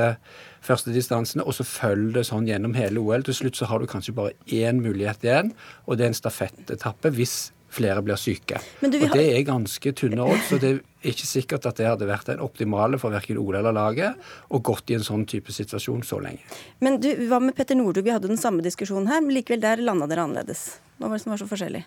første 0.65 0.93
distansene, 0.95 1.45
og 1.45 1.57
så 1.57 1.67
følger 1.67 2.21
det 2.21 2.27
sånn 2.31 2.49
gjennom 2.49 2.77
hele 2.79 3.03
OL. 3.03 3.25
Til 3.27 3.37
slutt 3.43 3.61
så 3.61 3.69
har 3.71 3.81
du 3.81 3.89
kanskje 3.91 4.17
bare 4.17 4.37
én 4.47 4.81
mulighet 4.83 5.27
igjen, 5.27 5.55
og 5.87 5.99
det 5.99 6.07
er 6.07 6.15
en 6.15 6.21
stafettetappe 6.21 7.13
hvis 7.17 7.39
flere 7.71 8.03
blir 8.03 8.19
syke. 8.19 8.59
og 8.83 8.91
Det 8.91 9.27
er 9.27 9.45
ganske 9.47 9.93
tynne 9.95 10.25
odds, 10.27 10.49
så 10.51 10.59
det 10.63 10.81
ikke 11.07 11.27
sikkert 11.27 11.69
at 11.69 11.79
det 11.81 11.89
hadde 11.89 12.09
vært 12.09 12.29
den 12.29 12.43
optimale 12.45 12.99
for 13.01 13.15
verken 13.15 13.39
Ola 13.41 13.63
eller 13.63 13.77
laget 13.77 14.31
å 14.53 14.61
gått 14.65 14.93
i 14.93 14.99
en 14.99 15.07
sånn 15.07 15.25
type 15.29 15.53
situasjon 15.55 16.05
så 16.07 16.21
lenge. 16.23 16.45
Men 16.85 17.01
du, 17.01 17.09
hva 17.31 17.41
med 17.43 17.57
Petter 17.57 17.79
Northug? 17.79 18.05
Vi 18.05 18.13
hadde 18.15 18.31
den 18.31 18.41
samme 18.41 18.65
diskusjonen 18.65 19.09
her, 19.11 19.23
men 19.25 19.35
likevel 19.37 19.63
der 19.65 19.85
landa 19.85 20.11
dere 20.11 20.29
annerledes. 20.29 20.67
Hva 21.01 21.09
var 21.09 21.17
det 21.17 21.25
som 21.25 21.35
var 21.35 21.41
så 21.41 21.49
forskjellig? 21.49 21.87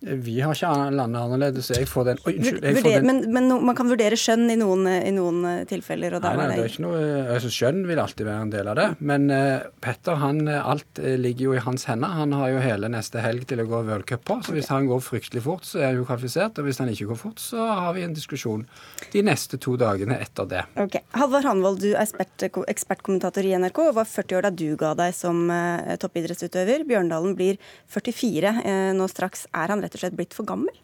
Vi 0.00 0.36
har 0.38 0.54
ikke 0.54 0.70
landet 0.94 1.18
annerledes. 1.18 1.72
Jeg 1.74 1.88
får 1.90 2.04
den 2.06 2.20
unnskyld. 2.22 2.62
jeg 2.62 2.82
får 2.84 2.92
den. 2.92 3.06
Men, 3.08 3.16
men 3.34 3.64
man 3.66 3.74
kan 3.74 3.88
vurdere 3.90 4.14
skjønn 4.18 4.46
i 4.52 4.54
noen, 4.60 4.86
i 4.86 5.10
noen 5.14 5.40
eh, 5.42 5.62
tilfeller? 5.66 6.14
nei, 6.22 6.34
nei, 6.38 6.44
det 6.52 6.58
er 6.62 6.70
ikke 6.70 6.84
noe, 6.84 7.00
altså 7.34 7.50
Skjønn 7.50 7.80
vil 7.88 7.98
alltid 7.98 8.28
være 8.28 8.44
en 8.46 8.52
del 8.52 8.70
av 8.70 8.78
det. 8.78 8.86
Men 9.10 9.26
uh, 9.32 9.66
Petter, 9.82 10.20
han, 10.22 10.44
eh, 10.46 10.60
alt 10.62 11.00
ligger 11.02 11.48
jo 11.48 11.56
i 11.58 11.62
hans 11.64 11.88
hender. 11.90 12.14
Han 12.14 12.36
har 12.38 12.52
jo 12.54 12.60
hele 12.62 12.90
neste 12.94 13.24
helg 13.24 13.48
til 13.50 13.64
å 13.64 13.66
gå 13.66 13.80
worldcup 13.88 14.22
på. 14.28 14.36
Så 14.46 14.54
hvis 14.54 14.70
han 14.70 14.86
går 14.86 15.02
fryktelig 15.02 15.42
fort, 15.48 15.66
så 15.66 15.82
er 15.82 15.90
han 15.90 15.98
jo 15.98 16.06
kvalifisert. 16.06 16.62
Og 16.62 16.70
hvis 16.70 16.78
han 16.84 16.94
ikke 16.94 17.10
går 17.10 17.20
fort, 17.24 17.42
så 17.42 17.66
har 17.66 17.98
vi 17.98 18.06
en 18.06 18.14
diskusjon 18.14 18.62
de 19.10 19.24
neste 19.26 19.58
to 19.58 19.74
dagene 19.80 20.20
etter 20.22 20.46
det. 20.46 20.62
Ok. 20.78 21.00
Halvard 21.18 21.50
Hanvold, 21.50 21.82
du 21.82 21.90
er 21.90 22.04
ekspert, 22.04 22.46
ekspertkommentator 22.70 23.50
i 23.50 23.56
NRK 23.58 23.82
og 23.88 23.98
var 23.98 24.06
40 24.14 24.38
år 24.38 24.46
da 24.46 24.54
du 24.62 24.68
ga 24.78 24.94
deg 25.02 25.18
som 25.18 25.42
uh, 25.50 25.98
toppidrettsutøver. 25.98 26.86
Bjørndalen 26.86 27.34
blir 27.38 27.58
44 27.90 28.54
uh, 28.62 28.72
nå 28.94 29.10
straks. 29.10 29.48
Er 29.50 29.74
han 29.74 29.82
rett 29.82 29.87
og 29.96 30.02
slett 30.02 30.16
blitt 30.18 30.36
for 30.36 30.48
gammel? 30.48 30.74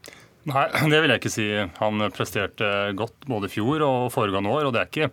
Nei, 0.51 0.67
det 0.93 1.01
vil 1.01 1.13
jeg 1.13 1.23
ikke 1.23 1.33
si. 1.33 1.49
Han 1.81 2.09
presterte 2.15 2.71
godt 2.99 3.29
både 3.31 3.51
i 3.51 3.55
fjor 3.55 3.85
og 3.87 4.13
foregående 4.15 4.53
år. 4.53 4.69
og 4.69 4.77
det 4.77 4.83
er 4.83 4.93
ikke, 4.93 5.11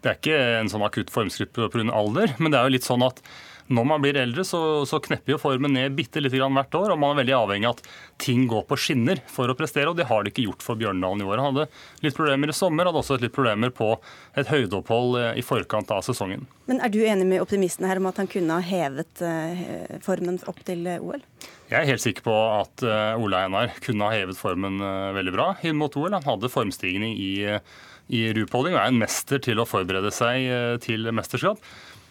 det 0.00 0.12
er 0.12 0.18
ikke 0.18 0.40
en 0.60 0.72
sånn 0.72 0.86
akutt 0.86 1.12
formskritt 1.14 1.54
pga. 1.56 1.86
alder, 1.92 2.36
men 2.38 2.52
det 2.52 2.60
er 2.60 2.68
jo 2.68 2.76
litt 2.76 2.88
sånn 2.88 3.06
at 3.06 3.22
når 3.70 3.86
man 3.86 4.02
blir 4.02 4.18
eldre, 4.18 4.42
så, 4.46 4.60
så 4.88 4.98
knepper 5.02 5.36
jo 5.36 5.38
formen 5.38 5.70
ned 5.76 5.94
bitte 5.94 6.18
lite 6.22 6.40
grann 6.40 6.56
hvert 6.58 6.74
år. 6.74 6.92
Og 6.94 6.98
man 6.98 7.14
er 7.14 7.20
veldig 7.20 7.34
avhengig 7.36 7.68
av 7.68 7.76
at 7.76 7.90
ting 8.22 8.48
går 8.50 8.64
på 8.66 8.78
skinner 8.80 9.20
for 9.30 9.50
å 9.50 9.54
prestere, 9.58 9.92
og 9.92 9.98
det 9.98 10.08
har 10.08 10.24
det 10.24 10.32
ikke 10.32 10.48
gjort 10.48 10.64
for 10.66 10.80
Bjørndalen 10.80 11.22
i 11.22 11.28
år. 11.28 11.38
Han 11.38 11.54
hadde 11.54 11.68
litt 12.02 12.16
problemer 12.16 12.50
i 12.50 12.56
sommer, 12.56 12.88
hadde 12.90 13.02
også 13.02 13.20
litt 13.22 13.34
problemer 13.36 13.70
på 13.74 13.92
et 14.40 14.50
høydeopphold 14.50 15.20
eh, 15.20 15.38
i 15.38 15.44
forkant 15.46 15.92
av 15.94 16.02
sesongen. 16.06 16.42
Men 16.70 16.82
er 16.82 16.90
du 16.90 16.98
enig 17.02 17.28
med 17.30 17.44
optimistene 17.44 17.90
her 17.90 18.00
om 18.02 18.08
at 18.10 18.18
han 18.22 18.30
kunne 18.30 18.58
ha 18.58 18.62
hevet 18.62 19.22
uh, 19.22 19.62
formen 20.02 20.40
opp 20.50 20.58
til 20.66 20.82
uh, 20.86 20.98
OL? 21.02 21.22
Jeg 21.70 21.78
er 21.78 21.88
helt 21.92 22.02
sikker 22.02 22.26
på 22.26 22.34
at 22.34 22.82
Ole 23.22 23.44
Einar 23.44 23.70
kunne 23.84 24.08
ha 24.08 24.16
hevet 24.16 24.34
formen 24.34 24.82
veldig 25.14 25.34
bra 25.36 25.52
inn 25.62 25.78
mot 25.78 25.94
OL. 25.94 26.16
Han 26.16 26.26
hadde 26.26 26.50
formstigning 26.50 27.14
i, 27.14 27.30
i 28.10 28.22
rupholding 28.34 28.74
og 28.74 28.80
er 28.80 28.90
en 28.90 28.98
mester 28.98 29.38
til 29.38 29.62
å 29.62 29.68
forberede 29.70 30.10
seg 30.10 30.82
til 30.82 31.06
mesterskap. 31.14 31.62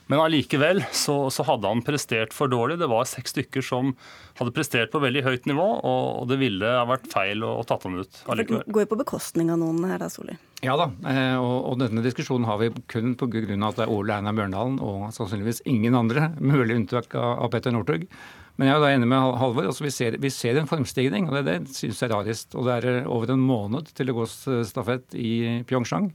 Men 0.10 0.24
allikevel 0.24 0.82
så, 0.92 1.16
så, 1.30 1.44
hadde 1.46 1.70
han 1.70 1.84
prestert 1.86 2.34
for 2.34 2.50
dårlig. 2.50 2.80
Det 2.82 2.88
var 2.90 3.06
seks 3.06 3.36
stykker 3.36 3.62
som 3.62 3.92
hadde 4.40 4.54
prestert 4.56 4.90
på 4.90 5.02
veldig 5.04 5.22
høyt 5.28 5.46
nivå, 5.50 5.68
og, 5.86 6.24
det 6.32 6.40
ville 6.42 6.72
ha 6.80 6.88
vært 6.90 7.06
feil 7.12 7.46
å, 7.46 7.60
å 7.62 7.66
tatt 7.68 7.86
ham 7.86 8.00
ut 8.00 8.24
allikevel. 8.26 8.64
Det 8.66 8.74
går 8.74 8.88
jo 8.88 8.90
på 8.96 9.00
bekostning 9.04 9.52
av 9.54 9.62
noen 9.62 9.86
her 9.86 10.02
da, 10.02 10.10
Solli? 10.10 10.40
Ja 10.66 10.74
da, 10.82 10.90
eh, 11.08 11.38
og, 11.38 11.54
og, 11.70 11.78
denne 11.84 12.02
diskusjonen 12.04 12.50
har 12.50 12.58
vi 12.60 12.72
kun 12.90 13.14
pga. 13.20 13.46
at 13.70 13.78
det 13.78 13.86
er 13.86 13.94
Ole 13.94 14.18
Einar 14.18 14.36
Bjørndalen 14.36 14.82
og 14.82 15.06
sannsynligvis 15.14 15.62
ingen 15.70 15.96
andre, 15.96 16.32
mulig 16.56 16.82
unntak 16.82 17.14
av, 17.14 17.46
av 17.46 17.54
Petter 17.54 17.76
Northug. 17.76 18.10
Men 18.58 18.68
jeg 18.68 18.76
er 18.76 18.82
da 18.84 18.92
enig 18.92 19.08
med 19.14 19.40
Halvor. 19.40 19.70
Altså 19.70 19.86
vi, 19.86 19.94
ser, 19.94 20.18
vi, 20.20 20.34
ser, 20.34 20.58
en 20.60 20.68
formstigning, 20.68 21.30
og 21.30 21.38
det, 21.38 21.46
det 21.48 21.78
synes 21.78 22.02
jeg 22.02 22.10
er 22.10 22.18
rarest. 22.18 22.58
Og 22.58 22.66
det 22.68 22.82
er 22.82 23.06
over 23.08 23.32
en 23.32 23.46
måned 23.46 23.94
til 23.94 24.10
det 24.10 24.18
gås 24.18 24.42
stafett 24.68 25.16
i 25.16 25.62
Pyeongchang. 25.70 26.10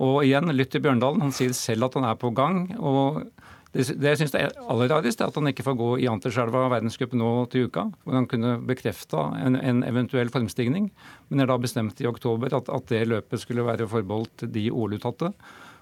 Og 0.00 0.22
igjen, 0.24 0.50
lytt 0.56 0.72
til 0.72 0.82
Bjørndalen. 0.84 1.22
Han 1.26 1.34
sier 1.36 1.52
selv 1.56 1.90
at 1.90 1.96
han 1.98 2.08
er 2.08 2.18
på 2.20 2.32
gang. 2.36 2.66
og 2.78 3.24
det, 3.70 3.84
det 4.02 4.14
jeg 4.14 4.18
synes 4.18 4.34
er 4.34 4.54
aller 4.66 4.88
rarest, 4.90 5.20
er 5.20 5.30
at 5.30 5.36
han 5.38 5.50
ikke 5.52 5.62
får 5.62 5.76
gå 5.78 5.90
i 6.02 6.08
Anterselva 6.10 6.64
verdenscup 6.72 7.12
nå 7.14 7.30
til 7.52 7.68
uka. 7.68 7.86
Hvor 8.02 8.18
han 8.18 8.26
kunne 8.30 8.56
bekrefta 8.66 9.28
en, 9.38 9.58
en, 9.60 9.84
eventuell 9.86 10.32
formstigning. 10.32 10.90
Men 11.28 11.44
er 11.44 11.50
da 11.50 11.58
bestemt 11.60 12.02
i 12.02 12.08
oktober 12.10 12.56
at, 12.56 12.70
at 12.72 12.90
det 12.90 13.04
løpet 13.12 13.44
skulle 13.44 13.66
være 13.66 13.88
forbeholdt 13.90 14.48
de 14.50 14.66
OL-uttatte. 14.74 15.30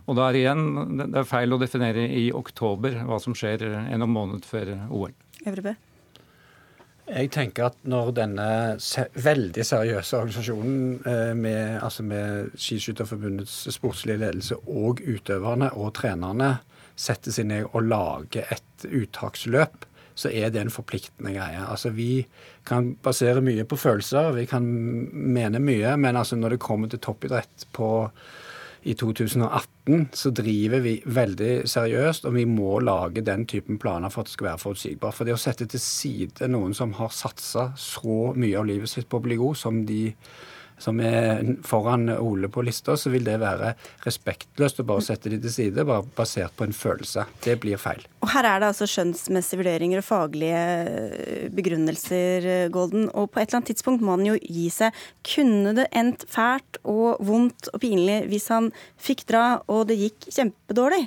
Og 0.08 0.16
da 0.16 0.28
er 0.28 0.40
igjen, 0.40 0.64
det 1.00 1.10
er 1.20 1.28
feil 1.28 1.52
å 1.52 1.60
definere 1.60 2.06
i 2.08 2.28
oktober 2.32 2.96
hva 3.08 3.20
som 3.20 3.36
skjer 3.36 3.64
en 3.88 4.08
måned 4.08 4.44
før 4.48 4.74
OL. 4.88 5.12
Evrebø? 5.48 5.76
Jeg 7.08 7.30
tenker 7.32 7.70
at 7.70 7.76
når 7.88 8.10
denne 8.18 8.46
veldig 9.24 9.64
seriøse 9.64 10.18
organisasjonen 10.18 10.80
eh, 11.08 11.34
med, 11.36 11.78
altså 11.82 12.04
med 12.04 12.50
Skiskytterforbundets 12.60 13.62
sportslige 13.74 14.20
ledelse 14.20 14.58
og 14.68 15.00
utøverne 15.00 15.70
og 15.72 15.94
trenerne 15.96 16.58
setter 16.98 17.32
seg 17.32 17.48
ned 17.48 17.70
og 17.72 17.86
lager 17.88 18.50
et 18.52 18.88
uttaksløp, 18.90 19.86
så 20.18 20.32
er 20.34 20.50
det 20.50 20.64
en 20.64 20.74
forpliktende 20.74 21.32
greie. 21.32 21.62
Altså 21.62 21.94
Vi 21.94 22.26
kan 22.66 22.92
basere 23.02 23.40
mye 23.44 23.64
på 23.64 23.78
følelser, 23.78 24.32
vi 24.36 24.44
kan 24.50 24.66
mene 24.66 25.62
mye, 25.62 25.94
men 25.96 26.18
altså 26.18 26.36
når 26.36 26.56
det 26.56 26.64
kommer 26.64 26.90
til 26.90 27.00
toppidrett 27.00 27.68
på 27.72 28.10
i 28.88 28.94
2018 28.96 30.08
så 30.16 30.30
driver 30.32 30.80
vi 30.80 30.94
veldig 31.04 31.52
seriøst, 31.68 32.24
og 32.28 32.36
vi 32.38 32.44
må 32.48 32.78
lage 32.80 33.24
den 33.24 33.44
typen 33.48 33.78
planer 33.80 34.12
for 34.12 34.24
at 34.24 34.30
det 34.30 34.36
skal 34.36 34.48
være 34.50 34.62
forutsigbart. 34.62 35.16
For 35.16 35.28
det 35.28 35.34
å 35.36 35.40
sette 35.40 35.66
til 35.68 35.82
side 35.82 36.48
noen 36.48 36.76
som 36.76 36.94
har 36.96 37.12
satsa 37.12 37.70
så 37.76 38.32
mye 38.36 38.56
av 38.58 38.68
livet 38.68 38.90
sitt 38.90 39.10
på 39.10 39.20
å 39.20 39.26
bli 39.26 39.36
god 39.40 39.60
som 39.60 39.82
de 39.88 40.14
som 40.82 41.00
er 41.02 41.42
foran 41.66 42.08
Ole 42.16 42.50
på 42.52 42.62
lista, 42.66 42.96
så 42.96 43.10
vil 43.12 43.26
det 43.26 43.38
være 43.42 43.74
respektløst 44.06 44.82
å 44.82 44.86
bare 44.88 45.04
sette 45.04 45.32
de 45.32 45.40
til 45.42 45.54
side, 45.54 45.86
bare 45.88 46.06
basert 46.16 46.54
på 46.58 46.66
en 46.68 46.76
følelse. 46.76 47.26
Det 47.44 47.58
blir 47.62 47.80
feil. 47.80 48.04
Og 48.22 48.32
Her 48.32 48.48
er 48.48 48.62
det 48.62 48.70
altså 48.72 48.88
skjønnsmessige 48.90 49.62
vurderinger 49.62 50.02
og 50.02 50.06
faglige 50.06 50.62
eh, 50.62 51.46
begrunnelser, 51.54 52.48
eh, 52.54 52.66
Golden. 52.74 53.08
Og 53.12 53.30
på 53.32 53.42
et 53.42 53.48
eller 53.48 53.60
annet 53.60 53.72
tidspunkt 53.74 54.04
må 54.04 54.16
han 54.16 54.26
jo 54.28 54.38
gi 54.38 54.68
seg. 54.72 54.96
Kunne 55.26 55.74
det 55.78 55.88
endt 55.96 56.26
fælt 56.30 56.80
og 56.88 57.22
vondt 57.26 57.70
og 57.72 57.82
pinlig 57.82 58.22
hvis 58.30 58.50
han 58.54 58.72
fikk 59.00 59.26
dra 59.30 59.46
og 59.66 59.88
det 59.90 59.98
gikk 60.00 60.30
kjempedårlig? 60.30 61.06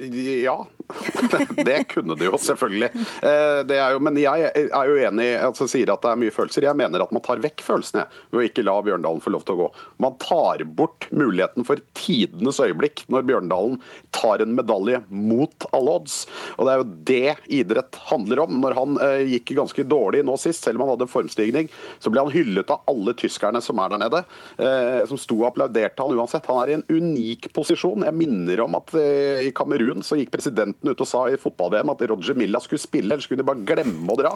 Ja, 0.00 0.56
det 1.68 1.84
kunne 1.90 2.16
det 2.18 2.28
jo 2.28 2.38
selvfølgelig. 2.40 2.90
Eh, 3.26 3.74
jo, 3.94 4.00
men 4.02 4.18
jeg 4.20 4.50
er 4.50 4.90
jo 4.90 4.98
enig 5.08 5.28
altså 5.40 5.66
sier 5.70 5.92
at 5.92 6.02
det 6.04 6.12
er 6.12 6.20
mye 6.20 6.34
følelser. 6.34 6.66
Jeg 6.66 6.78
mener 6.78 7.04
at 7.04 7.12
man 7.14 7.24
tar 7.24 7.42
vekk 7.42 7.64
følelsene 7.64 8.06
ved 8.30 8.40
å 8.40 8.46
ikke 8.46 8.64
la 8.66 8.76
Bjørndalen 8.84 9.22
få 9.24 9.32
lov 9.34 9.44
til 9.46 9.56
å 9.56 9.60
gå. 9.62 9.68
Man 10.02 10.16
tar 10.22 10.64
bort 10.64 11.08
muligheten 11.14 11.66
for 11.68 11.82
tidenes 11.98 12.60
øyeblikk 12.62 13.04
når 13.12 13.26
Bjørndalen 13.28 13.78
tar 14.16 14.42
en 14.44 14.54
medalje 14.56 15.02
mot 15.08 15.68
alle 15.76 15.96
odds. 16.00 16.22
Og 16.56 16.66
Det 16.66 16.74
er 16.74 16.82
jo 16.82 16.88
det 17.10 17.36
idrett 17.60 18.00
handler 18.10 18.44
om. 18.46 18.60
Når 18.62 18.78
han 18.78 19.00
eh, 19.06 19.24
gikk 19.36 19.54
ganske 19.58 19.86
dårlig 19.88 20.24
nå 20.26 20.36
sist, 20.40 20.64
selv 20.64 20.80
om 20.80 20.86
han 20.86 20.94
hadde 20.94 21.10
formstigning, 21.10 21.70
så 22.02 22.12
ble 22.12 22.24
han 22.24 22.34
hyllet 22.34 22.72
av 22.72 22.84
alle 22.90 23.14
tyskerne 23.18 23.62
som 23.64 23.80
er 23.82 23.92
der 23.94 24.04
nede, 24.04 24.24
eh, 24.62 25.02
som 25.10 25.20
sto 25.20 25.40
og 25.40 25.50
applauderte 25.52 26.04
han 26.04 26.16
uansett. 26.18 26.48
Han 26.50 26.62
er 26.62 26.72
i 26.72 26.78
en 26.78 26.86
unik 26.90 27.50
posisjon. 27.56 28.06
Jeg 28.06 28.16
minner 28.16 28.64
om 28.64 28.76
at 28.78 28.92
i 29.00 29.50
Kamerun 29.56 30.04
så 30.06 30.18
gikk 30.18 30.32
presidenten 30.34 30.79
ut 30.88 31.00
og 31.04 31.08
sa 31.08 31.24
i 31.28 31.36
fotball-VM 31.40 31.90
at 31.92 32.02
Roger 32.10 32.34
Milla 32.38 32.60
skulle 32.62 32.80
spille, 32.80 33.10
ellers 33.12 33.26
skulle 33.28 33.42
de 33.42 33.48
bare 33.50 33.64
glemme 33.68 34.14
å 34.14 34.16
dra. 34.18 34.32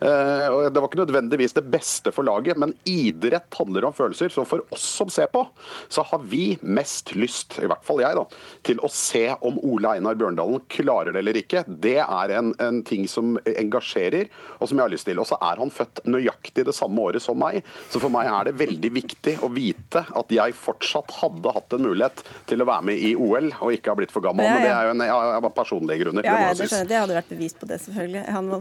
Eh, 0.00 0.70
Det 0.74 0.80
var 0.80 0.88
ikke 0.88 1.02
nødvendigvis 1.04 1.54
det 1.54 1.64
beste 1.70 2.10
for 2.12 2.26
laget, 2.26 2.56
men 2.58 2.74
idrett 2.88 3.54
handler 3.58 3.84
om 3.86 3.94
følelser. 3.94 4.28
Så 4.32 4.44
for 4.48 4.64
oss 4.74 4.82
som 4.98 5.08
ser 5.12 5.26
på, 5.32 5.44
så 5.88 6.02
har 6.08 6.18
vi 6.24 6.58
mest 6.62 7.14
lyst, 7.14 7.58
i 7.62 7.68
hvert 7.70 7.84
fall 7.86 8.00
jeg, 8.02 8.16
da, 8.18 8.24
til 8.66 8.80
å 8.82 8.90
se 8.90 9.26
om 9.44 9.58
Ole 9.62 9.94
Einar 9.98 10.14
Bjørndalen 10.18 10.64
klarer 10.72 11.12
det 11.14 11.22
eller 11.22 11.38
ikke. 11.40 11.64
Det 11.68 11.98
er 12.02 12.34
en, 12.38 12.52
en 12.62 12.82
ting 12.86 13.06
som 13.10 13.36
engasjerer, 13.44 14.28
og 14.58 14.68
som 14.68 14.78
jeg 14.80 14.84
har 14.88 14.92
lyst 14.94 15.06
til. 15.08 15.20
Og 15.22 15.28
så 15.28 15.38
er 15.40 15.60
han 15.62 15.70
født 15.74 16.02
nøyaktig 16.08 16.64
det 16.66 16.74
samme 16.76 17.00
året 17.04 17.22
som 17.24 17.38
meg, 17.38 17.62
så 17.92 18.00
for 18.02 18.12
meg 18.12 18.28
er 18.30 18.48
det 18.50 18.56
veldig 18.60 18.90
viktig 18.94 19.36
å 19.44 19.50
vite 19.54 20.04
at 20.14 20.32
jeg 20.34 20.56
fortsatt 20.58 21.12
hadde 21.20 21.52
hatt 21.54 21.76
en 21.76 21.84
mulighet 21.86 22.22
til 22.50 22.62
å 22.64 22.68
være 22.68 22.88
med 22.90 22.98
i 23.04 23.14
OL 23.16 23.50
og 23.60 23.72
ikke 23.74 23.92
har 23.92 23.98
blitt 24.00 24.12
for 24.14 24.24
gammel. 24.24 24.46
Men 24.48 24.62
det 24.64 24.72
er 24.72 24.88
jo 24.88 24.94
en 24.94 25.04
av 25.04 25.48
personlige 25.74 26.04
grunner. 26.04 26.24
Ja, 26.24 26.40
ja, 26.40 26.54
det, 26.54 26.68
skjønner, 26.68 26.88
det 26.88 27.00
hadde 27.02 27.18
vært 27.18 27.32
bevist 27.32 27.60
på 27.60 27.68
det, 27.70 27.80
selvfølgelig. 27.82 28.24
Han 28.34 28.52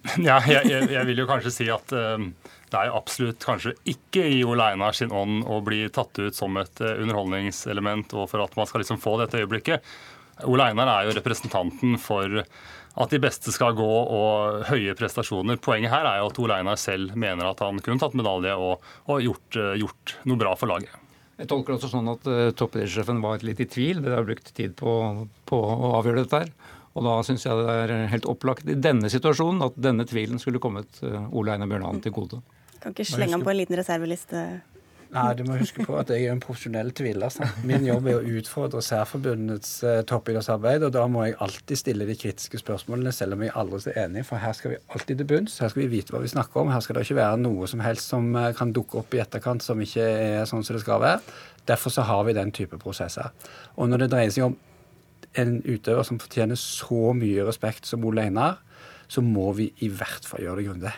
ja, 0.24 0.38
jeg, 0.48 0.64
jeg, 0.70 0.88
jeg, 0.94 1.06
vil 1.10 1.20
jo 1.20 1.28
kanskje 1.28 1.52
si 1.52 1.66
at 1.68 1.92
uh, 1.92 2.16
det 2.70 2.78
er 2.78 2.94
absolutt 2.96 3.42
kanskje 3.44 3.74
ikke 3.90 4.22
i 4.32 4.40
Ole 4.48 4.70
Einar 4.72 4.96
sin 4.96 5.12
ånd 5.12 5.44
å 5.44 5.58
bli 5.64 5.82
tatt 5.92 6.16
ut 6.22 6.36
som 6.36 6.56
et 6.60 6.80
uh, 6.80 6.94
underholdningselement, 7.02 8.14
og 8.16 8.30
for 8.30 8.44
at 8.44 8.56
man 8.56 8.68
skal 8.70 8.84
liksom 8.84 9.00
få 9.02 9.18
dette 9.20 9.42
øyeblikket. 9.42 9.84
Ole 10.48 10.70
Einar 10.70 10.88
er 10.94 11.10
jo 11.10 11.16
representanten 11.18 11.98
for 12.00 12.40
at 12.40 13.12
de 13.12 13.20
beste 13.22 13.52
skal 13.52 13.76
gå 13.76 13.84
og 13.84 14.64
høye 14.70 14.96
prestasjoner. 14.98 15.60
Poenget 15.62 15.92
her 15.92 16.08
er 16.08 16.22
jo 16.22 16.30
at 16.30 16.40
Ole 16.42 16.56
Einar 16.62 16.80
selv 16.80 17.12
mener 17.12 17.50
at 17.50 17.60
han 17.62 17.78
kunne 17.84 18.00
tatt 18.00 18.16
medalje 18.18 18.56
og, 18.56 18.88
og 19.04 19.22
gjort, 19.26 19.60
uh, 19.60 19.76
gjort 19.84 20.16
noe 20.24 20.40
bra 20.40 20.56
for 20.56 20.72
laget. 20.72 20.96
Jeg 21.40 21.48
tolker 21.48 21.72
det 21.72 21.78
også 21.80 21.88
sånn 21.94 22.10
at 22.12 22.26
uh, 22.28 22.50
toppidrettssjefen 22.52 23.22
var 23.24 23.40
litt 23.46 23.62
i 23.64 23.68
tvil. 23.70 24.02
Det 24.04 24.12
har 24.12 24.26
brukt 24.28 24.52
tid 24.56 24.74
på, 24.76 24.92
på 25.48 25.60
å 25.60 25.94
avgjøre 25.98 26.26
dette 26.26 26.42
her. 26.42 26.50
Og 26.98 27.06
da 27.06 27.14
syns 27.24 27.46
jeg 27.46 27.56
det 27.64 27.76
er 27.84 28.10
helt 28.12 28.26
opplagt 28.28 28.68
i 28.68 28.76
denne 28.76 29.08
situasjonen 29.12 29.62
at 29.64 29.78
denne 29.80 30.04
tvilen 30.10 30.42
skulle 30.42 30.60
kommet 30.60 31.00
uh, 31.06 31.30
Ole 31.32 31.54
Einar 31.54 31.70
Bjørnland 31.70 32.04
til 32.04 32.12
gode. 32.16 32.42
Kan 32.80 32.92
ikke 32.92 33.08
slenge 33.08 33.38
ham 33.38 33.44
på 33.46 33.52
en 33.52 33.60
liten 33.60 33.78
reserveliste? 33.78 34.44
Nei, 35.10 35.30
du 35.34 35.42
må 35.42 35.56
huske 35.58 35.82
på 35.82 35.96
at 35.98 36.10
jeg 36.12 36.28
er 36.28 36.34
en 36.36 36.40
profesjonell 36.42 36.92
tviler. 36.94 37.32
Sant? 37.34 37.64
Min 37.66 37.82
jobb 37.86 38.06
er 38.12 38.20
å 38.20 38.36
utfordre 38.38 38.82
Særforbundets 38.84 39.72
eh, 39.82 40.02
toppidrettsarbeid, 40.06 40.84
og 40.86 40.92
da 40.94 41.02
må 41.10 41.24
jeg 41.26 41.34
alltid 41.42 41.80
stille 41.80 42.06
de 42.06 42.14
kritiske 42.18 42.60
spørsmålene, 42.62 43.10
selv 43.14 43.34
om 43.34 43.42
jeg 43.42 43.54
aldri 43.58 43.80
er 43.90 44.04
enig, 44.04 44.22
for 44.28 44.38
her 44.38 44.54
skal 44.54 44.76
vi 44.76 44.78
alltid 44.94 45.18
til 45.18 45.28
bunns. 45.32 45.58
Her 45.58 45.72
skal 45.72 45.82
vi 45.82 45.90
vite 45.96 46.14
hva 46.14 46.22
vi 46.22 46.30
snakker 46.30 46.62
om. 46.62 46.70
Her 46.70 46.86
skal 46.86 46.98
det 46.98 47.04
ikke 47.08 47.18
være 47.18 47.42
noe 47.42 47.70
som 47.70 47.82
helst 47.82 48.14
som 48.14 48.30
eh, 48.38 48.52
kan 48.56 48.74
dukke 48.76 49.02
opp 49.02 49.18
i 49.18 49.22
etterkant 49.24 49.66
som 49.66 49.82
ikke 49.82 50.06
er 50.06 50.46
sånn 50.50 50.62
som 50.66 50.78
det 50.78 50.84
skal 50.86 51.02
være. 51.02 51.38
Derfor 51.66 51.94
så 51.94 52.06
har 52.06 52.22
vi 52.28 52.38
den 52.38 52.54
type 52.54 52.78
prosesser. 52.78 53.34
Og 53.74 53.90
når 53.90 54.04
det 54.04 54.12
dreier 54.14 54.34
seg 54.34 54.46
om 54.46 54.58
en 55.38 55.56
utøver 55.66 56.06
som 56.06 56.22
fortjener 56.22 56.58
så 56.58 57.10
mye 57.18 57.50
respekt 57.50 57.90
som 57.90 58.06
Ole 58.06 58.30
Einar, 58.30 58.60
så 59.10 59.26
må 59.26 59.50
vi 59.58 59.72
i 59.82 59.90
hvert 59.90 60.26
fall 60.26 60.46
gjøre 60.46 60.62
det 60.62 60.70
grundig. 60.70 60.94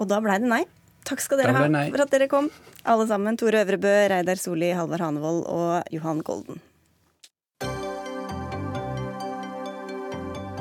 Og 0.00 0.08
da 0.08 0.24
blei 0.24 0.40
det 0.40 0.48
nei. 0.48 0.64
Takk 1.08 1.22
skal 1.24 1.42
dere 1.42 1.54
ha 1.56 1.64
for 1.66 2.04
at 2.04 2.12
dere 2.14 2.28
kom, 2.30 2.50
alle 2.86 3.06
sammen. 3.10 3.38
Tore 3.40 3.64
Øvrebø, 3.64 3.94
Reidar 4.12 4.38
Soli, 4.38 4.70
Halvard 4.76 5.02
Hanevold 5.02 5.42
og 5.50 5.94
Johan 5.94 6.22
Golden. 6.26 6.62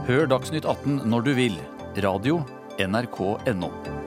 Hør 0.10 0.26
Dagsnytt 0.28 0.66
18 0.66 1.04
når 1.06 1.30
du 1.30 1.34
vil. 1.38 1.58
Radio 2.02 2.42
NRK.no. 2.82 4.01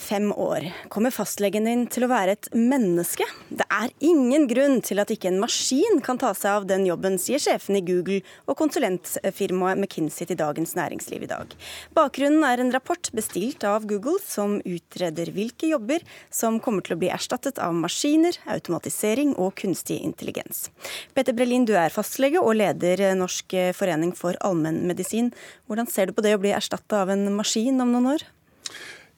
fem 0.00 0.32
år 0.32 0.66
kommer 0.88 1.12
fastlegen 1.14 1.66
din 1.68 1.84
til 1.92 2.06
å 2.06 2.10
være 2.10 2.34
et 2.34 2.48
menneske. 2.54 3.26
Det 3.48 3.66
er 3.72 3.92
ingen 4.04 4.46
grunn 4.50 4.80
til 4.84 5.00
at 5.02 5.12
ikke 5.12 5.30
en 5.30 5.40
maskin 5.42 6.00
kan 6.04 6.18
ta 6.20 6.32
seg 6.36 6.50
av 6.50 6.66
den 6.70 6.86
jobben, 6.88 7.18
sier 7.20 7.42
sjefen 7.42 7.78
i 7.78 7.82
Google 7.84 8.20
og 8.50 8.58
konsulentfirmaet 8.58 9.80
McKinsey 9.80 10.28
til 10.30 10.38
Dagens 10.40 10.74
Næringsliv 10.78 11.26
i 11.26 11.30
dag. 11.30 11.54
Bakgrunnen 11.96 12.44
er 12.48 12.62
en 12.62 12.74
rapport 12.74 13.10
bestilt 13.14 13.66
av 13.68 13.86
Google 13.90 14.18
som 14.24 14.58
utreder 14.64 15.32
hvilke 15.34 15.70
jobber 15.70 16.04
som 16.30 16.60
kommer 16.62 16.84
til 16.84 16.96
å 16.96 17.00
bli 17.02 17.12
erstattet 17.14 17.60
av 17.62 17.76
maskiner, 17.78 18.38
automatisering 18.50 19.34
og 19.38 19.54
kunstig 19.60 20.00
intelligens. 20.02 20.68
Petter 21.14 21.36
Brelin, 21.36 21.66
du 21.68 21.74
er 21.78 21.94
fastlege 21.94 22.42
og 22.42 22.56
leder 22.58 23.06
Norsk 23.18 23.56
forening 23.76 24.14
for 24.16 24.38
allmennmedisin. 24.44 25.32
Hvordan 25.68 25.90
ser 25.90 26.08
du 26.08 26.16
på 26.16 26.24
det 26.24 26.34
å 26.36 26.42
bli 26.42 26.54
erstatta 26.56 27.04
av 27.04 27.14
en 27.14 27.28
maskin 27.36 27.78
om 27.84 27.94
noen 27.94 28.14
år? 28.16 28.26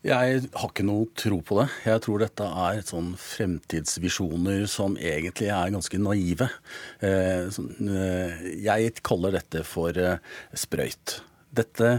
Jeg 0.07 0.43
har 0.55 0.71
ikke 0.71 0.85
noe 0.87 1.09
tro 1.19 1.41
på 1.43 1.57
det. 1.59 1.67
Jeg 1.83 2.03
tror 2.05 2.21
dette 2.23 2.47
er 2.47 2.83
sånn 2.87 3.09
fremtidsvisjoner 3.19 4.69
som 4.71 4.95
egentlig 5.01 5.49
er 5.51 5.73
ganske 5.75 5.99
naive. 5.99 6.47
Eh, 7.03 7.49
eh, 7.51 8.45
jeg 8.63 8.93
kaller 9.07 9.35
dette 9.35 9.65
for 9.67 9.99
eh, 9.99 10.23
sprøyt. 10.55 11.17
Dette 11.59 11.91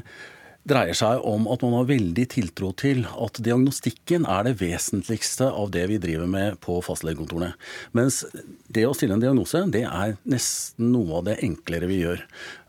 dreier 0.67 0.97
seg 0.97 1.23
om 1.27 1.47
at 1.51 1.63
man 1.63 1.77
har 1.79 1.87
veldig 1.89 2.25
tiltro 2.33 2.73
til 2.77 3.05
at 3.07 3.39
diagnostikken 3.43 4.27
er 4.27 4.47
det 4.47 4.57
vesentligste 4.59 5.47
av 5.47 5.71
det 5.73 5.85
vi 5.91 5.99
driver 6.03 6.27
med 6.29 6.59
på 6.63 6.77
fastlegekontorene. 6.83 7.53
Mens 7.97 8.23
det 8.67 8.83
å 8.87 8.93
stille 8.97 9.15
en 9.15 9.23
diagnose, 9.23 9.63
det 9.71 9.85
er 9.87 10.17
nesten 10.27 10.91
noe 10.93 11.21
av 11.21 11.27
det 11.29 11.39
enklere 11.47 11.89
vi 11.89 12.01
gjør. 12.01 12.23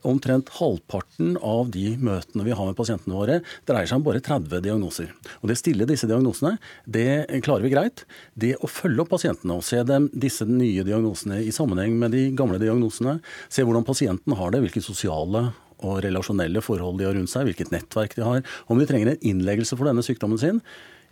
Omtrent 0.09 0.53
halvparten 0.61 1.35
av 1.43 1.73
de 1.75 1.97
møtene 1.99 2.47
vi 2.47 2.55
har 2.55 2.71
med 2.71 2.79
pasientene 2.79 3.19
våre, 3.19 3.41
dreier 3.67 3.91
seg 3.91 3.99
om 3.99 4.07
bare 4.07 4.23
30 4.23 4.63
diagnoser. 4.65 5.11
Og 5.43 5.51
Det 5.51 5.59
å 5.59 5.63
stille 5.63 5.89
disse 5.91 6.09
diagnosene, 6.11 6.57
det 6.87 7.27
klarer 7.43 7.67
vi 7.67 7.75
greit. 7.75 8.05
Det 8.39 8.55
å 8.63 8.71
følge 8.71 9.03
opp 9.03 9.15
pasientene 9.17 9.59
og 9.59 9.67
se 9.67 9.83
dem, 9.83 10.07
disse 10.15 10.47
nye 10.47 10.87
diagnosene 10.87 11.43
i 11.43 11.55
sammenheng 11.55 11.99
med 11.99 12.15
de 12.15 12.29
gamle 12.39 12.63
diagnosene, 12.63 13.19
se 13.51 13.67
hvordan 13.67 13.87
pasienten 13.89 14.39
har 14.39 14.55
det, 14.55 14.63
hvilke 14.63 14.85
sosiale 14.85 15.49
og 15.85 16.03
relasjonelle 16.05 16.63
forhold 16.65 16.99
de 17.01 17.09
har 17.09 17.17
rundt 17.19 17.33
seg, 17.33 17.49
hvilket 17.49 17.73
nettverk 17.75 18.17
de 18.19 18.27
har, 18.27 18.45
om 18.67 18.81
de 18.81 18.89
trenger 18.89 19.13
en 19.13 19.27
innleggelse 19.33 19.79
for 19.79 19.89
denne 19.89 20.05
sykdommen 20.07 20.41
sin, 20.41 20.63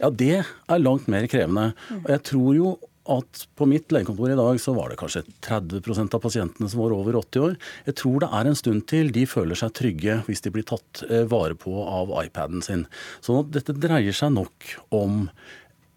ja, 0.01 0.11
det 0.11 0.43
er 0.43 0.83
langt 0.83 1.09
mer 1.09 1.25
krevende. 1.31 1.71
Og 2.03 2.12
jeg 2.12 2.25
tror 2.31 2.53
jo 2.57 2.77
at 3.07 3.45
på 3.59 3.67
mitt 3.71 3.93
legekontor 3.95 4.33
i 4.33 4.39
dag 4.39 4.59
så 4.61 4.75
var 4.77 4.91
det 4.91 4.99
kanskje 5.01 5.23
30% 5.47 6.17
av 6.17 6.23
pasientene 6.23 6.71
som 6.71 6.83
var 6.83 6.95
over 6.97 7.19
80 7.21 7.45
år. 7.45 7.55
Jeg 7.87 7.99
tror 8.01 8.23
det 8.23 8.31
er 8.39 8.51
en 8.51 8.59
stund 8.59 8.87
til 8.91 9.12
de 9.14 9.23
føler 9.31 9.59
seg 9.59 9.75
trygge 9.79 10.19
hvis 10.27 10.43
de 10.45 10.53
blir 10.55 10.67
tatt 10.67 11.05
eh, 11.07 11.23
vare 11.31 11.55
på 11.59 11.75
av 11.87 12.11
iPaden 12.25 12.64
sin. 12.67 12.83
Så 13.25 13.39
dette 13.55 13.77
dreier 13.79 14.17
seg 14.17 14.35
nok 14.35 14.75
om 14.97 15.29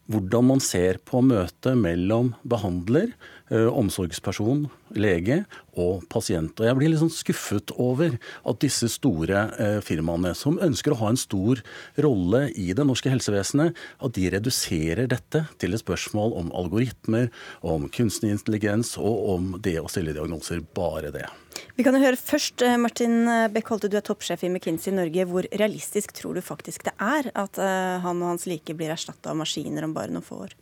hvordan 0.10 0.48
man 0.48 0.62
ser 0.64 0.98
på 1.06 1.22
møtet 1.22 1.78
mellom 1.78 2.34
behandler, 2.50 3.12
eh, 3.14 3.39
omsorgsperson, 3.50 4.68
lege 4.98 5.44
og 5.80 6.04
pasient. 6.12 6.58
Og 6.60 6.68
Jeg 6.68 6.78
blir 6.78 6.92
litt 6.92 7.02
sånn 7.02 7.14
skuffet 7.14 7.74
over 7.80 8.16
at 8.20 8.62
disse 8.64 8.90
store 8.92 9.46
eh, 9.58 9.80
firmaene, 9.86 10.34
som 10.38 10.60
ønsker 10.62 10.94
å 10.94 11.00
ha 11.02 11.12
en 11.14 11.20
stor 11.20 11.62
rolle 12.02 12.48
i 12.60 12.72
det 12.78 12.86
norske 12.88 13.12
helsevesenet, 13.12 13.78
at 14.00 14.16
de 14.18 14.30
reduserer 14.34 15.10
dette 15.12 15.46
til 15.62 15.76
et 15.76 15.84
spørsmål 15.84 16.36
om 16.40 16.54
algoritmer, 16.58 17.30
om 17.62 17.90
kunstig 17.94 18.34
intelligens 18.34 18.96
og 19.00 19.30
om 19.36 19.52
det 19.62 19.78
å 19.82 19.90
stille 19.92 20.16
diagnoser. 20.16 20.64
Bare 20.76 21.14
det. 21.16 21.28
Vi 21.76 21.84
kan 21.84 21.96
jo 21.96 22.04
høre 22.04 22.20
først, 22.20 22.62
eh, 22.66 22.78
Martin 22.80 23.26
Beck 23.54 23.70
Holte, 23.72 23.90
du 23.90 23.98
er 23.98 24.06
toppsjef 24.06 24.46
i 24.46 24.52
McKinsey 24.52 24.96
Norge. 24.96 25.28
Hvor 25.30 25.48
realistisk 25.52 26.14
tror 26.18 26.38
du 26.38 26.46
faktisk 26.46 26.88
det 26.88 26.96
er 27.00 27.32
at 27.36 27.60
eh, 27.60 28.00
han 28.04 28.24
og 28.24 28.36
hans 28.36 28.50
like 28.50 28.76
blir 28.76 28.94
erstatta 28.94 29.34
av 29.34 29.40
maskiner 29.40 29.88
om 29.88 29.96
bare 29.96 30.14
noen 30.14 30.26
få 30.26 30.44
år? 30.48 30.58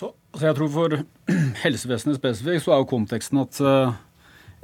Så, 0.00 0.14
så 0.32 0.46
jeg 0.48 0.56
tror 0.56 0.70
For 0.72 0.94
helsevesenet 1.64 2.16
spesifikt 2.16 2.64
så 2.64 2.72
er 2.72 2.80
jo 2.80 2.88
konteksten 2.88 3.42
at 3.42 3.58
uh, 3.60 3.92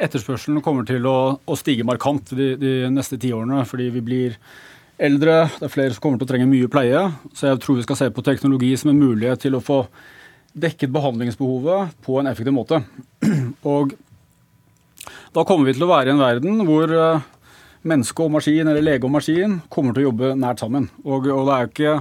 etterspørselen 0.01 0.63
kommer 0.65 0.87
til 0.89 1.05
å, 1.09 1.19
å 1.37 1.59
stige 1.61 1.85
markant 1.85 2.33
de, 2.37 2.55
de 2.61 2.73
neste 2.93 3.19
ti 3.21 3.35
årene, 3.37 3.65
fordi 3.69 3.91
vi 3.93 4.05
blir 4.05 4.39
eldre, 4.97 5.43
det 5.59 5.69
er 5.69 5.73
flere 5.73 5.93
som 5.93 6.05
kommer 6.05 6.21
til 6.21 6.29
å 6.29 6.31
trenge 6.31 6.49
mye 6.49 6.71
pleie. 6.73 7.03
Så 7.37 7.51
jeg 7.51 7.61
tror 7.61 7.77
vi 7.77 7.85
skal 7.85 8.01
se 8.01 8.09
på 8.17 8.25
teknologi 8.25 8.73
som 8.81 8.93
en 8.93 9.01
mulighet 9.01 9.45
til 9.45 9.59
å 9.59 9.65
få 9.65 9.83
dekket 10.57 10.93
behandlingsbehovet 10.95 11.99
på 12.05 12.17
en 12.21 12.33
effektiv 12.33 12.57
måte. 12.57 12.81
Og 13.75 13.93
da 15.37 15.45
kommer 15.45 15.69
vi 15.69 15.77
til 15.77 15.85
å 15.85 15.93
være 15.93 16.09
i 16.09 16.17
en 16.17 16.23
verden 16.23 16.65
hvor 16.65 16.93
eh, 16.97 17.25
menneske 17.85 18.25
og 18.25 18.33
maskin, 18.39 18.65
eller 18.65 18.85
lege 18.85 19.05
og 19.05 19.13
maskin, 19.13 19.61
kommer 19.69 19.93
til 19.93 20.07
å 20.07 20.09
jobbe 20.09 20.33
nært 20.41 20.65
sammen. 20.65 20.89
Og, 21.05 21.29
og 21.29 21.45
det 21.45 21.57
er 21.57 21.67
jo 21.67 21.73
ikke 21.75 21.93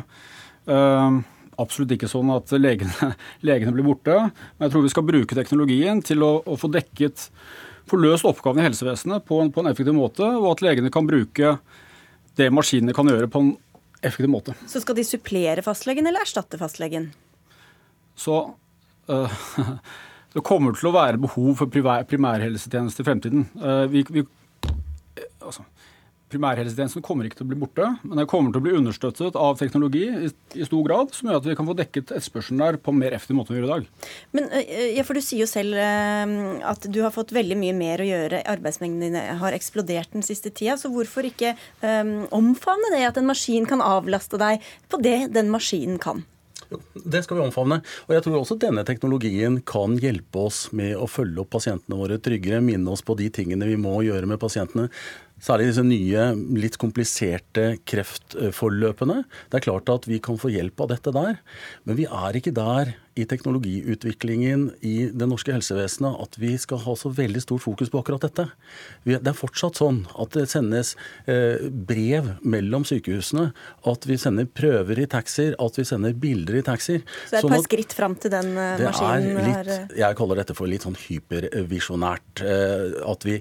uh, 0.72 1.20
absolutt 1.62 1.94
ikke 1.96 2.10
sånn 2.12 2.32
at 2.34 2.52
legene, 2.58 3.12
legene, 3.48 3.74
blir 3.76 3.88
borte. 3.88 4.18
Men 4.56 4.68
jeg 4.68 4.76
tror 4.76 4.86
vi 4.86 4.94
skal 4.94 5.08
bruke 5.08 5.38
teknologien 5.38 6.02
til 6.06 6.26
å, 6.26 6.34
å 6.46 6.58
få 6.60 6.72
dekket 6.74 7.30
få 7.90 8.00
løst 8.02 8.26
oppgavene 8.26 8.64
i 8.64 8.68
helsevesenet 8.70 9.26
på 9.28 9.40
en, 9.44 9.52
på 9.54 9.62
en, 9.62 9.70
effektiv 9.70 9.94
måte, 9.98 10.26
og 10.26 10.56
at 10.56 10.64
legene 10.66 10.92
kan 10.94 11.06
bruke 11.06 11.58
det 12.36 12.50
maskinene 12.52 12.96
kan 12.98 13.08
gjøre 13.10 13.30
på 13.32 13.44
en 13.44 13.52
effektiv 14.02 14.32
måte. 14.32 14.56
Så 14.70 14.82
skal 14.84 14.98
de 14.98 15.06
supplere 15.08 15.64
fastlegen 15.66 16.10
eller 16.10 16.26
erstatte 16.26 16.60
fastlegen? 16.62 17.12
Så 18.18 18.40
øh, 19.12 19.38
det 20.36 20.44
kommer 20.46 20.76
til 20.76 20.90
å 20.90 20.96
være 20.96 21.22
behov 21.22 21.62
for 21.62 21.72
primærhelsetjeneste 21.72 23.04
i 23.04 23.08
fremtiden. 23.08 23.48
Uh, 23.62 23.86
vi, 23.92 24.04
vi, 24.10 24.26
altså, 25.40 25.64
primærhelsetjenesten 26.34 27.04
kommer 27.06 27.28
ikke 27.28 27.40
til 27.40 27.46
å 27.46 27.52
bli 27.52 27.60
borte, 27.62 27.88
men 28.04 28.20
den 28.20 28.30
kommer 28.30 28.54
til 28.54 28.62
å 28.62 28.66
bli 28.66 28.76
understøttet 28.80 29.38
av 29.40 29.60
teknologi 29.60 30.08
i, 30.10 30.32
i 30.58 30.68
stor 30.68 30.84
grad, 30.88 31.14
som 31.16 31.30
gjør 31.30 31.40
at 31.42 31.50
vi 31.50 31.58
kan 31.58 31.70
få 31.70 31.78
dekket 31.78 32.16
etterspørselen 32.16 32.64
der 32.64 32.80
på 32.82 32.94
en 32.94 33.00
mer 33.02 33.16
effektiv 33.16 33.38
måte 33.38 33.54
enn 33.54 33.60
vi 33.60 33.62
gjør 33.62 33.70
i 33.70 33.74
dag. 33.74 34.12
Men 34.36 34.50
ja, 34.96 35.06
for 35.06 35.16
Du 35.16 35.24
sier 35.24 35.46
jo 35.46 35.50
selv 35.50 35.78
at 36.66 36.88
du 36.92 37.00
har 37.06 37.14
fått 37.16 37.34
veldig 37.36 37.58
mye 37.60 37.76
mer 37.78 38.04
å 38.04 38.10
gjøre. 38.10 38.44
Arbeidsmengden 38.56 39.06
din 39.06 39.40
har 39.42 39.56
eksplodert 39.56 40.14
den 40.16 40.26
siste 40.26 40.52
tida. 40.52 40.76
Så 40.82 40.92
hvorfor 40.94 41.28
ikke 41.28 41.56
um, 41.82 42.26
omfavne 42.36 42.92
det 42.96 43.06
at 43.08 43.20
en 43.22 43.30
maskin 43.30 43.68
kan 43.70 43.84
avlaste 43.86 44.40
deg 44.42 44.64
på 44.92 45.00
det 45.04 45.20
den 45.36 45.54
maskinen 45.54 46.02
kan? 46.02 46.26
Det 46.94 47.22
skal 47.24 47.38
vi 47.38 47.44
omfavne. 47.46 47.80
Og 48.08 48.16
jeg 48.16 48.26
tror 48.26 48.40
også 48.40 48.58
denne 48.60 48.84
teknologien 48.88 49.60
kan 49.68 49.98
hjelpe 50.02 50.48
oss 50.48 50.66
med 50.76 50.96
å 50.98 51.08
følge 51.10 51.44
opp 51.44 51.52
pasientene 51.56 52.00
våre 52.00 52.18
tryggere, 52.22 52.64
minne 52.66 52.92
oss 52.92 53.06
på 53.06 53.18
de 53.20 53.30
tingene 53.34 53.68
vi 53.70 53.78
må 53.80 54.00
gjøre 54.06 54.30
med 54.30 54.42
pasientene. 54.42 54.90
Særlig 55.44 55.68
disse 55.68 55.84
nye, 55.84 56.28
litt 56.56 56.78
kompliserte 56.80 57.76
kreftforløpene. 57.84 59.24
Det 59.52 59.60
er 59.60 59.66
klart 59.66 59.90
at 59.92 60.08
vi 60.08 60.22
kan 60.24 60.40
få 60.40 60.54
hjelp 60.54 60.80
av 60.86 60.94
dette 60.94 61.12
der. 61.16 61.42
Men 61.84 62.00
vi 62.00 62.08
er 62.08 62.40
ikke 62.40 62.54
der 62.56 62.94
i 63.16 63.24
teknologiutviklingen 63.28 64.66
i 64.84 65.10
det 65.16 65.28
norske 65.32 65.54
helsevesenet 65.56 66.18
at 66.20 66.36
vi 66.40 66.52
skal 66.60 66.82
ha 66.84 66.96
så 67.00 67.12
veldig 67.16 67.44
stort 67.44 67.64
fokus 67.64 67.92
på 67.92 68.02
akkurat 68.02 68.26
dette. 68.28 68.48
Det 69.08 69.20
er 69.22 69.38
fortsatt 69.38 69.80
sånn 69.80 70.02
at 70.20 70.34
det 70.36 70.48
sendes 70.52 70.94
eh, 71.32 71.64
brev 71.64 72.34
mellom 72.44 72.84
sykehusene, 72.88 73.50
at 73.92 74.10
vi 74.10 74.20
sender 74.20 74.50
prøver 74.52 75.04
i 75.04 75.08
taxier, 75.12 75.56
at 75.64 75.80
vi 75.80 75.88
sender 75.88 76.16
bilder 76.20 76.60
i 76.60 76.66
taxier. 76.68 77.06
Så 77.24 77.38
det 77.38 77.40
er 77.40 77.40
et 77.40 77.48
sånn 77.48 77.56
par 77.56 77.64
skritt 77.68 77.96
fram 77.96 78.18
til 78.20 78.36
den 78.36 78.52
eh, 78.52 78.84
maskinen? 78.84 79.40
Litt, 79.48 79.72
eh, 79.78 79.96
jeg 80.04 80.20
kaller 80.20 80.44
dette 80.44 80.58
for 80.58 80.72
litt 80.72 80.88
sånn 80.88 81.00
hypervisjonært. 81.06 82.44
At 83.06 83.24
vi 83.28 83.40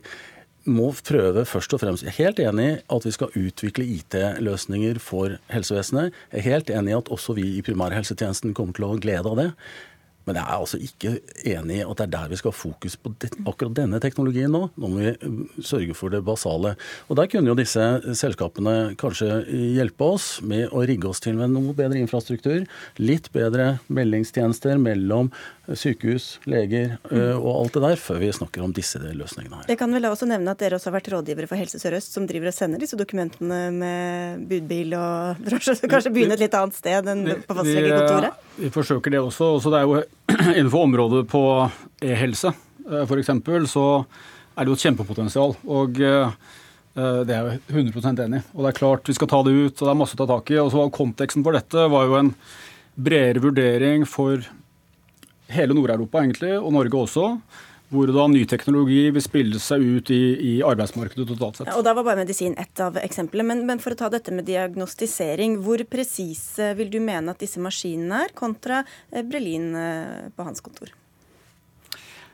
må 0.64 0.90
prøve 1.04 1.44
først 1.48 1.74
og 1.76 1.82
fremst 1.82 2.04
Jeg 2.04 2.12
er 2.12 2.20
helt 2.20 2.42
enig 2.42 2.68
i 2.70 2.76
at 2.96 3.06
vi 3.06 3.14
skal 3.14 3.34
utvikle 3.38 3.86
IT-løsninger 3.96 5.00
for 5.02 5.38
helsevesenet. 5.52 6.14
Jeg 6.32 6.40
er 6.40 6.50
helt 6.50 6.70
enig 6.70 6.94
i 6.94 7.00
at 7.00 7.10
også 7.12 7.36
vi 7.38 7.48
i 7.58 7.64
primærhelsetjenesten 7.64 8.54
kommer 8.54 8.76
til 8.76 8.88
å 8.88 8.94
glede 9.00 9.30
av 9.30 9.40
det. 9.40 9.50
Men 10.24 10.38
jeg 10.38 10.44
er 10.44 10.56
altså 10.56 10.78
ikke 10.80 11.10
enig 11.52 11.78
i 11.78 11.84
at 11.84 11.98
det 12.00 12.04
er 12.06 12.12
der 12.14 12.30
vi 12.32 12.38
skal 12.40 12.52
ha 12.52 12.56
fokus 12.56 12.96
på 12.96 13.12
det, 13.20 13.30
akkurat 13.44 13.76
denne 13.76 14.00
teknologien 14.00 14.52
nå. 14.54 14.62
Nå 14.80 14.90
må 14.90 15.02
vi 15.02 15.12
uh, 15.12 15.42
sørge 15.60 15.96
for 15.96 16.12
det 16.14 16.22
basale. 16.24 16.74
Og 17.08 17.18
Der 17.20 17.28
kunne 17.30 17.52
jo 17.52 17.58
disse 17.58 17.84
selskapene 18.16 18.94
kanskje 19.00 19.42
hjelpe 19.76 20.08
oss 20.16 20.28
med 20.40 20.72
å 20.72 20.84
rigge 20.88 21.10
oss 21.10 21.20
til 21.24 21.36
med 21.36 21.52
noe 21.52 21.76
bedre 21.76 22.00
infrastruktur. 22.00 22.64
Litt 23.00 23.30
bedre 23.36 23.74
meldingstjenester 23.92 24.80
mellom 24.80 25.28
sykehus, 25.72 26.26
leger 26.50 26.96
uh, 27.08 27.36
og 27.38 27.50
alt 27.54 27.76
det 27.76 27.82
der, 27.86 28.00
før 28.00 28.18
vi 28.20 28.30
snakker 28.36 28.64
om 28.64 28.72
disse 28.76 29.00
løsningene 29.00 29.60
her. 29.60 29.68
Jeg 29.72 29.80
kan 29.80 29.94
vel 29.94 30.08
også 30.10 30.28
nevne 30.28 30.52
at 30.52 30.60
dere 30.60 30.76
også 30.76 30.90
har 30.90 30.96
vært 30.98 31.10
rådgivere 31.14 31.48
for 31.50 31.60
Helse 31.60 31.80
Sør-Øst, 31.80 32.12
som 32.16 32.26
driver 32.28 32.50
og 32.50 32.56
sender 32.56 32.82
disse 32.82 32.98
dokumentene 33.00 33.60
med 33.74 34.44
budbil 34.50 34.96
og 34.98 35.38
drosje. 35.46 35.76
Så 35.80 35.90
kanskje 35.90 36.12
begynne 36.14 36.36
et 36.36 36.44
litt 36.44 36.58
annet 36.58 36.76
sted 36.76 37.08
enn 37.14 37.24
på 37.46 37.56
fastlegekontoret? 37.56 38.42
Vi, 38.56 38.66
vi 38.66 38.72
forsøker 38.74 39.14
det 39.14 39.22
også. 39.22 39.54
også 39.56 39.72
det 39.72 39.80
er 39.80 39.88
jo 39.88 40.02
innenfor 40.58 40.88
området 40.90 41.24
på 41.32 41.44
e-helse 42.04 42.52
eh, 42.52 43.06
f.eks., 43.06 43.32
så 43.72 43.86
er 44.54 44.66
det 44.66 44.70
jo 44.70 44.76
et 44.76 44.84
kjempepotensial. 44.84 45.56
Og 45.64 46.04
eh, 46.04 46.52
det 46.94 47.34
er 47.34 47.48
jeg 47.48 47.62
100 47.72 48.26
enig 48.26 48.42
i. 48.42 48.44
Og 48.52 48.60
det 48.66 48.70
er 48.70 48.78
klart 48.78 49.08
vi 49.08 49.16
skal 49.16 49.30
ta 49.32 49.40
det 49.46 49.56
ut, 49.56 49.72
og 49.72 49.82
det 49.82 49.90
er 49.94 49.98
masse 50.04 50.18
å 50.18 50.20
ta 50.20 50.28
tak 50.30 50.52
i. 50.52 50.60
Og 50.60 50.70
så 50.70 50.82
var 50.82 50.92
Konteksten 50.94 51.46
for 51.46 51.56
dette 51.56 51.88
var 51.90 52.10
jo 52.10 52.20
en 52.20 52.34
bredere 52.94 53.42
vurdering 53.42 54.04
for 54.06 54.44
hele 55.54 55.76
Nord-Europa, 55.76 56.24
egentlig, 56.24 56.56
og 56.58 56.74
Norge 56.74 57.00
også 57.06 57.28
hvordan 57.94 58.32
ny 58.34 58.42
teknologi 58.48 59.02
vil 59.12 59.22
spille 59.22 59.60
seg 59.62 59.82
ut 59.82 60.10
i, 60.14 60.22
i 60.40 60.52
arbeidsmarkedet 60.66 61.26
totalt 61.28 61.60
sett. 61.60 61.70
Ja, 61.70 61.76
og 61.78 61.84
Da 61.86 61.94
var 61.96 62.06
bare 62.06 62.22
medisin 62.22 62.56
ett 62.60 62.80
av 62.82 62.96
eksemplene. 63.00 63.46
Men, 63.50 63.64
men, 63.68 63.82
for 63.82 63.94
å 63.94 63.98
ta 63.98 64.10
dette 64.12 64.34
med 64.34 64.48
diagnostisering, 64.48 65.58
hvor 65.64 65.82
presise 65.90 66.72
vil 66.78 66.90
du 66.92 67.00
mene 67.04 67.34
at 67.34 67.42
disse 67.44 67.62
maskinene 67.62 68.24
er, 68.26 68.34
kontra 68.36 68.82
eh, 69.10 69.24
Brelin 69.26 69.70
eh, 69.78 70.30
på 70.34 70.46
hans 70.48 70.64
kontor? 70.64 70.94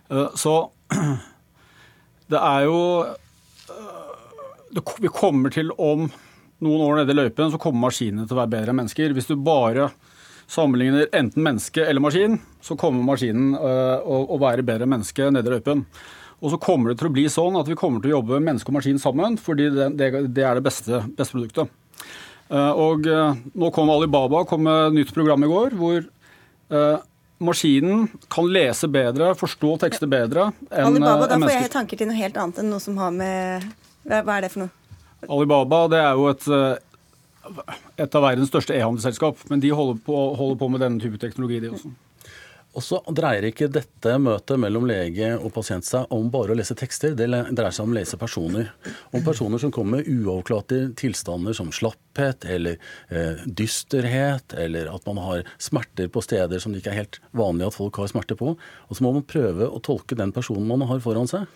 Eh, 0.09 0.29
så 0.39 0.55
det 2.31 2.41
er 2.41 2.68
jo 2.68 2.81
Vi 5.01 5.11
kommer 5.11 5.51
til 5.51 5.73
om 5.79 6.07
noen 6.61 6.83
år 6.85 7.01
nede 7.01 7.14
i 7.14 7.16
løypen, 7.16 7.51
så 7.51 7.59
kommer 7.59 7.89
maskinene 7.89 8.27
til 8.29 8.37
å 8.37 8.43
være 8.43 8.53
bedre 8.53 8.73
enn 8.73 8.83
mennesker. 8.83 9.14
Hvis 9.16 9.31
du 9.31 9.35
bare 9.41 9.89
sammenligner 10.51 11.07
enten 11.14 11.44
menneske 11.44 11.84
eller 11.86 12.03
maskin, 12.03 12.38
så 12.61 12.76
kommer 12.78 13.05
maskinen 13.07 13.55
øh, 13.55 14.07
å 14.07 14.38
være 14.42 14.66
bedre 14.66 14.88
menneske 14.90 15.30
nede 15.30 15.46
i 15.46 15.57
løypen. 15.57 15.84
Og 16.40 16.55
så 16.55 16.59
kommer 16.61 16.90
det 16.90 17.01
til 17.01 17.11
å 17.11 17.14
bli 17.14 17.26
sånn 17.30 17.59
at 17.61 17.68
vi 17.68 17.76
kommer 17.78 18.03
til 18.03 18.14
å 18.14 18.18
jobbe 18.18 18.40
menneske 18.42 18.72
og 18.72 18.78
maskin 18.78 18.98
sammen, 19.01 19.36
fordi 19.38 19.68
det, 19.76 20.09
er 20.09 20.57
det 20.59 20.64
beste, 20.64 21.03
beste 21.16 21.36
produktet. 21.36 21.70
Uh, 22.51 22.72
og 22.74 23.07
uh, 23.07 23.36
nå 23.55 23.68
kom 23.70 23.92
Alibaba 23.94 24.42
kom 24.48 24.64
med 24.66 24.88
et 24.88 24.96
nytt 24.96 25.12
program 25.14 25.46
i 25.46 25.51
går 25.51 25.76
hvor 25.78 26.09
maskinen 27.42 28.05
kan 28.30 28.46
lese 28.46 28.86
bedre, 28.90 29.32
forstå 29.34 29.72
tekster 29.82 30.07
bedre 30.11 30.44
enn 30.70 30.92
Alibaba, 30.92 31.26
da 31.26 31.38
får 31.42 31.51
jeg 31.51 31.70
tanker 31.72 31.98
til 31.98 32.07
noe 32.07 32.18
helt 32.18 32.36
annet 32.38 32.61
enn 32.62 32.68
noe 32.70 32.82
som 32.82 32.98
har 33.01 33.11
med 33.11 33.64
Hva 34.07 34.36
er 34.36 34.44
det 34.44 34.53
for 34.53 34.62
noe? 34.62 34.70
Alibaba 35.26 35.80
det 35.90 35.98
er 35.98 36.20
jo 36.20 36.28
et 36.30 36.46
et 37.97 38.14
av 38.14 38.24
verdens 38.24 38.51
største 38.53 38.76
e-handelsselskap. 38.76 39.43
Men 39.51 39.62
de 39.62 39.72
holder 39.74 40.01
på, 40.05 40.20
holder 40.38 40.61
på 40.61 40.70
med 40.72 40.84
denne 40.84 41.03
type 41.03 41.20
teknologi, 41.22 41.61
de 41.64 41.72
også. 41.74 41.93
Og 42.70 42.84
så 42.86 43.01
dreier 43.11 43.49
ikke 43.49 43.66
dette 43.72 44.12
møtet 44.22 44.61
mellom 44.62 44.84
lege 44.86 45.32
og 45.34 45.51
pasient 45.57 45.86
seg 45.86 46.12
om 46.14 46.28
bare 46.30 46.55
å 46.55 46.59
lese 46.59 46.76
tekster, 46.78 47.16
det 47.18 47.26
dreier 47.26 47.74
seg 47.74 47.82
om 47.82 47.95
å 47.95 47.99
lese 47.99 48.18
personer. 48.20 48.70
Om 49.11 49.24
personer 49.26 49.59
som 49.59 49.72
kommer 49.74 49.99
med 49.99 50.11
uavklarte 50.12 50.84
tilstander 50.99 51.57
som 51.57 51.72
slapphet 52.11 52.45
eller 52.45 52.79
eh, 53.09 53.45
dysterhet, 53.47 54.55
eller 54.55 54.95
at 54.95 55.07
man 55.07 55.19
har 55.19 55.43
smerter 55.59 56.09
på 56.09 56.23
steder 56.23 56.59
som 56.59 56.73
det 56.73 56.81
ikke 56.81 56.91
er 56.91 57.05
helt 57.05 57.21
vanlig 57.33 57.67
at 57.67 57.75
folk 57.75 57.97
har 57.97 58.09
smerter 58.09 58.37
på. 58.37 58.57
Og 58.89 58.97
så 58.97 59.03
må 59.03 59.13
man 59.13 59.23
prøve 59.23 59.69
å 59.69 59.81
tolke 59.81 60.17
den 60.17 60.33
personen 60.33 60.67
man 60.67 60.83
har 60.89 61.01
foran 61.01 61.29
seg. 61.29 61.47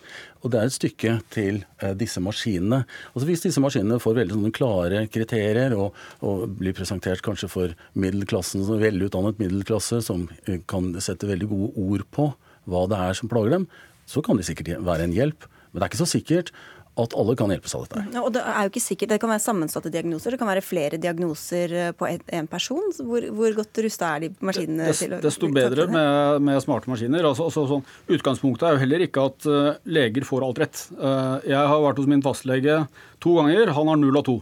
Og 0.43 0.51
det 0.51 0.59
er 0.59 0.65
et 0.65 0.75
stykke 0.75 1.21
til 1.29 1.63
eh, 1.81 1.93
disse 1.95 2.21
maskinene. 2.21 2.85
Altså 3.13 3.25
Hvis 3.27 3.43
disse 3.45 3.61
maskinene 3.61 3.99
får 3.99 4.19
veldig 4.19 4.35
sånne 4.35 4.53
klare 4.55 5.07
kriterier 5.07 5.75
og, 5.75 5.95
og 6.21 6.47
blir 6.59 6.73
presentert 6.75 7.21
kanskje 7.21 7.49
for 7.49 7.75
middelklassen, 7.93 8.65
velutdannet 8.65 9.39
middelklasse 9.39 10.01
som 10.05 10.29
eh, 10.45 10.61
kan 10.67 10.93
sette 10.99 11.27
veldig 11.27 11.49
gode 11.51 11.73
ord 11.75 12.07
på 12.11 12.31
hva 12.65 12.87
det 12.89 12.97
er 12.97 13.13
som 13.13 13.29
plager 13.29 13.59
dem, 13.59 13.67
så 14.09 14.21
kan 14.25 14.37
de 14.37 14.45
sikkert 14.45 14.81
være 14.85 15.05
en 15.05 15.13
hjelp. 15.13 15.45
Men 15.75 15.81
det 15.81 15.85
er 15.85 15.91
ikke 15.91 16.05
så 16.05 16.07
sikkert 16.07 16.49
at 16.95 17.15
alle 17.19 17.35
kan 17.35 17.51
hjelpes 17.51 17.75
av 17.75 17.83
dette. 17.83 18.03
Og 18.21 18.31
Det 18.35 18.41
er 18.41 18.67
jo 18.67 18.71
ikke 18.71 18.83
sikkert, 18.83 19.11
det 19.11 19.19
kan 19.23 19.31
være 19.31 19.43
sammensatte 19.43 19.91
diagnoser. 19.91 20.35
Det 20.35 20.39
kan 20.39 20.49
være 20.49 20.63
flere 20.63 20.99
diagnoser 21.01 21.75
eh, 21.75 21.91
på 21.97 22.07
en 22.07 22.47
person. 22.47 22.87
Hvor, 22.95 23.27
hvor 23.35 23.57
godt 23.59 23.81
rusta 23.83 24.13
er 24.15 24.25
de 24.25 24.31
maskinene 24.39 24.87
det, 24.87 24.95
til 25.01 25.17
å 25.17 25.21
Desto 25.23 25.51
bedre 25.51 25.89
med, 25.91 26.41
med, 26.47 26.61
smarte 26.63 26.91
maskiner. 26.91 27.27
Altså, 27.27 27.49
altså, 27.49 27.65
sånn, 27.73 27.85
utgangspunktet 28.15 28.67
er 28.69 28.77
jo 28.77 28.83
heller 28.85 29.05
ikke 29.07 29.27
at 29.27 29.49
uh, 29.49 29.69
leger 29.97 30.27
får 30.27 30.47
alt 30.47 30.63
rett. 30.63 30.83
Uh, 30.95 31.43
jeg 31.43 31.59
har 31.59 31.83
vært 31.83 31.99
hos 31.99 32.09
min 32.11 32.23
fastlege 32.25 32.83
to 33.23 33.35
ganger. 33.41 33.75
Han 33.75 33.91
har 33.91 33.99
null 33.99 34.21
av 34.21 34.27
to. 34.29 34.39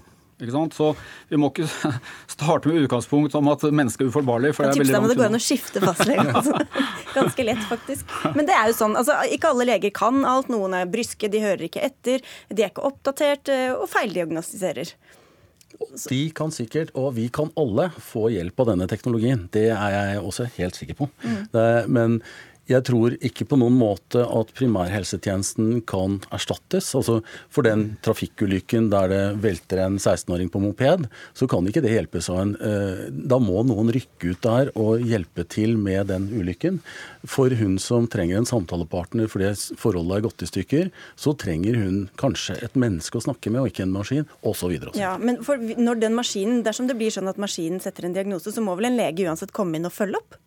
Så 0.74 0.90
vi 1.30 1.40
må 1.40 1.50
ikke 1.52 1.68
starte 2.36 2.70
med 2.70 2.84
utgangspunkt 2.84 3.36
om 3.40 3.52
at 3.54 3.66
mennesket 3.70 4.06
er 4.06 4.12
uforbarlig. 4.12 4.54
For 4.58 4.66
det 4.66 4.76
er 4.76 4.84
veldig 4.84 4.96
langt 4.96 5.06
unna. 5.06 5.14
Det 5.14 5.20
går 5.22 5.32
an 5.32 5.40
å 5.40 5.44
skifte 5.44 5.84
fastlege. 5.84 6.30
Altså. 6.34 6.58
Ganske 7.14 7.44
lett, 7.46 7.66
faktisk. 7.70 8.14
Men 8.34 8.48
det 8.50 8.56
er 8.58 8.70
jo 8.72 8.78
sånn, 8.78 8.96
altså, 9.00 9.16
ikke 9.32 9.52
alle 9.54 9.68
leger 9.70 9.94
kan 9.96 10.24
alt. 10.28 10.50
Noen 10.52 10.74
er 10.78 10.90
bryske, 10.90 11.30
de 11.32 11.44
hører 11.44 11.68
ikke 11.68 11.84
etter, 11.86 12.24
de 12.50 12.64
er 12.64 12.72
ikke 12.72 12.86
oppdatert 12.88 13.52
eh, 13.54 13.70
og 13.76 13.86
feildiagnostiserer. 13.92 14.96
De 16.10 16.22
kan 16.36 16.52
sikkert, 16.54 16.94
og 16.98 17.14
vi 17.18 17.28
kan 17.34 17.52
alle, 17.60 17.90
få 18.02 18.28
hjelp 18.34 18.60
av 18.64 18.72
denne 18.74 18.88
teknologien. 18.90 19.48
Det 19.54 19.68
er 19.74 19.96
jeg 19.96 20.24
også 20.24 20.48
helt 20.58 20.80
sikker 20.80 21.00
på. 21.00 21.10
Mm. 21.24 21.40
Det, 21.54 21.68
men 21.94 22.20
Jeg 22.70 22.86
tror 22.88 23.18
ikke 23.20 23.46
på 23.50 23.58
noen 23.60 23.76
måte 23.76 24.22
at 24.24 24.52
primærhelsetjenesten 24.56 25.82
kan 25.90 26.22
erstattes. 26.32 26.94
Altså 26.96 27.18
For 27.52 27.66
den 27.68 27.98
trafikkulykken 28.06 28.88
der 28.94 29.10
det 29.12 29.24
velter 29.44 29.82
en 29.84 29.98
16-åring 30.00 30.48
på 30.54 30.62
moped, 30.64 31.10
så 31.36 31.48
kan 31.52 31.68
ikke 31.68 31.84
det 31.84 31.92
hjelpes 31.92 32.30
av 32.32 32.40
en 32.40 32.54
eh, 32.56 33.04
Da 33.12 33.40
må 33.44 33.66
noen 33.68 33.92
rykke 33.94 34.32
ut 34.32 34.42
der 34.46 34.72
og 34.80 35.04
hjelpe 35.04 35.44
til 35.44 35.76
med 35.76 36.08
den 36.14 36.30
ulykken. 36.32 36.80
For 37.28 37.52
hun 37.60 37.76
som 37.84 38.08
trenger 38.12 38.40
en 38.40 38.48
samtalepartner 38.48 39.28
fordi 39.32 39.52
forholdet 39.80 40.18
er 40.18 40.26
gått 40.28 40.46
i 40.46 40.50
stykker, 40.50 40.94
så 41.20 41.36
trenger 41.40 41.82
hun 41.82 42.06
kanskje 42.20 42.56
et 42.64 42.80
menneske 42.80 43.20
å 43.20 43.26
snakke 43.26 43.52
med, 43.52 43.64
og 43.64 43.74
ikke 43.74 43.84
en 43.88 43.96
maskin, 43.96 44.30
osv. 44.44 44.72
Ja, 44.96 45.18
men 45.20 45.42
når 45.44 46.00
den 46.06 46.16
maskinen, 46.16 46.62
Dersom 46.64 46.88
det 46.88 46.96
blir 46.96 47.12
sånn 47.12 47.28
at 47.28 47.40
maskinen 47.42 47.82
setter 47.84 48.08
en 48.08 48.16
diagnose, 48.16 48.54
så 48.54 48.64
må 48.64 48.78
vel 48.80 48.88
en 48.88 48.98
lege 48.98 49.28
uansett 49.28 49.52
komme 49.56 49.78
inn 49.78 49.90
og 49.90 49.96
følge 49.96 50.22
opp? 50.22 50.40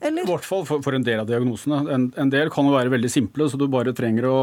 Eller? 0.00 0.24
I 0.24 0.30
hvert 0.30 0.46
fall 0.48 0.64
for, 0.68 0.80
for, 0.84 0.96
en 0.96 1.04
del 1.04 1.20
av 1.20 1.28
diagnosene. 1.28 1.82
En, 1.92 2.06
en, 2.16 2.32
del 2.32 2.50
kan 2.52 2.66
jo 2.66 2.72
være 2.72 2.92
veldig 2.94 3.10
simple, 3.12 3.50
så 3.50 3.60
du 3.60 3.66
bare 3.70 3.92
trenger 3.96 4.28
å 4.30 4.40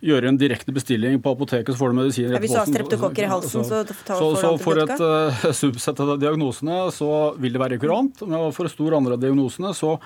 gjøre 0.00 0.30
en 0.30 0.38
direkte 0.40 0.72
bestilling 0.72 1.18
på 1.20 1.34
apoteket, 1.34 1.74
så 1.74 1.82
får 1.82 1.92
du 1.92 1.98
medisin. 1.98 2.30
posten. 2.30 2.42
hvis 2.46 2.54
du 2.54 2.58
har 2.58 2.70
streptokokker 2.70 3.26
i 3.26 3.28
halsen, 3.28 3.66
så, 3.68 3.82
så, 3.84 4.16
så, 4.16 4.28
så 4.40 4.52
for 4.62 4.80
et 4.80 5.02
uh, 5.04 5.50
subsett 5.62 6.00
av 6.00 6.14
diagnosene 6.22 6.86
så 6.96 7.10
vil 7.40 7.56
det 7.56 7.60
være 7.60 7.80
kurant. 7.82 8.24
Men 8.24 8.48
for 8.56 8.72
stor 8.72 8.96
andre 8.96 9.18
av 9.18 9.24
diagnosene 9.26 9.74
så 9.76 9.98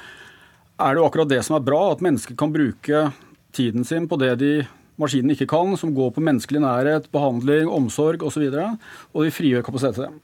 er 0.82 0.96
det 0.96 1.02
jo 1.02 1.06
akkurat 1.06 1.30
det 1.30 1.42
som 1.46 1.54
er 1.60 1.66
bra, 1.70 1.84
at 1.92 2.02
mennesker 2.02 2.34
kan 2.38 2.50
bruke 2.54 3.06
tiden 3.54 3.86
sin 3.86 4.10
på 4.10 4.18
det 4.18 4.34
de 4.42 4.54
maskinen 5.00 5.34
ikke 5.34 5.46
kan, 5.50 5.76
som 5.78 5.94
går 5.94 6.10
på 6.14 6.22
menneskelig 6.26 6.62
nærhet, 6.62 7.10
behandling, 7.14 7.70
omsorg 7.70 8.22
osv. 8.26 8.48
Og, 8.50 8.54
så 8.54 9.14
og 9.14 9.26
de 9.26 9.34
frigjør 9.34 9.66
kapasitet 9.66 9.98
til 9.98 10.08
det. 10.08 10.23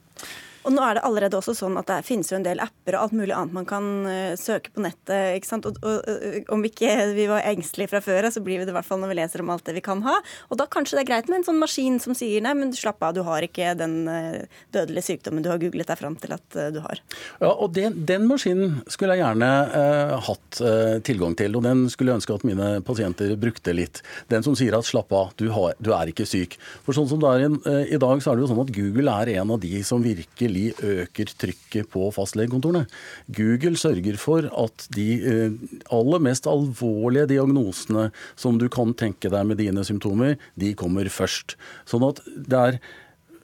Og 0.66 0.74
nå 0.74 0.82
er 0.84 0.98
det 0.98 1.04
allerede 1.08 1.38
også 1.38 1.54
sånn 1.56 1.78
at 1.80 1.88
det 1.88 2.00
finnes 2.04 2.28
jo 2.30 2.36
en 2.36 2.44
del 2.44 2.60
apper 2.60 2.96
og 2.96 3.06
alt 3.06 3.16
mulig 3.16 3.32
annet 3.36 3.56
man 3.56 3.68
kan 3.68 3.86
uh, 4.04 4.36
søke 4.38 4.72
på 4.74 4.84
nettet. 4.84 5.38
ikke 5.38 5.48
sant? 5.48 5.68
Og, 5.68 5.78
og, 5.80 6.04
og 6.04 6.52
Om 6.56 6.66
ikke 6.68 6.92
vi 7.18 7.26
var 7.30 7.46
engstelige 7.48 7.94
fra 7.94 8.02
før 8.04 8.28
så 8.30 8.42
blir 8.44 8.60
vi 8.60 8.68
det 8.68 8.74
i 8.74 8.76
hvert 8.76 8.88
fall 8.88 9.00
når 9.00 9.12
vi 9.12 9.18
leser 9.22 9.44
om 9.44 9.52
alt 9.54 9.64
det 9.68 9.76
vi 9.78 9.84
kan 9.84 10.02
ha. 10.04 10.18
Og 10.50 10.60
da 10.60 10.68
kanskje 10.70 10.98
det 10.98 11.04
er 11.06 11.10
greit 11.12 11.30
med 11.30 11.40
en 11.40 11.48
sånn 11.48 11.60
maskin 11.62 11.96
som 12.02 12.16
sier 12.16 12.44
nei, 12.44 12.52
men 12.58 12.74
slapp 12.76 13.00
av, 13.06 13.14
du 13.16 13.22
har 13.26 13.44
ikke 13.46 13.72
den 13.80 13.96
uh, 14.10 14.42
dødelige 14.74 15.08
sykdommen 15.08 15.44
du 15.44 15.50
har 15.52 15.62
googlet 15.62 15.88
deg 15.88 16.00
fram 16.00 16.18
til 16.20 16.36
at 16.36 16.58
uh, 16.58 16.68
du 16.74 16.80
har. 16.84 17.00
Ja, 17.40 17.54
og 17.54 17.72
den, 17.76 18.02
den 18.08 18.28
maskinen 18.28 18.80
skulle 18.90 19.16
jeg 19.16 19.24
gjerne 19.24 19.48
hatt 20.24 20.58
tilgang 21.06 21.34
til, 21.38 21.54
og 21.56 21.64
den 21.64 21.82
skulle 21.92 22.12
jeg 22.12 22.20
ønske 22.20 22.34
at 22.36 22.44
mine 22.46 22.68
pasienter 22.86 23.32
brukte 23.40 23.72
litt. 23.74 24.00
Den 24.32 24.44
som 24.44 24.56
sier 24.58 24.76
at 24.76 24.86
slapp 24.88 25.12
av, 25.16 25.32
du, 25.40 25.48
har, 25.54 25.74
du 25.82 25.92
er 25.96 26.10
ikke 26.12 26.26
syk. 26.28 26.56
For 26.84 26.96
sånn 26.96 27.08
som 27.10 27.20
det 27.22 27.30
er 27.30 27.44
i, 27.46 27.50
i 27.96 28.00
dag, 28.00 28.22
så 28.22 28.32
er 28.32 28.38
det 28.38 28.44
jo 28.44 28.50
sånn 28.52 28.62
at 28.62 28.72
Google 28.74 29.16
er 29.22 29.32
en 29.40 29.54
av 29.56 29.60
de 29.62 29.82
som 29.86 30.02
virker 30.04 30.49
virkelig 30.50 30.74
øker 30.82 31.30
trykket 31.38 31.90
på 31.90 32.10
fastlegekontorene. 32.10 32.86
Google 33.28 33.76
sørger 33.76 34.16
for 34.16 34.42
at 34.64 34.88
de 34.94 35.22
eh, 35.22 35.52
aller 35.90 36.18
mest 36.18 36.46
alvorlige 36.46 37.28
diagnosene 37.28 38.10
som 38.36 38.58
du 38.58 38.68
kan 38.68 38.94
tenke 38.94 39.30
deg 39.30 39.46
med 39.46 39.58
dine 39.58 39.84
symptomer, 39.84 40.36
de 40.56 40.74
kommer 40.74 41.08
først. 41.08 41.56
Sånn 41.86 42.04
at 42.04 42.20
det 42.26 42.58
er 42.58 42.80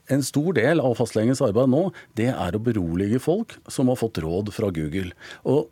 en 0.08 0.22
stor 0.22 0.52
del 0.54 0.80
av 0.80 0.96
fastlegens 0.98 1.42
arbeid 1.42 1.68
nå, 1.68 1.90
det 2.16 2.30
er 2.30 2.54
å 2.54 2.62
berolige 2.62 3.18
folk 3.18 3.56
som 3.68 3.88
har 3.88 3.98
fått 3.98 4.18
råd 4.22 4.52
fra 4.54 4.70
Google. 4.70 5.12
Og 5.44 5.70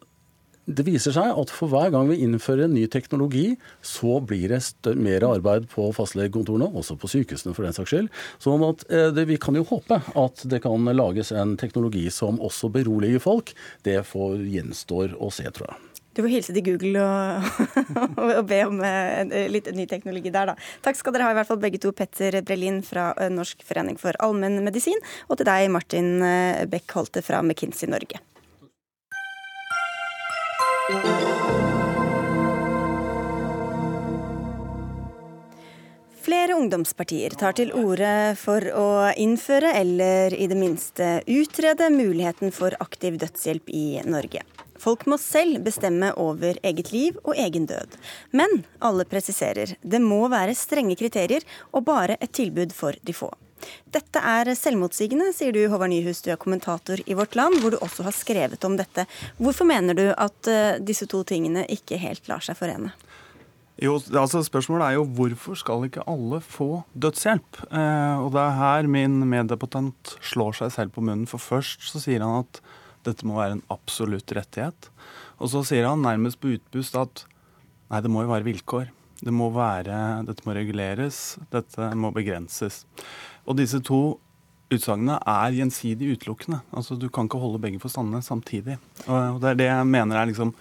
det 0.65 0.87
viser 0.87 1.13
seg 1.13 1.37
at 1.37 1.53
for 1.53 1.69
hver 1.73 1.91
gang 1.93 2.09
vi 2.09 2.23
innfører 2.25 2.67
en 2.67 2.75
ny 2.77 2.87
teknologi, 2.91 3.55
så 3.85 4.19
blir 4.25 4.55
det 4.55 4.95
mer 4.97 5.27
arbeid 5.29 5.69
på 5.73 5.91
fastlegekontorene, 5.97 6.71
også 6.73 6.97
på 7.01 7.11
sykehusene 7.13 7.55
for 7.57 7.67
den 7.67 7.77
saks 7.77 7.93
skyld. 7.93 8.13
Sånn 8.43 8.65
at 8.65 8.87
eh, 8.89 9.11
det, 9.15 9.27
vi 9.29 9.39
kan 9.41 9.59
jo 9.59 9.67
håpe 9.69 10.01
at 10.01 10.45
det 10.49 10.63
kan 10.65 10.89
lages 10.97 11.35
en 11.37 11.59
teknologi 11.61 12.07
som 12.13 12.41
også 12.41 12.73
beroliger 12.73 13.21
folk. 13.21 13.53
Det 13.85 14.01
får 14.09 14.41
gjenstår 14.55 15.19
å 15.21 15.31
se, 15.35 15.49
tror 15.53 15.73
jeg. 15.73 15.83
Du 16.15 16.23
får 16.23 16.31
hilse 16.31 16.55
til 16.55 16.63
Google 16.63 17.03
og, 17.03 17.47
og 18.39 18.45
be 18.49 18.61
om 18.65 18.81
eh, 18.87 19.49
litt 19.51 19.69
ny 19.75 19.85
teknologi 19.91 20.33
der, 20.33 20.55
da. 20.55 20.59
Takk 20.85 20.97
skal 20.97 21.17
dere 21.17 21.29
ha, 21.29 21.35
i 21.35 21.41
hvert 21.43 21.51
fall 21.51 21.61
begge 21.61 21.83
to. 21.83 21.93
Petter 21.93 22.41
Brelin 22.47 22.81
fra 22.87 23.11
eh, 23.19 23.33
Norsk 23.35 23.67
forening 23.67 24.01
for 24.01 24.17
allmennmedisin, 24.23 25.03
og 25.29 25.43
til 25.43 25.51
deg, 25.51 25.69
Martin 25.75 26.15
Beck 26.71 26.97
Holte 26.97 27.25
fra 27.27 27.45
McKinsey 27.45 27.91
Norge. 27.91 28.23
Flere 30.85 30.99
ungdomspartier 36.53 37.33
tar 37.41 37.55
til 37.57 37.71
orde 37.73 38.35
for 38.37 38.61
å 38.69 38.89
innføre, 39.17 39.71
eller 39.81 40.37
i 40.37 40.45
det 40.45 40.59
minste 40.61 41.23
utrede, 41.25 41.89
muligheten 41.89 42.53
for 42.53 42.77
aktiv 42.85 43.17
dødshjelp 43.23 43.73
i 43.73 44.03
Norge. 44.05 44.45
Folk 44.77 45.07
må 45.09 45.17
selv 45.17 45.65
bestemme 45.65 46.13
over 46.21 46.61
eget 46.61 46.93
liv 46.93 47.17
og 47.25 47.33
egen 47.41 47.65
død. 47.71 47.97
Men 48.37 48.61
alle 48.85 49.09
presiserer 49.09 49.79
det 49.81 50.05
må 50.05 50.29
være 50.29 50.53
strenge 50.53 51.01
kriterier 51.01 51.49
og 51.73 51.89
bare 51.89 52.21
et 52.21 52.37
tilbud 52.37 52.77
for 52.77 52.93
de 53.01 53.17
få. 53.17 53.33
Dette 53.95 54.21
er 54.21 54.51
selvmotsigende, 54.59 55.31
sier 55.37 55.55
du 55.55 55.63
Håvard 55.71 55.93
Nyhus, 55.93 56.23
du 56.25 56.33
er 56.35 56.41
kommentator 56.41 57.01
i 57.07 57.17
Vårt 57.17 57.37
Land, 57.39 57.61
hvor 57.63 57.75
du 57.75 57.79
også 57.81 58.07
har 58.07 58.17
skrevet 58.17 58.65
om 58.67 58.79
dette. 58.81 59.07
Hvorfor 59.39 59.69
mener 59.69 59.97
du 59.99 60.07
at 60.11 60.51
uh, 60.51 60.81
disse 60.83 61.09
to 61.11 61.23
tingene 61.29 61.67
ikke 61.73 62.01
helt 62.03 62.29
lar 62.31 62.45
seg 62.45 62.59
forene? 62.59 62.95
Jo, 63.83 63.97
altså 63.99 64.39
Spørsmålet 64.47 64.87
er 64.87 64.97
jo 64.99 65.07
hvorfor 65.17 65.59
skal 65.59 65.87
ikke 65.89 66.05
alle 66.11 66.39
få 66.45 66.85
dødshjelp? 66.95 67.59
Eh, 67.75 68.17
og 68.23 68.31
det 68.37 68.43
er 68.45 68.59
her 68.61 68.87
min 68.87 69.17
meddebattant 69.27 70.15
slår 70.23 70.55
seg 70.61 70.71
selv 70.77 70.95
på 70.95 71.03
munnen. 71.03 71.27
For 71.27 71.43
først 71.43 71.83
så 71.91 72.03
sier 72.03 72.23
han 72.23 72.45
at 72.45 72.61
dette 73.05 73.27
må 73.27 73.41
være 73.41 73.59
en 73.59 73.65
absolutt 73.75 74.31
rettighet. 74.37 74.91
Og 75.43 75.51
så 75.51 75.65
sier 75.67 75.89
han 75.89 76.05
nærmest 76.07 76.39
på 76.41 76.55
utpust 76.55 76.95
at 77.01 77.25
nei, 77.91 78.01
det 78.05 78.13
må 78.13 78.23
jo 78.23 78.31
være 78.31 78.47
vilkår. 78.47 78.93
Det 79.25 79.35
må 79.35 79.49
være, 79.55 80.23
dette 80.29 80.47
må 80.47 80.55
reguleres, 80.55 81.21
dette 81.51 81.91
må 81.99 82.13
begrenses. 82.15 82.83
Og 83.45 83.59
disse 83.59 83.81
to 83.85 84.19
utsagnene 84.75 85.19
er 85.29 85.59
gjensidig 85.59 86.15
utelukkende. 86.17 86.63
Altså, 86.73 86.97
Du 86.99 87.09
kan 87.09 87.29
ikke 87.29 87.43
holde 87.43 87.61
begge 87.63 87.81
for 87.83 87.93
sanne 87.93 88.23
samtidig. 88.23 88.79
Og 89.07 89.41
Det 89.41 89.51
er 89.51 89.61
det 89.61 89.71
jeg 89.71 89.87
mener 89.87 90.17
er 90.17 90.27
liksom 90.33 90.55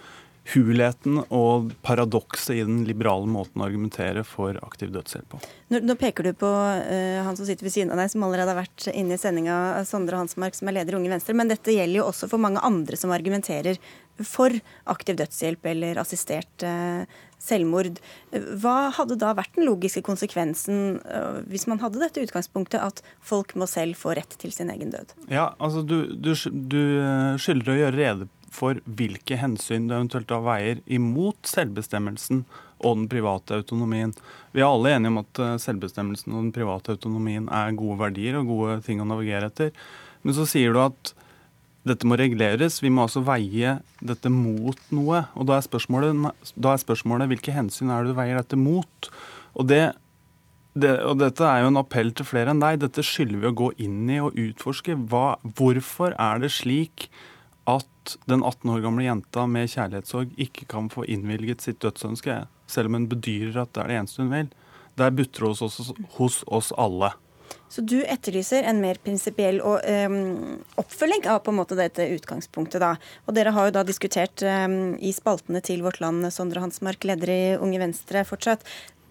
hulheten 0.52 1.22
og 1.32 1.70
paradokset 1.84 2.58
i 2.58 2.64
den 2.66 2.82
liberale 2.84 3.24
måten 3.30 3.62
å 3.62 3.64
argumentere 3.64 4.24
for 4.28 4.58
aktiv 4.60 4.90
dødshjelp 4.92 5.30
på. 5.32 5.40
Nå, 5.72 5.80
nå 5.88 5.96
peker 5.96 6.28
du 6.28 6.32
på 6.36 6.50
uh, 6.50 7.22
han 7.24 7.38
som 7.38 7.48
sitter 7.48 7.64
ved 7.64 7.72
siden 7.72 7.94
av 7.94 8.02
deg, 8.02 8.10
som 8.12 8.26
allerede 8.26 8.52
har 8.52 8.60
vært 8.60 8.90
inne 8.92 9.16
i 9.16 9.20
sendinga, 9.20 9.56
Sondre 9.88 10.20
Hansmark, 10.20 10.56
som 10.58 10.68
er 10.68 10.76
leder 10.80 10.96
i 10.96 11.00
Unge 11.00 11.14
Venstre. 11.14 11.36
Men 11.38 11.48
dette 11.48 11.72
gjelder 11.72 12.02
jo 12.02 12.08
også 12.10 12.28
for 12.28 12.42
mange 12.44 12.60
andre 12.66 13.00
som 13.00 13.14
argumenterer 13.16 13.80
for 14.22 14.54
aktiv 14.90 15.16
dødshjelp 15.18 15.66
eller 15.72 15.98
assistert 15.98 16.66
uh, 16.66 17.02
selvmord. 17.44 17.98
Hva 18.32 18.90
hadde 18.96 19.18
da 19.20 19.34
vært 19.36 19.56
den 19.58 19.66
logiske 19.68 20.00
konsekvensen 20.06 21.00
øh, 21.04 21.42
hvis 21.50 21.66
man 21.68 21.82
hadde 21.82 22.00
dette 22.00 22.22
utgangspunktet, 22.24 22.80
at 22.80 23.02
folk 23.20 23.52
må 23.60 23.68
selv 23.70 23.98
få 24.00 24.14
rett 24.16 24.36
til 24.40 24.54
sin 24.54 24.72
egen 24.72 24.94
død? 24.94 25.12
Ja, 25.28 25.50
altså 25.58 25.82
Du, 25.84 25.98
du, 26.14 26.32
du 26.32 26.80
øh, 26.80 27.34
skylder 27.36 27.74
å 27.74 27.78
gjøre 27.82 27.98
rede 27.98 28.28
for 28.54 28.78
hvilke 28.86 29.36
hensyn 29.36 29.90
du 29.90 29.96
eventuelt 29.96 30.30
da 30.30 30.38
veier 30.44 30.80
imot 30.86 31.50
selvbestemmelsen 31.50 32.44
og 32.84 33.00
den 33.00 33.08
private 33.10 33.58
autonomien. 33.60 34.14
Vi 34.54 34.62
er 34.62 34.70
alle 34.70 34.94
enige 34.94 35.12
om 35.12 35.20
at 35.24 35.42
selvbestemmelsen 35.64 36.32
og 36.32 36.46
den 36.46 36.54
private 36.54 36.94
autonomien 36.94 37.48
er 37.52 37.76
gode 37.76 37.98
verdier 38.06 38.38
og 38.38 38.48
gode 38.52 38.78
ting 38.86 39.02
å 39.02 39.08
navigere 39.08 39.50
etter. 39.50 39.74
Men 40.22 40.36
så 40.36 40.46
sier 40.48 40.72
du 40.72 40.80
at 40.84 41.14
dette 41.84 42.08
må 42.08 42.16
reguleres. 42.18 42.80
Vi 42.82 42.90
må 42.92 43.04
altså 43.04 43.22
veie 43.24 43.78
dette 44.04 44.32
mot 44.32 44.78
noe. 44.94 45.24
Og 45.36 45.48
da 45.48 45.58
er 45.58 45.66
spørsmålet, 45.66 46.32
da 46.56 46.72
er 46.72 46.80
spørsmålet 46.80 47.30
hvilke 47.32 47.54
hensyn 47.54 47.92
er 47.92 48.04
det 48.04 48.14
du 48.14 48.18
veier 48.18 48.40
dette 48.40 48.58
mot? 48.58 49.10
Og, 49.54 49.68
det, 49.68 49.82
det, 50.72 50.96
og 51.04 51.20
dette 51.20 51.44
er 51.44 51.62
jo 51.62 51.70
en 51.72 51.82
appell 51.82 52.14
til 52.16 52.28
flere 52.28 52.54
enn 52.54 52.62
deg. 52.64 52.80
Dette 52.82 53.04
skylder 53.04 53.42
vi 53.42 53.50
å 53.50 53.58
gå 53.60 53.70
inn 53.84 54.08
i 54.08 54.20
og 54.24 54.38
utforske. 54.40 54.96
Hva, 55.12 55.36
hvorfor 55.58 56.16
er 56.16 56.40
det 56.42 56.54
slik 56.56 57.10
at 57.70 58.16
den 58.28 58.44
18 58.44 58.72
år 58.72 58.84
gamle 58.84 59.06
jenta 59.06 59.44
med 59.48 59.70
kjærlighetssorg 59.72 60.32
ikke 60.40 60.68
kan 60.72 60.90
få 60.92 61.06
innvilget 61.08 61.64
sitt 61.64 61.80
dødsønske, 61.84 62.42
selv 62.68 62.90
om 62.90 62.98
hun 62.98 63.10
bedyrer 63.12 63.62
at 63.62 63.72
det 63.76 63.84
er 63.84 63.92
det 63.92 64.00
eneste 64.00 64.24
hun 64.24 64.32
vil? 64.32 64.50
Der 65.00 65.12
butter 65.12 65.48
det 65.48 65.60
hos, 65.60 65.92
hos 66.16 66.42
oss 66.48 66.72
alle. 66.80 67.12
Så 67.68 67.82
du 67.82 67.96
etterlyser 68.02 68.66
en 68.68 68.78
mer 68.82 69.00
prinsipiell 69.02 69.60
um, 69.64 70.60
oppfølging 70.78 71.26
av 71.32 71.40
på 71.42 71.50
en 71.50 71.58
måte 71.58 71.78
dette 71.78 72.06
utgangspunktet. 72.14 72.78
da. 72.82 72.94
Og 73.26 73.34
Dere 73.34 73.54
har 73.56 73.68
jo 73.68 73.76
da 73.78 73.82
diskutert 73.86 74.44
um, 74.46 74.94
i 75.02 75.10
spaltene 75.16 75.62
til 75.64 75.82
Vårt 75.82 75.98
Land, 76.04 76.26
Sondre 76.34 76.62
Hansmark, 76.62 77.06
leder 77.08 77.34
i 77.34 77.42
Unge 77.58 77.82
Venstre 77.82 78.22
fortsatt. 78.28 78.62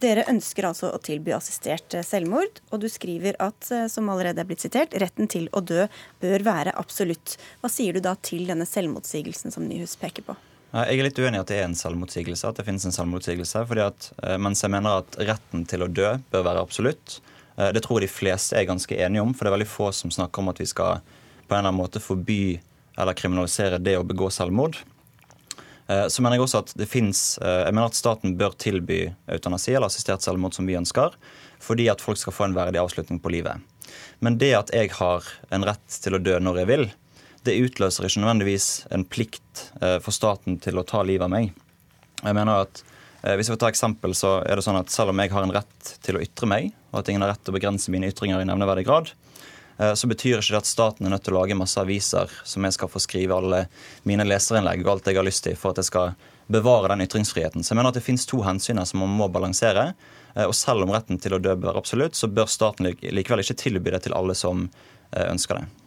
Dere 0.03 0.25
ønsker 0.27 0.65
altså 0.67 0.89
å 0.91 0.99
tilby 1.03 1.31
assistert 1.35 1.93
eh, 1.95 2.03
selvmord, 2.03 2.59
og 2.73 2.81
du 2.83 2.89
skriver 2.91 3.37
at, 3.43 3.69
eh, 3.71 3.85
som 3.91 4.09
allerede 4.11 4.41
er 4.41 4.49
blitt 4.49 4.63
sitert, 4.63 4.95
retten 4.99 5.29
til 5.31 5.47
å 5.55 5.61
dø 5.63 5.85
bør 6.23 6.43
være 6.43 6.73
absolutt. 6.79 7.37
Hva 7.61 7.71
sier 7.71 7.95
du 7.95 8.03
da 8.03 8.15
til 8.19 8.49
denne 8.49 8.67
selvmotsigelsen 8.67 9.53
som 9.55 9.67
Nyhus 9.69 9.95
peker 10.01 10.27
på? 10.27 10.35
Jeg 10.73 10.97
er 10.97 11.05
litt 11.05 11.19
uenig 11.21 11.37
i 11.37 11.43
at 11.43 11.51
det 11.51 11.59
er 11.61 11.67
en 11.67 11.77
selvmotsigelse, 11.77 12.49
at 12.49 12.59
det 12.59 12.65
finnes 12.67 12.87
en 12.89 12.95
selvmotsigelse. 12.95 13.63
fordi 13.69 13.85
at 13.85 14.09
eh, 14.23 14.39
Mens 14.41 14.65
jeg 14.65 14.73
mener 14.73 15.03
at 15.03 15.19
retten 15.21 15.63
til 15.69 15.85
å 15.85 15.91
dø 15.91 16.15
bør 16.33 16.47
være 16.49 16.65
absolutt, 16.65 17.21
det 17.55 17.83
tror 17.85 18.01
jeg 18.01 18.09
de 18.09 18.15
fleste 18.15 18.57
er 18.57 18.65
ganske 18.65 18.95
enige 18.97 19.21
om, 19.21 19.33
for 19.33 19.45
det 19.45 19.51
er 19.51 19.57
veldig 19.59 19.69
få 19.69 19.91
som 19.93 20.11
snakker 20.11 20.41
om 20.41 20.49
at 20.49 20.61
vi 20.61 20.65
skal 20.65 21.03
på 21.03 21.53
en 21.53 21.59
eller 21.59 21.69
annen 21.69 21.81
måte 21.81 22.01
forby 22.01 22.57
eller 22.97 23.17
kriminalisere 23.17 23.81
det 23.81 23.97
å 23.99 24.05
begå 24.07 24.29
selvmord. 24.33 24.79
Eh, 25.87 26.07
så 26.07 26.23
mener 26.23 26.37
jeg 26.37 26.45
også 26.45 26.63
at 26.63 26.73
det 26.79 26.89
finnes, 26.89 27.21
eh, 27.41 27.63
jeg 27.65 27.75
mener 27.75 27.91
at 27.91 27.99
staten 27.99 28.37
bør 28.39 28.55
tilby 28.59 29.05
eutanasi 29.27 29.73
eller 29.73 29.91
assistert 29.91 30.23
selvmord 30.23 30.55
som 30.55 30.67
vi 30.69 30.77
ønsker, 30.79 31.15
fordi 31.63 31.89
at 31.91 32.03
folk 32.03 32.19
skal 32.19 32.35
få 32.35 32.47
en 32.47 32.57
verdig 32.57 32.81
avslutning 32.81 33.19
på 33.23 33.33
livet. 33.33 33.61
Men 34.23 34.37
det 34.39 34.53
at 34.55 34.71
jeg 34.73 34.93
har 34.95 35.27
en 35.51 35.65
rett 35.67 35.99
til 36.03 36.15
å 36.15 36.21
dø 36.23 36.37
når 36.39 36.63
jeg 36.63 36.71
vil, 36.71 36.85
det 37.43 37.59
utløser 37.59 38.07
ikke 38.07 38.23
nødvendigvis 38.23 38.67
en 38.95 39.03
plikt 39.03 39.67
eh, 39.81 39.99
for 39.99 40.15
staten 40.15 40.59
til 40.63 40.79
å 40.79 40.87
ta 40.87 41.03
livet 41.03 41.27
av 41.27 41.33
meg. 41.33 41.51
Jeg 42.23 42.37
mener 42.37 42.63
at 42.63 42.83
hvis 43.23 43.47
jeg 43.47 43.55
får 43.55 43.59
ta 43.61 43.69
eksempel, 43.71 44.11
så 44.19 44.33
er 44.43 44.59
det 44.59 44.65
sånn 44.65 44.75
at 44.75 44.91
Selv 44.91 45.13
om 45.13 45.19
jeg 45.23 45.31
har 45.31 45.45
en 45.45 45.53
rett 45.55 45.91
til 46.03 46.17
å 46.19 46.23
ytre 46.23 46.49
meg, 46.49 46.73
og 46.91 46.99
at 46.99 47.11
ingen 47.11 47.23
har 47.23 47.31
rett 47.31 47.43
til 47.43 47.53
å 47.53 47.55
begrense 47.55 47.91
mine 47.93 48.09
ytringer 48.11 48.43
i 48.43 48.47
nevneverdig 48.49 48.83
grad, 48.87 49.13
Eh, 49.77 49.93
så 49.93 50.07
betyr 50.07 50.37
ikke 50.37 50.53
det 50.53 50.61
at 50.61 50.69
staten 50.69 51.07
er 51.07 51.13
nødt 51.13 51.25
til 51.25 51.33
å 51.33 51.41
lage 51.41 51.57
masse 51.57 51.81
aviser 51.81 52.31
som 52.45 52.65
jeg 52.65 52.75
skal 52.75 52.91
få 52.91 53.01
skrive 53.01 53.37
alle 53.37 53.65
mine 54.07 54.25
leserinnlegg 54.27 54.83
og 54.85 54.95
alt 54.95 55.09
jeg 55.09 55.19
har 55.19 55.27
lyst 55.27 55.45
til 55.47 55.57
for 55.59 55.73
at 55.73 55.81
jeg 55.81 55.89
skal 55.89 56.13
bevare 56.53 56.91
den 56.91 57.05
ytringsfriheten. 57.07 57.63
Så 57.63 57.73
jeg 57.73 57.79
mener 57.79 57.93
at 57.93 57.97
det 57.97 58.05
finnes 58.05 58.27
to 58.29 58.43
hensyn 58.45 58.81
som 58.85 59.01
man 59.01 59.15
må 59.17 59.29
balansere. 59.33 59.93
Eh, 60.35 60.45
og 60.45 60.55
selv 60.57 60.85
om 60.85 60.93
retten 60.93 61.21
til 61.21 61.37
å 61.37 61.41
dø 61.41 61.55
bør 61.57 61.79
absolutt, 61.81 62.17
så 62.19 62.29
bør 62.29 62.51
staten 62.51 62.91
likevel 62.91 63.45
ikke 63.45 63.61
tilby 63.65 63.95
det 63.95 64.05
til 64.05 64.17
alle 64.17 64.37
som 64.37 64.67
eh, 64.67 65.25
ønsker 65.29 65.61
det. 65.61 65.82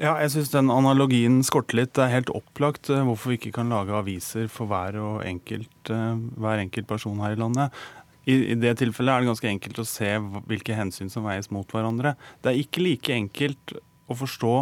Ja, 0.00 0.14
jeg 0.22 0.30
syns 0.32 0.48
den 0.54 0.70
analogien 0.72 1.42
skorter 1.44 1.76
litt. 1.76 1.90
Det 1.92 2.06
er 2.06 2.14
helt 2.14 2.30
opplagt 2.32 2.88
hvorfor 2.88 3.34
vi 3.34 3.36
ikke 3.36 3.52
kan 3.58 3.68
lage 3.68 3.92
aviser 3.92 4.46
for 4.48 4.70
hver, 4.70 4.96
enkelt, 5.28 5.90
hver 5.90 6.62
enkelt 6.62 6.88
person 6.88 7.20
her 7.20 7.34
i 7.36 7.40
landet. 7.40 7.76
I, 8.24 8.54
det 8.56 8.78
tilfellet 8.80 9.12
er 9.12 9.22
det 9.22 9.28
ganske 9.28 9.50
enkelt 9.50 9.80
å 9.82 9.88
se 9.88 10.14
hvilke 10.48 10.76
hensyn 10.76 11.12
som 11.12 11.26
veies 11.28 11.50
mot 11.52 11.68
hverandre. 11.68 12.14
Det 12.40 12.52
er 12.52 12.62
ikke 12.62 12.84
like 12.84 13.12
enkelt 13.12 13.74
å 14.08 14.16
forstå 14.16 14.54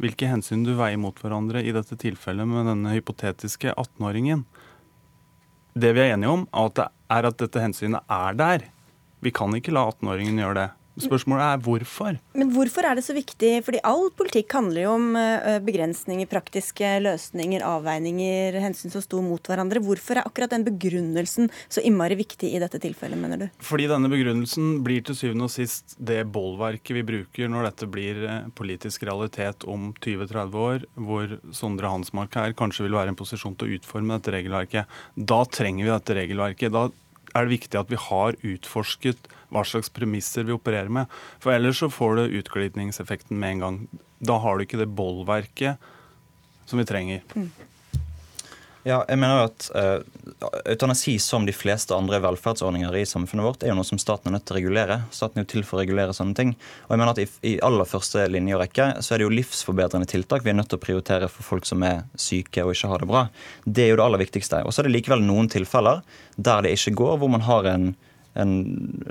hvilke 0.00 0.28
hensyn 0.28 0.64
du 0.64 0.72
veier 0.76 1.00
mot 1.00 1.20
hverandre 1.20 1.60
i 1.64 1.76
dette 1.76 1.96
tilfellet 2.00 2.48
med 2.48 2.68
denne 2.68 2.96
hypotetiske 2.96 3.72
18-åringen. 3.72 4.46
Det 5.76 5.92
vi 5.92 6.06
er 6.06 6.14
enige 6.14 6.32
om, 6.32 6.48
er 6.56 7.28
at 7.28 7.40
dette 7.40 7.60
hensynet 7.60 8.00
er 8.08 8.36
der. 8.36 8.66
Vi 9.20 9.32
kan 9.34 9.52
ikke 9.56 9.76
la 9.76 9.86
18-åringen 9.90 10.40
gjøre 10.40 10.60
det. 10.62 10.68
Spørsmålet 10.96 11.44
er 11.44 11.62
hvorfor. 11.64 12.16
Men 12.36 12.50
hvorfor 12.54 12.86
er 12.88 12.96
det 12.96 13.04
så 13.04 13.14
viktig? 13.16 13.50
Fordi 13.66 13.82
all 13.84 14.08
politikk 14.16 14.54
handler 14.56 14.86
jo 14.86 14.94
om 14.96 15.18
eh, 15.20 15.58
begrensninger, 15.64 16.28
praktiske 16.30 16.94
løsninger, 17.04 17.64
avveininger, 17.66 18.56
hensyn 18.64 18.94
som 18.94 19.04
sto 19.04 19.20
mot 19.24 19.50
hverandre. 19.50 19.82
Hvorfor 19.84 20.16
er 20.16 20.28
akkurat 20.28 20.54
den 20.54 20.64
begrunnelsen 20.66 21.50
så 21.68 21.84
innmari 21.84 22.16
viktig 22.18 22.48
i 22.48 22.62
dette 22.62 22.80
tilfellet, 22.82 23.20
mener 23.20 23.44
du? 23.44 23.46
Fordi 23.64 23.88
denne 23.90 24.10
begrunnelsen 24.12 24.80
blir 24.86 25.04
til 25.04 25.18
syvende 25.18 25.50
og 25.50 25.52
sist 25.52 25.98
det 26.00 26.22
bolverket 26.32 26.96
vi 26.96 27.04
bruker 27.06 27.52
når 27.52 27.70
dette 27.70 27.90
blir 27.92 28.22
eh, 28.24 28.50
politisk 28.56 29.04
realitet 29.08 29.68
om 29.68 29.90
20-30 30.00 30.60
år, 30.66 30.86
hvor 30.96 31.38
Sondre 31.56 31.92
Hansmark 31.92 32.40
her 32.40 32.56
kanskje 32.56 32.88
vil 32.88 32.96
være 32.96 33.12
i 33.12 33.14
en 33.14 33.20
posisjon 33.20 33.56
til 33.58 33.68
å 33.68 33.80
utforme 33.80 34.16
dette 34.16 34.32
regelverket. 34.32 34.96
Da 35.16 35.44
trenger 35.44 35.84
vi 35.84 35.92
dette 35.92 36.16
regelverket. 36.24 36.72
Da 36.72 36.88
er 37.36 37.46
det 37.46 37.56
viktig 37.58 37.78
at 37.80 37.92
vi 37.92 38.00
har 38.00 38.38
utforsket 38.40 39.30
hva 39.54 39.62
slags 39.66 39.92
premisser 39.94 40.46
vi 40.46 40.54
opererer 40.56 40.90
med. 40.92 41.12
For 41.42 41.54
ellers 41.54 41.82
så 41.82 41.90
får 41.92 42.18
du 42.18 42.38
utglidningseffekten 42.40 43.38
med 43.38 43.56
en 43.56 43.64
gang. 43.64 43.78
Da 44.18 44.40
har 44.42 44.56
du 44.56 44.66
ikke 44.66 44.80
det 44.80 44.90
bollverket 44.96 45.82
som 46.66 46.80
vi 46.80 46.88
trenger. 46.88 47.22
Mm. 47.36 47.50
Ja, 48.86 49.00
jeg 49.10 49.18
mener 49.18 49.40
jo 49.40 49.46
at 49.48 49.64
uh, 49.74 50.50
Eutanasi, 50.70 51.16
som 51.18 51.42
de 51.46 51.50
fleste 51.50 51.90
andre 51.96 52.20
velferdsordninger 52.22 52.94
i 53.00 53.06
samfunnet 53.08 53.42
vårt, 53.42 53.64
er 53.64 53.72
jo 53.72 53.78
noe 53.80 53.88
som 53.88 53.98
staten 53.98 54.30
er 54.30 54.36
nødt 54.36 54.44
til 54.46 54.54
å 54.54 54.58
regulere. 54.60 54.98
Staten 55.10 55.40
er 55.40 55.42
jo 55.42 55.50
til 55.56 55.64
for 55.66 55.78
å 55.78 55.80
regulere 55.80 56.14
sånne 56.14 56.38
ting. 56.38 56.52
Og 56.86 56.94
jeg 56.94 57.00
mener 57.02 57.10
at 57.10 57.18
I, 57.18 57.26
i 57.50 57.56
aller 57.66 57.88
første 57.90 58.28
linje 58.30 58.54
og 58.54 58.62
rekke 58.62 58.86
så 59.02 59.16
er 59.16 59.18
det 59.18 59.26
jo 59.26 59.32
livsforbedrende 59.34 60.06
tiltak 60.12 60.46
vi 60.46 60.52
er 60.52 60.58
nødt 60.60 60.70
til 60.70 60.78
å 60.78 60.84
prioritere 60.84 61.26
for 61.32 61.48
folk 61.48 61.66
som 61.66 61.82
er 61.82 62.04
syke 62.14 62.62
og 62.62 62.76
ikke 62.76 62.92
har 62.92 63.02
det 63.02 63.10
bra. 63.10 63.24
Det 63.66 63.88
er 63.88 63.90
jo 63.90 63.98
det 63.98 64.06
aller 64.06 64.22
viktigste. 64.22 64.62
Og 64.62 64.70
så 64.70 64.84
er 64.84 64.86
det 64.86 64.94
likevel 65.00 65.26
noen 65.26 65.50
tilfeller 65.50 66.04
der 66.38 66.62
det 66.62 66.76
ikke 66.78 66.94
går, 67.02 67.18
hvor 67.18 67.32
man 67.34 67.42
har 67.48 67.66
en 67.72 67.90
en, 68.40 68.52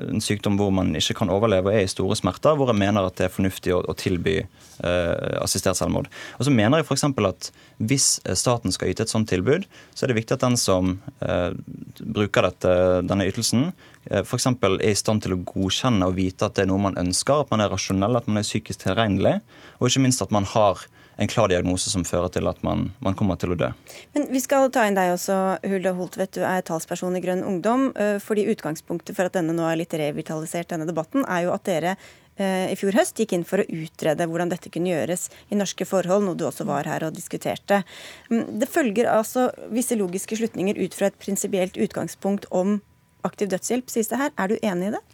en, 0.05 0.21
sykdom 0.23 0.57
hvor 0.59 0.71
man 0.73 0.93
ikke 0.97 1.17
kan 1.19 1.32
overleve 1.34 1.71
og 1.71 1.78
er 1.78 1.86
i 1.86 1.91
store 1.91 2.17
smerter, 2.17 2.55
hvor 2.57 2.69
jeg 2.71 2.80
mener 2.80 3.07
at 3.07 3.17
det 3.19 3.28
er 3.28 3.34
fornuftig 3.34 3.73
å, 3.76 3.82
å 3.86 3.95
tilby 3.97 4.38
eh, 4.41 5.36
assistert 5.41 5.80
selvmord. 5.80 6.09
Og 6.39 6.47
så 6.47 6.53
mener 6.53 6.82
jeg 6.82 6.88
f.eks. 6.88 7.05
at 7.32 7.49
hvis 7.78 8.07
staten 8.38 8.76
skal 8.76 8.93
yte 8.93 9.05
et 9.05 9.11
sånt 9.11 9.30
tilbud, 9.32 9.67
så 9.93 10.05
er 10.05 10.13
det 10.13 10.19
viktig 10.19 10.38
at 10.38 10.45
den 10.45 10.57
som 10.59 10.97
eh, 11.26 11.51
bruker 11.99 12.49
dette, 12.49 12.76
denne 13.09 13.28
ytelsen, 13.30 13.71
eh, 14.09 14.23
f.eks. 14.23 14.49
er 14.53 14.78
i 14.86 14.95
stand 14.97 15.26
til 15.26 15.38
å 15.38 15.41
godkjenne 15.43 16.09
og 16.09 16.17
vite 16.19 16.47
at 16.47 16.57
det 16.57 16.65
er 16.65 16.71
noe 16.73 16.86
man 16.89 16.99
ønsker, 17.01 17.45
at 17.45 17.53
man 17.53 17.65
er 17.65 17.73
rasjonell, 17.73 18.19
at 18.19 18.30
man 18.30 18.41
er 18.41 18.47
psykisk 18.47 18.86
tilregnelig, 18.86 19.39
og 19.80 19.89
ikke 19.89 20.05
minst 20.07 20.23
at 20.26 20.34
man 20.36 20.47
har 20.55 20.88
en 21.16 21.32
klar 21.32 21.47
diagnose 21.51 21.89
som 21.91 22.03
fører 22.07 22.32
til 22.34 22.47
at 22.49 22.61
man, 22.66 22.89
man, 23.03 23.16
kommer 23.18 23.39
til 23.39 23.55
å 23.55 23.59
dø. 23.59 23.70
Men 24.16 24.28
Vi 24.34 24.41
skal 24.43 24.68
ta 24.74 24.86
inn 24.88 24.97
deg 24.97 25.13
også, 25.13 25.38
Hulde 25.63 25.95
Holtvedt. 25.95 26.36
Du 26.36 26.43
er 26.43 26.66
talsperson 26.66 27.16
i 27.16 27.24
Grønn 27.24 27.45
Ungdom. 27.47 27.88
Eh, 27.95 28.18
fordi 28.24 28.47
Utgangspunktet 28.51 29.16
for 29.18 29.30
at 29.30 29.38
denne 29.38 29.55
nå 29.55 29.66
er 29.70 29.80
litt 29.80 29.95
revitalisert, 29.95 30.70
denne 30.74 30.88
debatten, 30.89 31.26
er 31.28 31.45
jo 31.45 31.53
at 31.55 31.66
dere 31.68 31.95
eh, 32.36 32.72
i 32.74 32.78
fjor 32.80 32.97
høst 32.99 33.20
gikk 33.22 33.36
inn 33.38 33.47
for 33.47 33.63
å 33.63 33.68
utrede 33.68 34.28
hvordan 34.28 34.51
dette 34.51 34.72
kunne 34.74 34.91
gjøres 34.91 35.30
i 35.51 35.59
norske 35.59 35.88
forhold, 35.88 36.28
noe 36.28 36.39
du 36.39 36.45
også 36.49 36.68
var 36.68 36.89
her 36.89 37.07
og 37.07 37.16
diskuterte. 37.16 37.84
Mm, 38.32 38.59
det 38.61 38.72
følger 38.72 39.11
altså 39.11 39.49
visse 39.74 39.97
logiske 39.99 40.39
slutninger 40.41 40.80
ut 40.82 40.97
fra 40.97 41.11
et 41.11 41.20
prinsipielt 41.22 41.80
utgangspunkt 41.80 42.49
om 42.51 42.80
aktiv 43.26 43.49
dødshjelp, 43.49 43.89
sies 43.89 44.11
det 44.11 44.20
her. 44.22 44.36
Er 44.38 44.51
du 44.51 44.59
enig 44.61 44.91
i 44.91 44.97
det? 44.97 45.05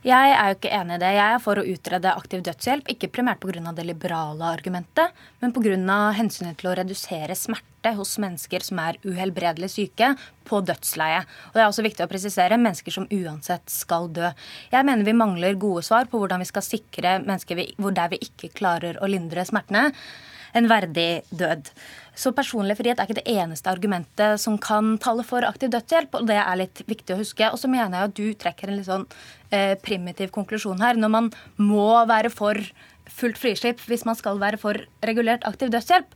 Jeg 0.00 0.32
er 0.32 0.46
jo 0.48 0.54
ikke 0.56 0.70
enig 0.72 0.94
i 0.96 1.00
det. 1.02 1.08
Jeg 1.12 1.32
er 1.34 1.42
for 1.44 1.60
å 1.60 1.64
utrede 1.68 2.12
aktiv 2.16 2.40
dødshjelp, 2.46 2.86
ikke 2.88 3.10
primært 3.12 3.42
pga. 3.42 3.72
det 3.76 3.84
liberale 3.84 4.46
argumentet, 4.48 5.12
men 5.42 5.52
pga. 5.52 6.12
hensynet 6.16 6.56
til 6.56 6.70
å 6.70 6.74
redusere 6.74 7.36
smerte 7.36 7.92
hos 7.98 8.16
mennesker 8.16 8.64
som 8.64 8.78
er 8.78 8.96
uhelbredelig 9.04 9.68
syke 9.68 10.16
på 10.48 10.62
dødsleie. 10.64 11.20
Og 11.20 11.52
det 11.52 11.60
er 11.60 11.68
også 11.68 11.84
viktig 11.84 12.04
å 12.06 12.08
presisere 12.08 12.56
mennesker 12.56 12.90
som 12.90 13.08
uansett 13.12 13.68
skal 13.68 14.08
dø. 14.08 14.32
Jeg 14.72 14.86
mener 14.88 15.04
vi 15.04 15.12
mangler 15.12 15.60
gode 15.60 15.84
svar 15.84 16.08
på 16.08 16.16
hvordan 16.16 16.40
vi 16.40 16.48
skal 16.48 16.64
sikre 16.64 17.18
mennesker 17.20 17.60
hvor 17.76 17.92
der 17.92 18.08
vi 18.08 18.24
ikke 18.24 18.54
klarer 18.56 18.96
å 19.04 19.06
lindre 19.06 19.44
smertene, 19.44 19.90
en 20.56 20.68
verdig 20.70 21.22
død. 21.30 21.70
Så 22.20 22.32
personlig 22.36 22.76
frihet 22.76 22.98
er 23.00 23.08
ikke 23.08 23.20
det 23.20 23.32
eneste 23.32 23.70
argumentet 23.72 24.40
som 24.42 24.58
kan 24.60 24.96
tale 25.02 25.24
for 25.26 25.46
aktiv 25.46 25.72
dødshjelp, 25.72 26.18
og 26.18 26.28
det 26.28 26.38
er 26.42 26.60
litt 26.60 26.82
viktig 26.88 27.14
å 27.14 27.20
huske. 27.22 27.48
Og 27.48 27.60
så 27.60 27.70
mener 27.70 27.96
jeg 27.96 28.10
at 28.10 28.16
du 28.18 28.26
trekker 28.44 28.70
en 28.70 28.80
litt 28.80 28.90
sånn 28.90 29.06
eh, 29.54 29.76
primitiv 29.80 30.32
konklusjon 30.34 30.82
her. 30.82 31.00
Når 31.00 31.14
man 31.14 31.30
må 31.56 31.88
være 32.10 32.32
for 32.34 32.60
fullt 33.10 33.38
frislipp 33.40 33.80
hvis 33.88 34.04
man 34.06 34.18
skal 34.18 34.38
være 34.40 34.60
for 34.60 34.78
regulert 35.06 35.46
aktiv 35.48 35.70
dødshjelp. 35.72 36.12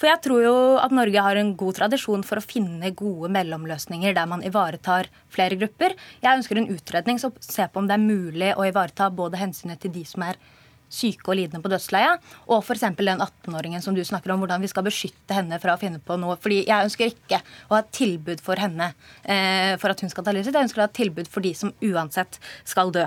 For 0.00 0.08
jeg 0.08 0.22
tror 0.24 0.44
jo 0.44 0.54
at 0.80 0.94
Norge 0.94 1.24
har 1.24 1.36
en 1.36 1.52
god 1.60 1.80
tradisjon 1.80 2.24
for 2.26 2.40
å 2.40 2.44
finne 2.44 2.92
gode 2.96 3.30
mellomløsninger 3.34 4.16
der 4.16 4.30
man 4.30 4.44
ivaretar 4.46 5.10
flere 5.32 5.58
grupper. 5.60 5.96
Jeg 6.22 6.40
ønsker 6.40 6.60
en 6.60 6.70
utredning 6.72 7.20
som 7.20 7.34
ser 7.44 7.68
på 7.68 7.82
om 7.82 7.90
det 7.90 7.98
er 7.98 8.06
mulig 8.06 8.54
å 8.56 8.66
ivareta 8.68 9.10
både 9.12 9.40
hensynet 9.40 9.82
til 9.82 9.92
de 9.94 10.06
som 10.08 10.24
er 10.26 10.40
syke 10.90 11.30
og 11.30 11.38
lidende 11.38 11.62
på 11.62 11.70
dødsleiet. 11.72 12.20
og 12.50 12.64
f.eks. 12.64 12.82
den 12.98 13.22
18-åringen 13.22 13.82
som 13.82 13.94
du 13.94 14.02
snakker 14.04 14.32
om, 14.34 14.42
hvordan 14.42 14.60
vi 14.60 14.70
skal 14.70 14.84
beskytte 14.86 15.36
henne 15.36 15.58
fra 15.62 15.76
å 15.76 15.80
finne 15.80 16.00
på 16.02 16.16
noe. 16.20 16.36
Fordi 16.40 16.64
jeg 16.66 16.88
ønsker 16.88 17.12
ikke 17.12 17.40
å 17.68 17.76
ha 17.76 17.82
et 17.84 17.92
tilbud 17.96 18.42
for 18.44 18.60
henne 18.60 18.90
eh, 19.22 19.76
for 19.80 19.92
at 19.92 20.02
hun 20.02 20.12
skal 20.12 20.26
ta 20.26 20.34
livet 20.34 20.48
sitt. 20.48 20.58
Jeg 20.58 20.68
ønsker 20.68 20.82
å 20.82 20.86
ha 20.86 20.90
et 20.90 20.98
tilbud 20.98 21.30
for 21.30 21.46
de 21.46 21.54
som 21.56 21.72
uansett 21.86 22.40
skal 22.68 22.92
dø. 22.94 23.06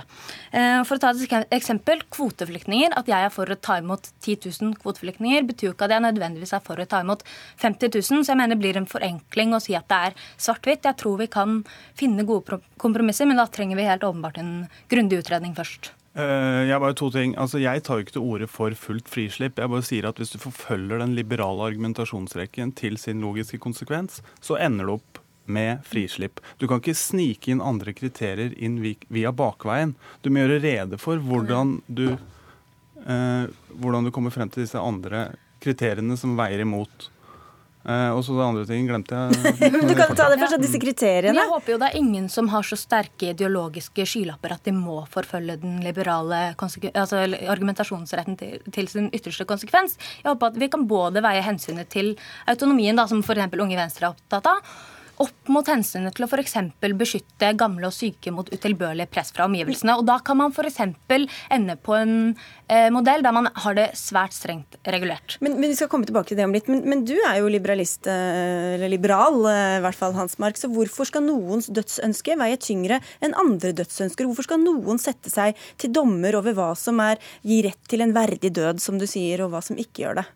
Eh, 0.51 0.81
for 0.88 0.97
å 0.97 1.03
ta 1.03 1.13
et 1.13 1.55
eksempel, 1.55 2.05
kvoteflyktninger. 2.13 2.95
At 2.99 3.11
jeg 3.11 3.27
er 3.27 3.34
for 3.34 3.49
å 3.49 3.59
ta 3.59 3.79
imot 3.81 4.11
10 4.23 4.49
000 4.49 4.77
kvoteflyktninger, 4.84 5.47
betyr 5.49 5.71
jo 5.71 5.75
ikke 5.75 5.89
at 5.89 5.97
jeg 5.97 6.07
nødvendigvis 6.07 6.55
er 6.55 6.63
for 6.65 6.79
å 6.79 6.88
ta 6.89 7.03
imot 7.03 7.25
50 7.61 7.91
000. 7.99 8.23
Så 8.23 8.34
jeg 8.34 8.39
mener 8.39 8.55
det 8.55 8.61
blir 8.63 8.79
en 8.79 8.89
forenkling 8.89 9.55
å 9.55 9.61
si 9.63 9.75
at 9.77 9.89
det 9.91 9.99
er 10.09 10.21
svart-hvitt. 10.38 10.88
Jeg 10.88 10.99
tror 11.01 11.19
vi 11.21 11.29
kan 11.31 11.61
finne 11.99 12.27
gode 12.27 12.61
kompromisser, 12.81 13.29
men 13.29 13.41
da 13.41 13.49
trenger 13.51 13.79
vi 13.79 13.89
helt 13.89 14.07
åpenbart 14.07 14.39
en 14.41 14.55
grundig 14.91 15.23
utredning 15.23 15.57
først. 15.57 15.93
Uh, 16.14 16.61
jeg 16.70 16.78
bare 16.78 16.93
to 16.93 17.09
ting. 17.09 17.34
Altså, 17.41 17.57
jeg 17.57 17.82
tar 17.84 17.97
jo 17.97 18.05
ikke 18.05 18.16
til 18.18 18.28
orde 18.28 18.47
for 18.51 18.76
fullt 18.78 19.09
frislipp. 19.09 19.57
Jeg 19.57 19.72
bare 19.72 19.86
sier 19.86 20.05
at 20.05 20.20
Hvis 20.22 20.36
du 20.36 20.38
forfølger 20.38 21.01
den 21.01 21.16
liberale 21.18 21.66
argumentasjonsrekken 21.72 22.76
til 22.78 22.97
sin 23.01 23.22
logiske 23.22 23.57
konsekvens, 23.57 24.22
så 24.41 24.59
ender 24.61 24.86
du 24.86 24.97
opp 24.99 25.24
med 25.45 25.82
frislipp. 25.84 26.39
Du 26.57 26.68
kan 26.68 26.80
ikke 26.80 26.95
snike 26.95 27.51
inn 27.51 27.64
andre 27.64 27.93
kriterier 27.95 28.53
inn 28.55 28.78
via 29.09 29.32
bakveien. 29.36 29.95
Du 30.22 30.30
må 30.30 30.43
gjøre 30.43 30.61
rede 30.64 30.99
for 31.01 31.20
hvordan 31.20 31.82
du, 31.88 32.14
eh, 33.03 33.45
hvordan 33.74 34.05
du 34.07 34.11
kommer 34.11 34.32
frem 34.32 34.49
til 34.49 34.64
disse 34.64 34.80
andre 34.80 35.34
kriteriene 35.64 36.18
som 36.20 36.38
veier 36.39 36.64
imot. 36.64 37.09
Eh, 37.84 38.09
og 38.15 38.21
så 38.23 38.36
det 38.38 38.45
andre 38.45 38.63
ting 38.67 38.86
glemte 38.88 39.17
jeg. 39.17 39.51
du 39.89 39.93
kan 39.97 40.13
ta 40.15 40.29
det 40.31 40.39
først, 40.39 40.55
disse 40.63 40.79
kriteriene. 40.79 41.36
Jeg 41.36 41.51
håper 41.51 41.73
jo 41.73 41.79
det 41.81 41.89
er 41.91 41.99
ingen 41.99 42.29
som 42.31 42.47
har 42.53 42.63
så 42.67 42.77
sterke 42.79 43.34
ideologiske 43.34 44.05
skylapper 44.07 44.55
at 44.55 44.63
de 44.67 44.75
må 44.75 45.01
forfølge 45.11 45.57
den 45.59 45.81
liberale 45.84 46.41
altså 46.55 47.25
argumentasjonsretten 47.51 48.39
til, 48.39 48.63
til, 48.71 48.89
sin 48.91 49.11
ytterste 49.11 49.47
konsekvens. 49.49 49.97
Jeg 50.21 50.31
håper 50.31 50.53
at 50.53 50.59
vi 50.61 50.71
kan 50.71 50.88
både 50.88 51.23
veie 51.25 51.43
hensynet 51.43 51.91
til 51.91 52.13
autonomien, 52.47 52.95
da, 52.95 53.07
som 53.09 53.23
f.eks. 53.23 53.59
Unge 53.63 53.79
Venstre 53.79 54.07
er 54.07 54.15
opptatt 54.15 54.47
av, 54.49 54.73
opp 55.22 55.51
mot 55.51 55.68
hensynet 55.68 56.16
til 56.16 56.26
å 56.26 56.30
f.eks. 56.30 56.55
beskytte 56.97 57.51
gamle 57.59 57.89
og 57.89 57.95
syke 57.95 58.32
mot 58.34 58.49
utilbørlig 58.49 59.07
press 59.11 59.34
fra 59.36 59.47
omgivelsene. 59.49 59.97
Og 59.99 60.07
Da 60.07 60.20
kan 60.26 60.39
man 60.39 60.53
f.eks. 60.53 60.80
ende 61.53 61.76
på 61.78 61.95
en 61.97 62.16
eh, 62.68 62.89
modell 62.93 63.26
der 63.26 63.36
man 63.36 63.49
har 63.53 63.78
det 63.78 63.89
svært 63.99 64.36
strengt 64.36 64.78
regulert. 64.88 65.38
Men, 65.43 65.57
men 65.59 65.72
Vi 65.72 65.78
skal 65.80 65.91
komme 65.91 66.07
tilbake 66.09 66.32
til 66.32 66.39
det 66.39 66.47
om 66.47 66.55
litt. 66.55 66.70
Men, 66.72 66.84
men 66.89 67.05
du 67.07 67.16
er 67.16 67.41
jo 67.41 67.51
liberalist, 67.51 68.07
eh, 68.09 68.76
eller 68.78 68.91
liberal, 68.91 69.41
eh, 69.51 69.78
i 69.80 69.84
hvert 69.86 69.99
fall 69.99 70.18
Hans 70.18 70.38
Mark. 70.41 70.59
Så 70.59 70.72
hvorfor 70.74 71.09
skal 71.09 71.26
noens 71.28 71.70
dødsønske 71.74 72.38
veie 72.39 72.59
tyngre 72.61 73.01
enn 73.24 73.38
andre 73.39 73.74
dødsønsker? 73.78 74.30
Hvorfor 74.30 74.49
skal 74.49 74.64
noen 74.64 75.01
sette 75.01 75.32
seg 75.34 75.59
til 75.82 75.93
dommer 75.93 76.39
over 76.39 76.55
hva 76.57 76.72
som 76.80 77.01
er 77.03 77.22
gi 77.45 77.64
rett 77.66 77.82
til 77.89 78.05
en 78.05 78.16
verdig 78.16 78.53
død, 78.55 78.82
som 78.84 78.97
du 79.01 79.07
sier, 79.09 79.43
og 79.43 79.53
hva 79.53 79.64
som 79.66 79.80
ikke 79.80 80.05
gjør 80.05 80.24
det? 80.24 80.30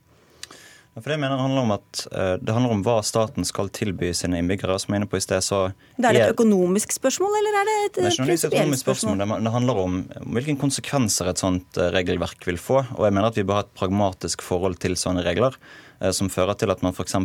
For 0.97 1.13
det 1.13 1.19
mener 1.21 1.35
jeg 1.35 1.43
handler 1.45 1.65
om 1.65 1.73
at 1.75 1.99
uh, 2.09 2.35
det 2.41 2.53
handler 2.55 2.73
om 2.73 2.79
hva 2.85 2.95
staten 3.05 3.45
skal 3.45 3.69
tilby 3.73 4.09
sine 4.17 4.39
innbyggere. 4.41 4.79
som 4.81 4.93
jeg 4.93 4.97
er 4.97 5.03
inne 5.03 5.09
på 5.11 5.19
i 5.19 5.23
sted, 5.23 5.45
så 5.45 5.59
det 5.97 6.09
er 6.09 6.17
det 6.17 6.23
et 6.23 6.33
økonomisk 6.33 6.95
spørsmål, 6.95 7.37
eller 7.39 7.57
er 7.59 7.69
det 7.69 7.75
et 7.77 7.99
prinsipielt 8.17 8.79
spørsmål? 8.81 9.21
spørsmål? 9.21 9.45
Det 9.45 9.53
handler 9.53 9.81
om 9.83 9.99
hvilke 10.33 10.57
konsekvenser 10.63 11.29
et 11.29 11.43
sånt 11.43 11.77
uh, 11.77 11.89
regelverk 11.93 12.49
vil 12.49 12.57
få. 12.61 12.81
Og 12.97 13.05
jeg 13.05 13.13
mener 13.13 13.29
at 13.29 13.37
vi 13.37 13.45
bør 13.45 13.61
ha 13.61 13.65
et 13.67 13.75
pragmatisk 13.77 14.45
forhold 14.45 14.79
til 14.81 14.97
sånne 14.97 15.25
regler, 15.27 15.59
uh, 16.01 16.09
som 16.09 16.33
fører 16.33 16.57
til 16.57 16.73
at 16.73 16.81
man 16.85 16.97
f.eks. 16.97 17.17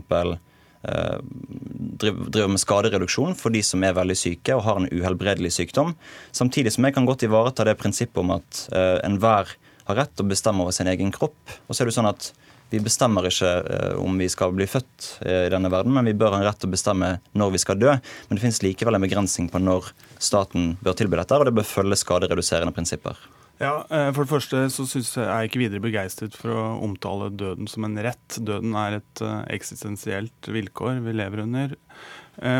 driver 2.02 2.48
med 2.50 2.58
skadereduksjon 2.60 3.36
for 3.38 3.54
de 3.54 3.62
som 3.64 3.84
er 3.86 3.94
veldig 3.96 4.16
syke 4.18 4.56
og 4.58 4.64
har 4.66 4.80
en 4.80 4.90
uhelbredelig 4.90 5.52
sykdom. 5.54 5.94
Samtidig 6.34 6.74
som 6.74 6.84
jeg 6.84 6.96
kan 6.96 7.06
godt 7.08 7.22
ivareta 7.22 7.64
det 7.64 7.78
prinsippet 7.78 8.18
om 8.18 8.34
at 8.34 8.64
enhver 9.06 9.54
har 9.86 9.98
rett 9.98 10.12
til 10.16 10.26
å 10.26 10.30
bestemme 10.32 10.64
over 10.64 10.74
sin 10.74 10.90
egen 10.90 11.12
kropp. 11.14 11.38
Og 11.68 11.74
så 11.74 11.84
er 11.84 11.90
det 11.90 11.94
sånn 11.96 12.10
at 12.10 12.32
vi 12.72 12.80
bestemmer 12.80 13.26
ikke 13.28 13.50
eh, 13.60 13.92
om 14.00 14.16
vi 14.20 14.28
skal 14.32 14.54
bli 14.56 14.66
født 14.70 15.08
eh, 15.26 15.46
i 15.46 15.52
denne 15.52 15.70
verden, 15.72 15.92
men 15.94 16.08
vi 16.08 16.16
bør 16.16 16.36
ha 16.36 16.40
en 16.40 16.46
rett 16.48 16.58
til 16.62 16.70
å 16.70 16.74
bestemme 16.74 17.12
når 17.38 17.52
vi 17.54 17.60
skal 17.60 17.78
dø. 17.80 17.92
Men 17.92 18.38
det 18.38 18.44
finnes 18.44 18.62
likevel 18.64 18.96
en 18.96 19.04
begrensning 19.04 19.50
på 19.52 19.60
når 19.62 19.92
staten 20.22 20.74
bør 20.82 20.96
tilby 20.98 21.20
dette, 21.20 21.36
og 21.36 21.48
det 21.48 21.54
bør 21.58 21.68
følge 21.68 22.00
skadereduserende 22.00 22.74
prinsipper. 22.76 23.20
Ja, 23.60 23.84
eh, 23.92 24.08
For 24.16 24.24
det 24.24 24.32
første 24.32 24.64
så 24.72 24.88
synes 24.88 25.12
jeg, 25.12 25.26
er 25.26 25.44
jeg 25.44 25.52
ikke 25.52 25.62
videre 25.66 25.84
begeistret 25.84 26.38
for 26.38 26.56
å 26.56 26.64
omtale 26.86 27.30
døden 27.36 27.68
som 27.70 27.86
en 27.86 28.00
rett. 28.08 28.40
Døden 28.40 28.74
er 28.78 28.98
et 29.02 29.24
eksistensielt 29.52 30.50
vilkår 30.50 31.04
vi 31.04 31.16
lever 31.20 31.44
under. 31.44 31.78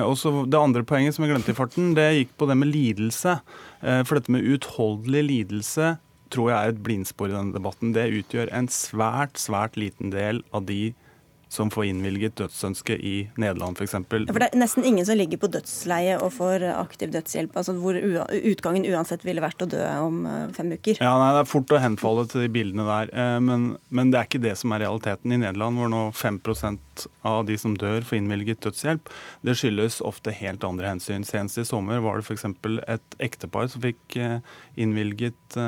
Og 0.05 0.19
så 0.21 0.29
Det 0.45 0.59
andre 0.61 0.83
poenget 0.85 1.17
som 1.17 1.25
jeg 1.25 1.33
glemte 1.33 1.55
i 1.55 1.57
farten, 1.57 1.95
det 1.97 2.11
gikk 2.13 2.35
på 2.37 2.47
det 2.47 2.59
med 2.61 2.69
lidelse. 2.69 3.39
For 3.81 4.19
dette 4.19 4.31
med 4.31 4.45
utholdelig 4.45 5.23
lidelse 5.31 5.95
tror 6.33 6.51
jeg 6.51 6.59
er 6.59 6.73
et 6.73 6.83
blindspor 6.85 7.31
i 7.31 7.37
denne 7.37 7.57
debatten. 7.57 7.93
Det 7.97 8.09
utgjør 8.23 8.53
en 8.57 8.69
svært, 8.73 9.41
svært 9.41 9.79
liten 9.81 10.13
del 10.15 10.43
av 10.57 10.67
de 10.71 10.95
som 11.53 11.71
får 11.71 11.85
innvilget 11.91 12.39
dødsønske 12.41 12.97
i 12.97 13.15
Nederland 13.41 13.77
f.eks. 13.77 13.95
Ja, 13.99 14.33
for 14.33 14.41
det 14.41 14.49
er 14.49 14.61
nesten 14.61 14.87
ingen 14.89 15.05
som 15.05 15.19
ligger 15.19 15.41
på 15.43 15.51
dødsleie 15.53 16.15
og 16.23 16.33
får 16.39 16.65
aktiv 16.73 17.13
dødshjelp, 17.13 17.59
altså 17.61 17.75
hvor 17.77 17.99
utgangen 17.99 18.87
uansett 18.89 19.27
ville 19.27 19.45
vært 19.45 19.65
å 19.65 19.69
dø 19.69 19.83
om 20.01 20.23
eh, 20.29 20.47
fem 20.57 20.73
uker? 20.73 21.03
Ja, 21.03 21.13
nei, 21.21 21.29
Det 21.37 21.43
er 21.43 21.51
fort 21.51 21.75
å 21.77 21.83
henfalle 21.83 22.25
til 22.31 22.47
de 22.47 22.51
bildene 22.55 22.87
der, 22.89 23.13
eh, 23.13 23.37
men, 23.45 23.69
men, 23.93 24.15
det 24.15 24.21
er 24.21 24.31
ikke 24.31 24.43
det 24.47 24.55
som 24.63 24.73
er 24.73 24.85
realiteten 24.87 25.37
i 25.37 25.41
Nederland, 25.45 25.77
hvor 25.77 25.93
nå 25.93 26.03
5% 26.17 27.07
av 27.29 27.45
de 27.49 27.61
som 27.61 27.77
dør, 27.77 28.01
får 28.09 28.23
innvilget 28.23 28.65
dødshjelp. 28.65 29.13
Det 29.45 29.59
skyldes 29.59 30.01
ofte 30.09 30.33
helt 30.41 30.65
andre 30.65 30.95
hensyn. 30.95 31.27
Senest 31.29 31.61
i 31.61 31.69
sommer 31.69 32.01
var 32.05 32.21
det 32.21 32.29
f.eks. 32.31 32.49
et 32.97 33.21
ektepar 33.29 33.69
som 33.73 33.85
fikk 33.85 34.17
eh, 34.17 34.39
innvilget 34.81 35.61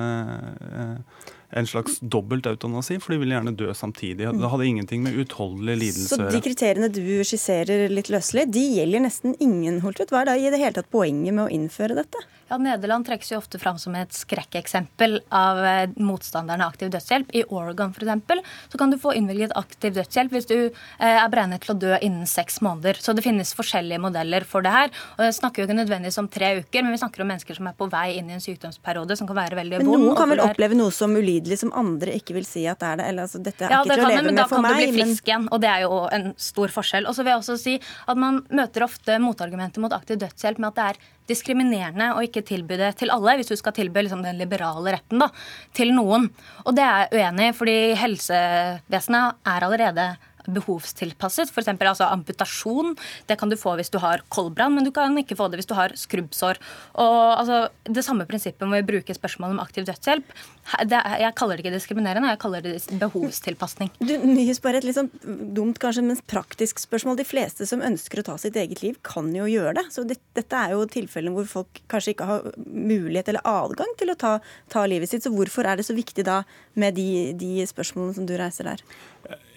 en 1.54 1.66
slags 1.70 2.00
dobbelt 2.00 2.46
eutanasi, 2.50 2.98
for 3.02 3.14
de 3.14 3.20
ville 3.22 3.36
gjerne 3.36 3.54
dø 3.56 3.70
samtidig. 3.76 4.26
Det 4.26 4.50
hadde 4.50 4.66
ingenting 4.66 5.04
med 5.06 5.18
utholdelig 5.22 5.76
lidelse 5.80 6.18
Så 6.18 6.30
de 6.30 6.40
kriteriene 6.42 6.90
du 6.92 7.02
skisserer 7.26 7.86
litt 7.92 8.10
løselig, 8.12 8.48
de 8.54 8.64
gjelder 8.78 9.06
nesten 9.06 9.36
ingen, 9.38 9.80
Holtvedt. 9.84 10.14
Hva 10.14 10.24
er 10.24 10.32
da 10.32 10.38
i 10.38 10.50
det 10.50 10.62
hele 10.62 10.74
tatt 10.76 10.90
poenget 10.90 11.34
med 11.34 11.46
å 11.46 11.52
innføre 11.52 11.98
dette? 11.98 12.22
Ja, 12.50 12.58
Nederland 12.60 13.06
trekkes 13.06 13.30
jo 13.32 13.38
ofte 13.40 13.58
fram 13.58 13.78
som 13.80 13.94
et 13.96 14.12
skrekkeksempel 14.12 15.16
av 15.32 15.60
eh, 15.64 15.94
motstanderne 15.96 16.66
av 16.66 16.74
aktiv 16.74 16.90
dødshjelp. 16.92 17.30
I 17.32 17.44
Oregon 17.48 17.94
f.eks. 17.94 18.50
så 18.72 18.80
kan 18.80 18.92
du 18.92 18.98
få 19.00 19.14
innvilget 19.16 19.54
aktiv 19.56 19.94
dødshjelp 19.96 20.34
hvis 20.34 20.50
du 20.50 20.56
eh, 20.58 20.74
er 21.08 21.30
beregnet 21.32 21.64
til 21.64 21.72
å 21.72 21.78
dø 21.86 21.94
innen 21.96 22.28
seks 22.28 22.60
måneder. 22.64 23.00
Så 23.00 23.14
det 23.16 23.24
finnes 23.24 23.54
forskjellige 23.56 24.02
modeller 24.04 24.44
for 24.48 24.64
det 24.64 24.74
her. 24.74 24.92
Og 25.16 25.24
Jeg 25.24 25.38
snakker 25.38 25.62
jo 25.62 25.68
ikke 25.68 25.78
nødvendigvis 25.80 26.20
om 26.20 26.28
tre 26.28 26.52
uker, 26.60 26.84
men 26.84 26.92
vi 26.92 27.00
snakker 27.00 27.24
om 27.24 27.32
mennesker 27.32 27.58
som 27.58 27.70
er 27.70 27.78
på 27.78 27.88
vei 27.94 28.06
inn 28.18 28.28
i 28.28 28.36
en 28.36 28.44
sykdomsperiode 28.44 29.16
som 29.18 29.30
kan 29.30 29.40
være 29.40 29.58
veldig 29.62 29.80
vond. 29.80 29.88
Men 29.88 30.04
noen 30.04 30.20
kan 30.20 30.34
vel 30.34 30.44
oppleve 30.44 30.78
noe 30.78 30.92
som 30.92 31.16
ulidelig 31.44 31.60
som 31.60 31.72
andre 31.76 32.14
ikke 32.16 32.34
vil 32.34 32.46
si 32.48 32.64
at 32.66 32.80
det 32.80 32.88
er 32.88 33.00
det? 33.00 33.08
Eller 33.10 33.26
altså, 33.26 33.40
dette 33.42 33.64
er 33.64 33.70
ja, 33.72 33.82
ikke 33.84 33.96
til 33.98 34.04
å 34.04 34.12
leve 34.12 34.32
med 34.32 34.48
for 34.48 34.64
meg. 34.64 34.70
Ja, 34.70 34.76
da 34.76 34.80
kan 34.80 34.92
du 34.92 34.96
bli 34.96 35.04
frisk 35.04 35.28
igjen, 35.28 35.48
og 35.52 35.60
det 35.60 35.70
er 35.70 35.84
jo 35.84 35.98
en 36.16 36.26
stor 36.40 36.72
forskjell. 36.72 37.08
Og 37.08 37.14
så 37.16 37.24
vil 37.24 37.34
jeg 37.34 37.42
også 37.42 37.56
si 37.60 37.74
at 37.80 38.20
man 38.20 38.40
møter 38.50 38.86
ofte 38.86 39.18
motargumenter 39.22 39.84
mot 39.84 39.94
aktiv 39.94 40.18
dødshjelp 40.22 40.60
med 40.62 40.72
at 40.72 40.78
det 40.78 40.88
er 40.88 41.00
diskriminerende 41.30 42.10
å 42.16 42.22
ikke 42.24 42.44
tilby 42.44 42.78
det 42.80 42.92
til 43.00 43.12
alle, 43.12 43.38
hvis 43.38 43.52
du 43.52 43.56
skal 43.56 43.74
tilby 43.76 44.04
liksom 44.04 44.24
den 44.24 44.40
liberale 44.40 44.96
retten 44.96 45.22
da, 45.22 45.30
til 45.76 45.94
noen. 45.96 46.28
Og 46.64 46.76
det 46.76 46.84
er 46.84 47.04
jeg 47.04 47.20
uenig 47.20 47.50
i, 47.50 47.56
fordi 47.56 47.78
helsevesenet 48.00 49.44
er 49.54 49.68
allerede 49.68 50.08
behovstilpasset. 50.46 51.52
F.eks. 51.52 51.70
Altså 51.74 52.08
amputasjon. 52.08 52.94
Det 53.28 53.38
kan 53.40 53.52
du 53.52 53.56
få 53.60 53.76
hvis 53.78 53.92
du 53.92 54.00
har 54.02 54.24
koldbrann, 54.34 54.74
men 54.76 54.86
du 54.86 54.92
kan 54.94 55.14
ikke 55.20 55.36
få 55.38 55.48
det 55.50 55.60
hvis 55.60 55.70
du 55.70 55.76
har 55.78 55.94
skrubbsår. 55.98 56.60
Og 57.00 57.20
altså, 57.38 57.68
Det 57.84 58.04
samme 58.04 58.26
prinsippet 58.28 58.66
må 58.68 58.80
vi 58.80 58.88
bruke 58.94 59.16
spørsmålet 59.16 59.56
om 59.56 59.62
aktiv 59.64 59.86
dødshjelp. 59.88 60.34
Det, 60.88 61.00
jeg 61.20 61.36
kaller 61.36 61.58
det 61.58 61.64
ikke 61.64 61.74
diskriminerende, 61.74 62.30
jeg 62.32 62.40
kaller 62.40 62.64
det 62.64 62.74
behovstilpasning. 63.00 63.90
Du, 64.00 64.14
Nyhus, 64.24 64.62
bare 64.64 64.80
et 64.80 64.86
litt 64.88 64.96
sånn 64.96 65.10
dumt, 65.54 65.78
kanskje, 65.82 66.04
men 66.06 66.20
praktisk 66.30 66.80
spørsmål. 66.80 67.18
De 67.20 67.28
fleste 67.28 67.68
som 67.68 67.84
ønsker 67.84 68.22
å 68.22 68.26
ta 68.30 68.38
sitt 68.40 68.56
eget 68.60 68.80
liv, 68.84 68.96
kan 69.04 69.28
jo 69.36 69.46
gjøre 69.50 69.76
det. 69.80 69.86
Så 69.92 70.06
det, 70.08 70.18
dette 70.36 70.56
er 70.56 70.72
jo 70.72 70.86
tilfellene 70.88 71.36
hvor 71.36 71.50
folk 71.50 71.82
kanskje 71.92 72.14
ikke 72.14 72.28
har 72.30 72.48
mulighet 72.64 73.28
eller 73.32 73.44
adgang 73.48 73.92
til 74.00 74.12
å 74.14 74.18
ta, 74.18 74.38
ta 74.72 74.86
livet 74.88 75.12
sitt. 75.12 75.26
Så 75.26 75.34
hvorfor 75.34 75.68
er 75.68 75.80
det 75.80 75.88
så 75.88 75.96
viktig 75.96 76.24
da 76.26 76.42
med 76.80 76.96
de, 76.96 77.34
de 77.38 77.68
spørsmålene 77.68 78.16
som 78.16 78.28
du 78.28 78.36
reiser 78.40 78.72
der? 78.72 78.84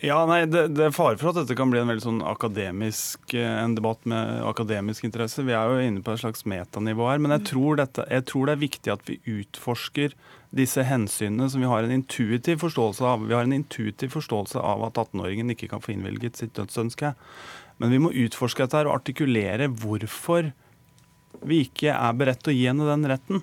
Ja, 0.06 0.20
nei, 0.30 0.44
det, 0.46 0.68
det, 0.78 0.84
er 0.86 0.94
fare 0.94 1.18
for 1.18 1.32
at 1.32 1.40
dette 1.40 1.56
kan 1.58 1.72
bli 1.74 1.80
en 1.82 1.90
veldig 1.90 2.04
sånn 2.04 2.20
akademisk, 2.30 3.32
eh, 3.34 3.54
en 3.64 3.74
debatt 3.74 4.04
med 4.06 4.44
akademisk 4.46 5.08
interesse. 5.08 5.46
Vi 5.46 5.56
er 5.58 5.72
jo 5.72 5.88
inne 5.88 6.04
på 6.06 6.14
et 6.14 6.22
slags 6.22 6.46
metanivå 6.46 7.08
her. 7.10 7.22
Men 7.24 7.34
jeg 7.34 7.48
tror, 7.50 7.80
dette, 7.80 8.06
jeg 8.14 8.28
tror, 8.30 8.46
det 8.46 8.54
er 8.54 8.62
viktig 8.62 8.94
at 8.94 9.08
vi 9.10 9.18
utforsker 9.40 10.14
disse 10.58 10.86
hensynene 10.86 11.50
som 11.50 11.66
vi 11.66 11.72
har 11.72 11.84
en 11.88 11.96
intuitiv 11.98 12.62
forståelse 12.62 13.10
av. 13.10 13.26
Vi 13.26 13.34
har 13.34 13.50
en 13.50 13.58
intuitiv 13.58 14.14
forståelse 14.14 14.62
av 14.62 14.86
at 14.86 15.02
18-åringen 15.02 15.50
ikke 15.56 15.72
kan 15.74 15.82
få 15.82 15.96
innvilget 15.96 16.38
sitt 16.38 16.54
dødsønske. 16.60 17.16
Men 17.82 17.94
vi 17.94 18.02
må 18.02 18.14
utforske 18.14 18.68
dette 18.68 18.78
her 18.78 18.92
og 18.92 19.00
artikulere 19.00 19.72
hvorfor 19.82 20.52
vi 21.42 21.64
ikke 21.66 21.90
er 21.94 22.18
beredt 22.18 22.46
til 22.46 22.54
å 22.54 22.60
gi 22.60 22.70
henne 22.70 22.86
den 22.94 23.10
retten. 23.10 23.42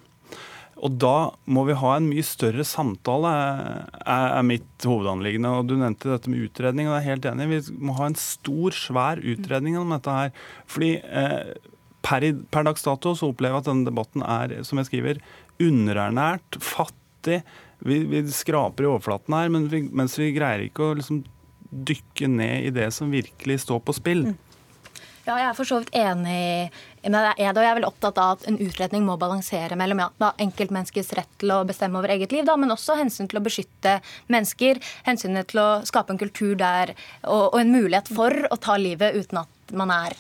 Og 0.83 0.97
da 1.01 1.31
må 1.47 1.65
vi 1.69 1.77
ha 1.79 1.93
en 1.97 2.09
mye 2.11 2.25
større 2.27 2.65
samtale, 2.67 3.31
er, 4.05 4.41
mitt 4.47 4.87
hovedanliggende. 4.87 5.53
Og 5.59 5.69
du 5.71 5.77
nevnte 5.79 6.11
dette 6.11 6.33
med 6.33 6.49
utredning, 6.49 6.89
og 6.89 6.97
jeg 6.97 7.05
er 7.05 7.13
helt 7.13 7.29
enig. 7.31 7.51
Vi 7.53 7.77
må 7.87 7.97
ha 7.99 8.09
en 8.11 8.19
stor, 8.19 8.75
svær 8.77 9.23
utredning 9.23 9.79
om 9.81 9.95
dette 9.95 10.17
her. 10.17 10.33
Fordi 10.71 10.97
eh, 11.01 11.55
per, 12.05 12.27
per 12.53 12.67
dags 12.69 12.87
dato 12.87 13.15
så 13.17 13.31
opplever 13.31 13.59
jeg 13.59 13.65
at 13.65 13.71
denne 13.71 13.89
debatten 13.89 14.27
er, 14.27 14.59
som 14.67 14.81
jeg 14.81 14.91
skriver, 14.91 15.23
underernært, 15.63 16.59
fattig. 16.63 17.43
Vi, 17.85 18.01
vi 18.11 18.25
skraper 18.33 18.87
i 18.87 18.91
overflaten 18.91 19.37
her, 19.37 19.53
men 19.53 19.71
vi, 19.73 19.85
mens 19.95 20.19
vi 20.21 20.33
greier 20.35 20.67
ikke 20.67 20.91
å 20.91 20.99
liksom 20.99 21.23
dykke 21.75 22.29
ned 22.31 22.69
i 22.69 22.75
det 22.75 22.91
som 22.95 23.13
virkelig 23.13 23.63
står 23.65 23.81
på 23.87 23.95
spill. 23.97 24.29
Mm. 24.31 24.44
Ja, 25.25 25.39
jeg 25.41 25.47
er 25.49 25.57
for 25.57 25.65
så 25.65 25.79
vidt 25.81 25.95
enig 25.97 26.69
deg. 27.01 27.39
Jeg 27.41 27.49
er 27.49 27.77
vel 27.79 27.87
opptatt 27.89 28.19
av 28.21 28.35
at 28.35 28.45
en 28.51 28.59
utredning 28.61 29.07
må 29.07 29.17
balansere 29.21 29.77
mellom 29.81 30.03
ja, 30.05 30.31
enkeltmenneskets 30.45 31.15
rett 31.17 31.31
til 31.41 31.55
å 31.55 31.63
bestemme 31.65 31.97
over 32.01 32.13
eget 32.13 32.35
liv, 32.35 32.45
da, 32.45 32.59
men 32.61 32.75
også 32.75 32.99
hensyn 33.01 33.31
til 33.31 33.41
å 33.41 33.45
beskytte 33.45 33.97
mennesker. 34.33 34.83
Hensynet 35.09 35.49
til 35.53 35.63
å 35.65 35.69
skape 35.89 36.13
en 36.13 36.21
kultur 36.21 36.53
der, 36.61 36.93
og, 37.23 37.55
og 37.55 37.59
en 37.63 37.73
mulighet 37.73 38.13
for 38.13 38.37
å 38.53 38.61
ta 38.61 38.77
livet 38.81 39.17
uten 39.17 39.45
at 39.47 39.77
man 39.77 39.93
er 39.97 40.17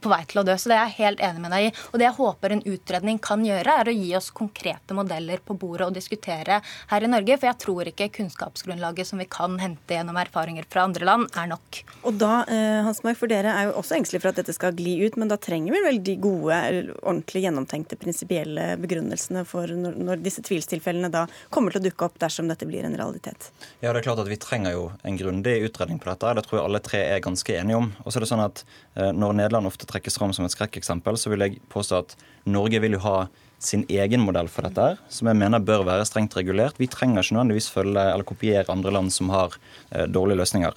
på 0.00 0.10
vei 0.12 0.22
til 0.30 0.42
å 0.42 0.46
dø. 0.46 0.56
Så 0.58 0.72
det 0.72 0.78
er 0.78 0.88
jeg 0.88 0.98
helt 1.04 1.22
enig 1.24 1.44
med 1.44 1.54
deg 1.54 1.68
i. 1.68 1.72
Og 1.92 2.00
det 2.00 2.08
jeg 2.08 2.18
håper 2.18 2.56
en 2.56 2.64
utredning 2.74 3.20
kan 3.22 3.44
gjøre, 3.46 3.78
er 3.80 3.90
å 3.90 3.96
gi 3.96 4.10
oss 4.18 4.30
konkrete 4.34 4.96
modeller 4.96 5.42
på 5.44 5.56
bordet 5.58 5.88
og 5.88 5.96
diskutere 5.96 6.60
her 6.90 7.06
i 7.06 7.10
Norge. 7.10 7.38
For 7.38 7.50
jeg 7.50 7.60
tror 7.62 7.92
ikke 7.92 8.10
kunnskapsgrunnlaget 8.18 9.10
som 9.10 9.22
vi 9.22 9.28
kan 9.30 9.58
hente 9.62 9.98
gjennom 9.98 10.18
erfaringer 10.20 10.66
fra 10.70 10.88
andre 10.88 11.08
land, 11.08 11.30
er 11.38 11.50
nok. 11.54 11.82
Og 12.02 12.18
da, 12.20 12.32
Hansmark, 12.44 12.92
Hans 12.94 13.02
Mark, 13.02 13.18
for 13.18 13.30
dere 13.30 13.52
er 13.52 13.68
jo 13.68 13.74
også 13.80 13.96
engstelige 13.96 14.22
for 14.22 14.30
at 14.30 14.38
dette 14.38 14.54
skal 14.54 14.74
gli 14.76 14.94
ut, 15.02 15.16
men 15.20 15.30
da 15.30 15.36
trenger 15.40 15.74
vi 15.74 15.80
vel 15.84 15.98
de 16.06 16.14
gode, 16.22 16.58
ordentlig 17.02 17.42
gjennomtenkte 17.44 17.98
prinsipielle 18.00 18.66
begrunnelsene 18.80 19.42
for 19.48 19.70
når, 19.70 19.98
når 19.98 20.22
disse 20.24 20.44
tvilstilfellene 20.46 21.10
da 21.12 21.24
kommer 21.54 21.74
til 21.74 21.82
å 21.82 21.84
dukke 21.88 22.06
opp 22.06 22.20
dersom 22.22 22.48
dette 22.50 22.68
blir 22.68 22.86
en 22.86 22.96
realitet? 22.96 23.50
Ja, 23.82 23.90
det 23.92 24.00
er 24.00 24.06
klart 24.06 24.22
at 24.22 24.30
vi 24.30 24.38
trenger 24.40 24.76
jo 24.76 24.84
en 25.02 25.18
grundig 25.18 25.56
utredning 25.66 26.00
på 26.02 26.10
dette. 26.10 26.34
Det 26.38 26.46
tror 26.46 26.60
jeg 26.60 26.64
alle 26.68 26.82
tre 26.86 27.02
er 27.16 27.24
ganske 27.24 27.58
enige 27.58 27.80
om. 27.80 27.90
Og 28.04 28.08
så 28.12 28.20
er 28.20 28.26
det 28.26 28.30
sånn 28.30 28.44
at 28.44 28.64
eh, 28.94 29.10
når 29.10 29.38
Nederland 29.40 29.70
ofte 29.70 29.83
ofte 29.84 29.92
trekkes 29.92 30.18
fram 30.18 30.32
som 30.32 30.44
et 30.44 30.54
skrekkeksempel, 30.54 31.16
så 31.16 31.30
vil 31.30 31.44
jeg 31.44 31.60
påstå 31.72 32.00
at 32.00 32.16
Norge 32.46 32.80
vil 32.80 32.96
jo 32.96 33.04
ha 33.04 33.28
sin 33.64 33.84
egen 33.88 34.20
modell 34.20 34.48
for 34.48 34.66
dette, 34.66 34.98
som 35.08 35.28
jeg 35.28 35.38
mener 35.40 35.62
bør 35.62 35.86
være 35.86 36.04
strengt 36.04 36.34
regulert. 36.36 36.76
Vi 36.78 36.88
trenger 36.88 37.22
ikke 37.22 37.36
nødvendigvis 37.36 37.70
følge 37.72 38.02
eller 38.12 38.24
kopiere 38.24 38.72
andre 38.72 38.92
land 38.92 39.12
som 39.12 39.30
har 39.32 39.56
eh, 39.90 40.04
dårlige 40.04 40.42
løsninger. 40.42 40.74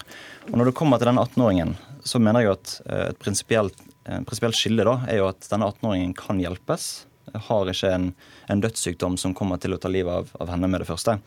Og 0.51 0.57
Når 0.57 0.69
det 0.69 0.75
kommer 0.75 0.97
til 0.97 1.09
den 1.11 1.19
18-åringen, 1.19 1.75
så 2.03 2.19
mener 2.19 2.45
jeg 2.45 2.55
at 2.55 2.81
eh, 2.87 3.09
et 3.09 3.19
prinsipielt 3.19 3.83
prinsipielt 4.07 4.55
skille 4.55 4.85
da, 4.87 5.01
er 5.11 5.17
jo 5.19 5.25
at 5.27 5.49
denne 5.51 5.67
18-åringen 5.67 6.13
kan 6.15 6.37
hjelpes 6.39 7.06
har 7.33 7.69
ikke 7.71 7.91
en, 7.93 8.07
en, 8.47 8.61
dødssykdom 8.63 9.17
som 9.19 9.33
kommer 9.37 9.59
til 9.61 9.75
å 9.75 9.79
ta 9.81 9.89
livet 9.91 10.13
av, 10.13 10.31
av, 10.39 10.51
henne 10.51 10.69
med 10.71 10.81
det 10.83 10.87
første. 10.89 11.17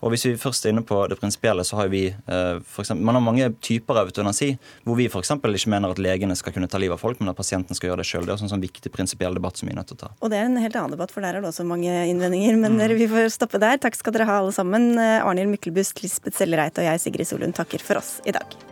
Og 0.00 0.14
Hvis 0.14 0.26
vi 0.28 0.34
først 0.40 0.66
er 0.66 0.74
inne 0.74 0.84
på 0.86 0.98
det 1.10 1.18
prinsipielle, 1.20 1.64
så 1.66 1.80
har 1.80 1.90
vi 1.92 2.06
eh, 2.10 2.56
for 2.64 2.84
eksempel, 2.84 3.04
Man 3.04 3.18
har 3.18 3.24
mange 3.24 3.50
typer 3.60 4.00
av 4.00 4.10
eutanasi 4.10 4.52
hvor 4.84 4.98
vi 4.98 5.08
f.eks. 5.10 5.32
ikke 5.36 5.72
mener 5.72 5.92
at 5.92 6.02
legene 6.02 6.36
skal 6.38 6.54
kunne 6.56 6.70
ta 6.70 6.80
livet 6.80 6.96
av 6.96 7.02
folk, 7.02 7.20
men 7.20 7.32
at 7.32 7.38
pasienten 7.38 7.76
skal 7.76 7.90
gjøre 7.90 8.02
det 8.02 8.08
sjøl. 8.10 8.26
Det 8.26 8.34
er 8.34 8.46
en 8.46 8.54
sånn 8.54 8.64
viktig 8.64 8.92
prinsipiell 8.94 9.36
debatt 9.36 9.60
som 9.60 9.68
vi 9.68 9.74
er 9.74 9.80
nødt 9.80 9.92
til 9.92 10.00
å 10.00 10.04
ta. 10.06 10.14
Og 10.20 10.32
det 10.32 10.40
er 10.40 10.48
en 10.48 10.58
helt 10.60 10.78
annen 10.78 10.96
debatt, 10.96 11.14
for 11.14 11.24
der 11.24 11.38
er 11.38 11.44
det 11.44 11.52
også 11.52 11.66
mange 11.68 11.92
innvendinger. 12.10 12.58
Men 12.60 12.80
mm. 12.80 12.96
vi 13.00 13.10
får 13.10 13.30
stoppe 13.36 13.60
der. 13.62 13.80
Takk 13.82 13.98
skal 13.98 14.16
dere 14.16 14.28
ha 14.30 14.40
alle 14.40 14.56
sammen. 14.56 14.92
Arnhild 15.00 15.52
Myklebust, 15.54 16.02
Lisbeth 16.04 16.38
Sellereite 16.40 16.84
og 16.84 16.90
jeg, 16.90 17.04
Sigrid 17.04 17.30
Solund, 17.30 17.56
takker 17.58 17.82
for 17.84 18.00
oss 18.02 18.18
i 18.28 18.36
dag. 18.36 18.69